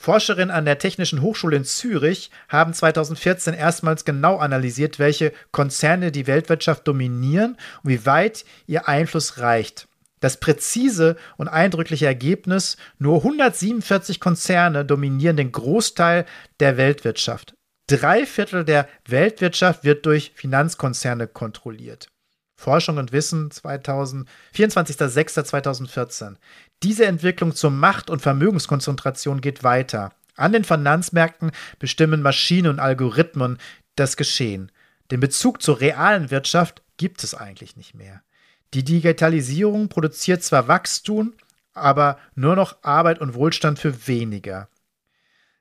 Forscherinnen 0.00 0.54
an 0.54 0.64
der 0.64 0.78
Technischen 0.78 1.22
Hochschule 1.22 1.56
in 1.56 1.64
Zürich 1.64 2.30
haben 2.48 2.72
2014 2.72 3.52
erstmals 3.52 4.04
genau 4.04 4.36
analysiert, 4.36 5.00
welche 5.00 5.32
Konzerne 5.50 6.12
die 6.12 6.28
Weltwirtschaft 6.28 6.86
dominieren 6.86 7.56
und 7.82 7.90
wie 7.90 8.06
weit 8.06 8.44
ihr 8.68 8.86
Einfluss 8.86 9.38
reicht. 9.38 9.88
Das 10.20 10.38
präzise 10.38 11.16
und 11.36 11.48
eindrückliche 11.48 12.06
Ergebnis, 12.06 12.76
nur 12.98 13.16
147 13.16 14.20
Konzerne 14.20 14.84
dominieren 14.84 15.36
den 15.36 15.50
Großteil 15.50 16.26
der 16.60 16.76
Weltwirtschaft. 16.76 17.54
Drei 17.88 18.24
Viertel 18.24 18.64
der 18.64 18.88
Weltwirtschaft 19.04 19.82
wird 19.82 20.06
durch 20.06 20.30
Finanzkonzerne 20.36 21.26
kontrolliert. 21.26 22.08
Forschung 22.58 22.98
und 22.98 23.12
Wissen 23.12 23.48
24.06.2014. 23.50 26.34
Diese 26.82 27.06
Entwicklung 27.06 27.54
zur 27.54 27.70
Macht- 27.70 28.10
und 28.10 28.20
Vermögenskonzentration 28.20 29.40
geht 29.40 29.62
weiter. 29.62 30.12
An 30.34 30.52
den 30.52 30.64
Finanzmärkten 30.64 31.52
bestimmen 31.78 32.20
Maschinen 32.20 32.68
und 32.68 32.80
Algorithmen 32.80 33.58
das 33.94 34.16
Geschehen. 34.16 34.72
Den 35.12 35.20
Bezug 35.20 35.62
zur 35.62 35.80
realen 35.80 36.32
Wirtschaft 36.32 36.82
gibt 36.96 37.22
es 37.22 37.34
eigentlich 37.34 37.76
nicht 37.76 37.94
mehr. 37.94 38.22
Die 38.74 38.82
Digitalisierung 38.82 39.88
produziert 39.88 40.42
zwar 40.42 40.66
Wachstum, 40.66 41.34
aber 41.74 42.18
nur 42.34 42.56
noch 42.56 42.82
Arbeit 42.82 43.20
und 43.20 43.34
Wohlstand 43.34 43.78
für 43.78 44.08
weniger. 44.08 44.68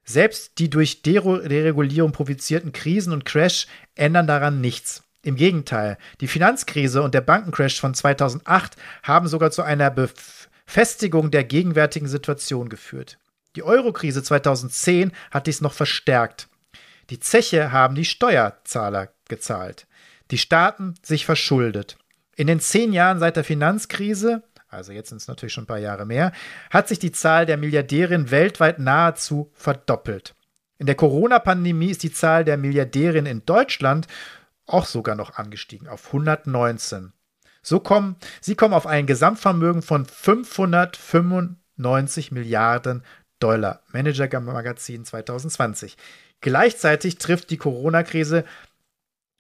Selbst 0.03 0.57
die 0.57 0.71
durch 0.71 1.03
Deregulierung 1.03 2.11
provozierten 2.11 2.71
Krisen 2.71 3.13
und 3.13 3.23
Crash 3.23 3.67
ändern 3.93 4.25
daran 4.25 4.61
nichts. 4.61 5.03
Im 5.23 5.35
Gegenteil, 5.35 5.97
die 6.21 6.27
Finanzkrise 6.27 7.01
und 7.01 7.13
der 7.13 7.21
Bankencrash 7.21 7.79
von 7.79 7.93
2008 7.93 8.75
haben 9.03 9.27
sogar 9.27 9.51
zu 9.51 9.63
einer 9.63 9.91
Befestigung 9.91 11.31
der 11.31 11.43
gegenwärtigen 11.43 12.07
Situation 12.07 12.69
geführt. 12.69 13.17
Die 13.55 13.63
Eurokrise 13.63 14.21
2010 14.21 15.11
hat 15.31 15.47
dies 15.47 15.61
noch 15.61 15.73
verstärkt. 15.73 16.47
Die 17.09 17.19
Zeche 17.19 17.71
haben 17.71 17.95
die 17.95 18.05
Steuerzahler 18.05 19.09
gezahlt, 19.27 19.87
die 20.29 20.37
Staaten 20.37 20.95
sich 21.01 21.25
verschuldet. 21.25 21.97
In 22.35 22.47
den 22.47 22.59
zehn 22.59 22.93
Jahren 22.93 23.19
seit 23.19 23.35
der 23.35 23.43
Finanzkrise, 23.43 24.43
also 24.69 24.91
jetzt 24.91 25.09
sind 25.09 25.17
es 25.17 25.27
natürlich 25.27 25.53
schon 25.53 25.63
ein 25.63 25.67
paar 25.67 25.79
Jahre 25.79 26.05
mehr, 26.05 26.31
hat 26.69 26.87
sich 26.87 26.99
die 26.99 27.11
Zahl 27.11 27.45
der 27.45 27.57
Milliardärinnen 27.57 28.29
weltweit 28.29 28.79
nahezu 28.79 29.49
verdoppelt. 29.53 30.35
In 30.77 30.85
der 30.85 30.95
Corona-Pandemie 30.95 31.89
ist 31.89 32.03
die 32.03 32.11
Zahl 32.11 32.45
der 32.45 32.57
Milliardärinnen 32.57 33.31
in 33.31 33.45
Deutschland 33.45 34.07
auch 34.67 34.85
sogar 34.85 35.15
noch 35.15 35.37
angestiegen 35.37 35.87
auf 35.87 36.07
119. 36.07 37.13
So 37.63 37.79
kommen, 37.79 38.17
sie 38.39 38.55
kommen 38.55 38.73
auf 38.73 38.87
ein 38.87 39.07
Gesamtvermögen 39.07 39.81
von 39.81 40.05
595 40.05 42.31
Milliarden 42.31 43.03
Dollar. 43.39 43.81
Manager 43.91 44.39
Magazin 44.39 45.05
2020. 45.05 45.97
Gleichzeitig 46.41 47.17
trifft 47.17 47.49
die 47.49 47.57
Corona-Krise 47.57 48.45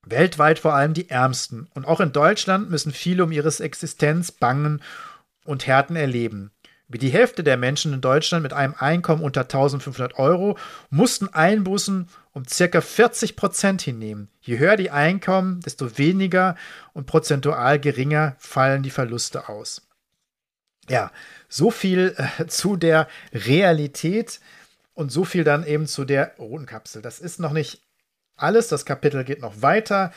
weltweit 0.05 0.59
vor 0.59 0.73
allem 0.73 0.93
die 0.93 1.09
Ärmsten. 1.09 1.67
Und 1.73 1.85
auch 1.85 1.99
in 1.99 2.11
Deutschland 2.11 2.69
müssen 2.69 2.91
viele 2.91 3.23
um 3.23 3.31
ihre 3.31 3.53
Existenz 3.59 4.31
bangen 4.31 4.81
und 5.45 5.67
Härten 5.67 5.95
erleben. 5.95 6.51
Wie 6.89 6.97
die 6.97 7.09
Hälfte 7.09 7.43
der 7.43 7.57
Menschen 7.57 7.91
in 7.91 7.99
Deutschland 7.99 8.43
mit 8.43 8.53
einem 8.53 8.73
Einkommen 8.77 9.21
unter 9.21 9.41
1500 9.41 10.17
Euro 10.17 10.57
mussten 10.89 11.27
Einbußen 11.27 12.07
um 12.31 12.47
circa 12.47 12.79
40 12.79 13.35
Prozent 13.35 13.81
hinnehmen. 13.81 14.29
Je 14.39 14.57
höher 14.57 14.77
die 14.77 14.89
Einkommen, 14.89 15.59
desto 15.59 15.97
weniger 15.97 16.55
und 16.93 17.05
prozentual 17.05 17.79
geringer 17.79 18.35
fallen 18.39 18.83
die 18.83 18.89
Verluste 18.89 19.49
aus. 19.49 19.85
Ja, 20.87 21.11
so 21.49 21.71
viel 21.71 22.15
äh, 22.17 22.47
zu 22.47 22.77
der 22.77 23.09
Realität 23.33 24.39
und 24.93 25.11
so 25.11 25.25
viel 25.25 25.43
dann 25.43 25.65
eben 25.65 25.87
zu 25.87 26.05
der 26.05 26.37
roten 26.37 26.65
Kapsel. 26.65 27.01
Das 27.01 27.19
ist 27.19 27.41
noch 27.41 27.51
nicht 27.51 27.81
alles. 28.37 28.69
Das 28.69 28.85
Kapitel 28.85 29.25
geht 29.25 29.41
noch 29.41 29.61
weiter. 29.61 30.13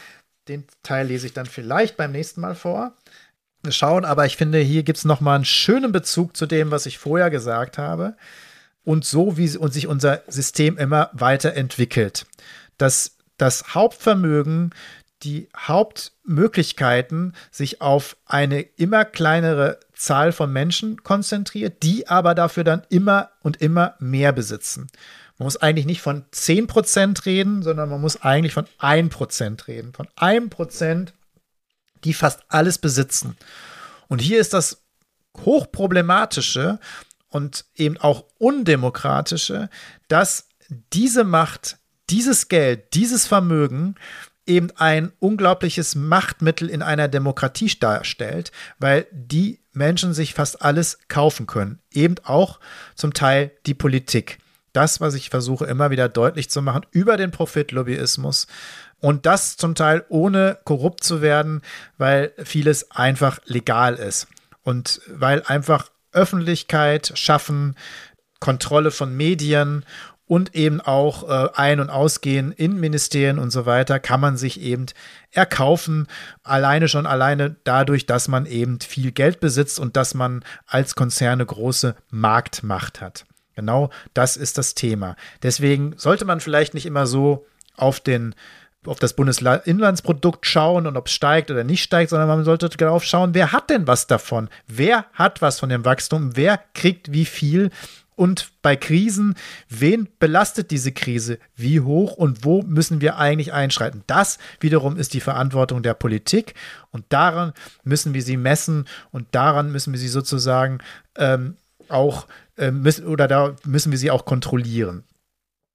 Den 0.47 0.65
Teil 0.85 1.09
lese 1.09 1.27
ich 1.27 1.33
dann 1.33 1.47
vielleicht 1.47 1.97
beim 1.97 2.13
nächsten 2.13 2.41
Mal 2.41 2.55
vor 2.55 2.95
schauen, 3.69 4.05
aber 4.05 4.27
ich 4.27 4.37
finde, 4.37 4.59
hier 4.59 4.83
gibt 4.83 4.99
es 4.99 5.05
nochmal 5.05 5.37
einen 5.37 5.45
schönen 5.45 5.93
Bezug 5.93 6.37
zu 6.37 6.47
dem, 6.47 6.71
was 6.71 6.87
ich 6.87 6.99
vorher 6.99 7.31
gesagt 7.31 7.79
habe. 7.79 8.17
Und 8.85 9.05
so, 9.05 9.37
wie 9.37 9.57
und 9.57 9.73
sich 9.73 9.87
unser 9.87 10.23
System 10.27 10.79
immer 10.79 11.11
weiterentwickelt. 11.13 12.27
Dass 12.79 13.17
das 13.37 13.75
Hauptvermögen, 13.75 14.71
die 15.23 15.49
Hauptmöglichkeiten 15.57 17.35
sich 17.51 17.83
auf 17.83 18.17
eine 18.25 18.63
immer 18.63 19.05
kleinere 19.05 19.79
Zahl 19.93 20.33
von 20.33 20.51
Menschen 20.51 21.03
konzentriert, 21.03 21.83
die 21.83 22.09
aber 22.09 22.35
dafür 22.35 22.65
dann 22.65 22.83
immer 22.89 23.31
und 23.43 23.61
immer 23.61 23.97
mehr 23.99 24.33
besitzen. 24.33 24.87
Man 25.39 25.45
muss 25.45 25.59
eigentlich 25.59 25.87
nicht 25.87 26.01
von 26.01 26.25
10% 26.33 27.27
reden, 27.27 27.63
sondern 27.63 27.89
man 27.89 28.01
muss 28.01 28.23
eigentlich 28.23 28.55
von 28.55 28.67
1% 28.79 29.67
reden. 29.69 29.93
Von 29.93 30.07
1% 30.19 31.09
die 32.05 32.15
fast 32.15 32.41
alles 32.49 32.79
besitzen. 32.79 33.37
Und 34.09 34.21
hier 34.21 34.41
ist 34.41 34.55
das 34.55 34.83
hochproblematische 35.39 36.79
und 37.29 37.65
eben 37.77 37.97
auch 37.97 38.25
undemokratische, 38.39 39.71
dass 40.09 40.47
diese 40.93 41.25
Macht, 41.25 41.79
dieses 42.11 42.49
Geld, 42.49 42.95
dieses 42.95 43.27
Vermögen 43.27 43.95
eben 44.47 44.71
ein 44.77 45.13
unglaubliches 45.21 45.95
Machtmittel 45.95 46.69
in 46.69 46.83
einer 46.83 47.07
Demokratie 47.09 47.79
darstellt, 47.79 48.51
weil 48.79 49.07
die 49.13 49.61
Menschen 49.73 50.13
sich 50.13 50.35
fast 50.35 50.63
alles 50.63 50.99
kaufen 51.07 51.47
können, 51.47 51.79
eben 51.93 52.17
auch 52.25 52.59
zum 52.97 53.15
Teil 53.15 53.53
die 53.67 53.75
Politik. 53.75 54.39
das, 54.73 55.01
was 55.01 55.15
ich 55.15 55.31
versuche 55.31 55.67
immer 55.67 55.91
wieder 55.91 56.09
deutlich 56.09 56.51
zu 56.51 56.63
machen 56.63 56.87
über 56.91 57.17
den 57.17 57.31
Profitlobbyismus. 57.31 58.47
Und 59.01 59.27
das 59.27 59.57
zum 59.57 59.75
Teil 59.75 60.05
ohne 60.09 60.59
korrupt 60.65 61.03
zu 61.03 61.23
werden, 61.23 61.63
weil 61.99 62.33
vieles 62.43 62.91
einfach 62.91 63.41
legal 63.47 63.95
ist. 63.95 64.29
Und 64.63 65.01
weil 65.09 65.43
einfach 65.43 65.91
Öffentlichkeit 66.13 67.13
schaffen, 67.15 67.77
Kontrolle 68.41 68.91
von 68.91 69.17
Medien 69.17 69.85
und 70.31 70.55
eben 70.55 70.81
auch 70.81 71.29
äh, 71.29 71.49
ein- 71.55 71.81
und 71.81 71.91
ausgehen 71.91 72.53
in 72.53 72.79
Ministerien 72.79 73.41
und 73.41 73.51
so 73.51 73.67
weiter 73.67 73.99
kann 73.99 74.21
man 74.21 74.37
sich 74.37 74.61
eben 74.61 74.87
erkaufen. 75.33 76.07
Alleine 76.45 76.87
schon 76.87 77.05
alleine 77.05 77.57
dadurch, 77.65 78.07
dass 78.07 78.29
man 78.29 78.47
eben 78.47 78.81
viel 78.81 79.11
Geld 79.11 79.41
besitzt 79.41 79.81
und 79.81 79.97
dass 79.97 80.15
man 80.15 80.45
als 80.67 80.95
Konzerne 80.95 81.45
große 81.45 81.97
Marktmacht 82.11 83.01
hat. 83.01 83.27
Genau 83.57 83.91
das 84.15 84.37
ist 84.37 84.57
das 84.57 84.77
Thema. 84.77 85.17
Deswegen 85.43 85.95
sollte 85.97 86.25
man 86.25 86.39
vielleicht 86.39 86.75
nicht 86.75 86.87
immer 86.87 87.09
so 87.09 87.45
auf 87.77 87.99
den 87.99 88.37
auf 88.87 88.99
das 88.99 89.15
Bundesinlandsprodukt 89.15 90.47
schauen 90.47 90.87
und 90.87 90.97
ob 90.97 91.07
es 91.07 91.13
steigt 91.13 91.51
oder 91.51 91.65
nicht 91.65 91.83
steigt, 91.83 92.11
sondern 92.11 92.29
man 92.29 92.45
sollte 92.45 92.69
darauf 92.69 93.05
schauen, 93.05 93.35
wer 93.35 93.53
hat 93.53 93.69
denn 93.69 93.87
was 93.87 94.07
davon? 94.07 94.49
Wer 94.67 95.05
hat 95.13 95.43
was 95.43 95.61
von 95.61 95.69
dem 95.69 95.85
Wachstum? 95.85 96.37
Wer 96.37 96.59
kriegt 96.75 97.13
wie 97.13 97.27
viel? 97.27 97.71
Und 98.17 98.53
bei 98.61 98.77
Krisen, 98.77 99.35
wen 99.69 100.09
belastet 100.19 100.71
diese 100.71 100.93
Krise? 100.93 101.39
Wie 101.57 101.81
hoch 101.81 102.13
und 102.13 102.45
wo 102.45 102.63
müssen 102.63 103.01
wir 103.01 103.17
eigentlich 103.17 103.53
einschreiten? 103.53 104.03
Das 104.07 104.39
wiederum 104.61 104.97
ist 104.97 105.15
die 105.15 105.21
Verantwortung 105.21 105.83
der 105.83 105.95
Politik 105.95 106.55
und 106.91 107.05
daran 107.09 107.53
müssen 107.83 108.13
wir 108.13 108.23
sie 108.23 108.37
messen 108.37 108.87
und 109.11 109.29
daran 109.33 109.73
müssen 109.73 109.93
wir 109.93 110.01
sie 110.01 110.09
sozusagen 110.09 110.81
ähm, 111.17 111.57
auch 111.89 112.27
äh, 112.57 112.71
müssen, 112.71 113.07
oder 113.07 113.27
da 113.27 113.57
müssen 113.65 113.91
wir 113.91 113.99
sie 113.99 114.11
auch 114.11 114.27
kontrollieren. 114.27 115.05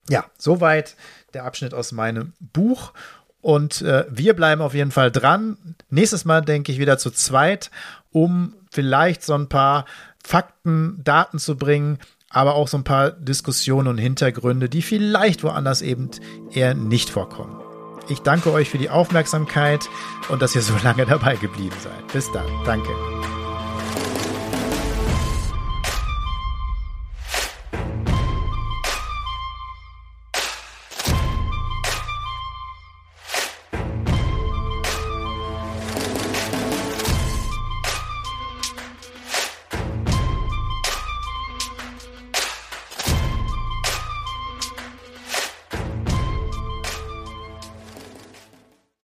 Ja, 0.07 0.25
soweit 0.37 0.95
der 1.36 1.45
Abschnitt 1.45 1.73
aus 1.73 1.91
meinem 1.91 2.33
Buch. 2.39 2.93
Und 3.41 3.83
äh, 3.83 4.05
wir 4.09 4.33
bleiben 4.33 4.61
auf 4.61 4.73
jeden 4.73 4.91
Fall 4.91 5.11
dran. 5.11 5.57
Nächstes 5.91 6.25
Mal 6.25 6.41
denke 6.41 6.71
ich 6.71 6.79
wieder 6.79 6.97
zu 6.97 7.11
zweit, 7.11 7.69
um 8.11 8.55
vielleicht 8.71 9.23
so 9.23 9.36
ein 9.36 9.49
paar 9.49 9.86
Fakten, 10.23 11.01
Daten 11.03 11.38
zu 11.38 11.55
bringen, 11.55 11.99
aber 12.31 12.55
auch 12.55 12.67
so 12.67 12.77
ein 12.77 12.83
paar 12.83 13.11
Diskussionen 13.11 13.88
und 13.88 13.97
Hintergründe, 13.99 14.67
die 14.67 14.81
vielleicht 14.81 15.43
woanders 15.43 15.83
eben 15.83 16.09
eher 16.51 16.73
nicht 16.73 17.11
vorkommen. 17.11 17.61
Ich 18.09 18.19
danke 18.19 18.51
euch 18.51 18.69
für 18.69 18.77
die 18.77 18.89
Aufmerksamkeit 18.89 19.88
und 20.29 20.41
dass 20.41 20.55
ihr 20.55 20.61
so 20.61 20.73
lange 20.83 21.05
dabei 21.05 21.36
geblieben 21.36 21.75
seid. 21.83 22.07
Bis 22.11 22.31
dann. 22.31 22.47
Danke. 22.65 22.89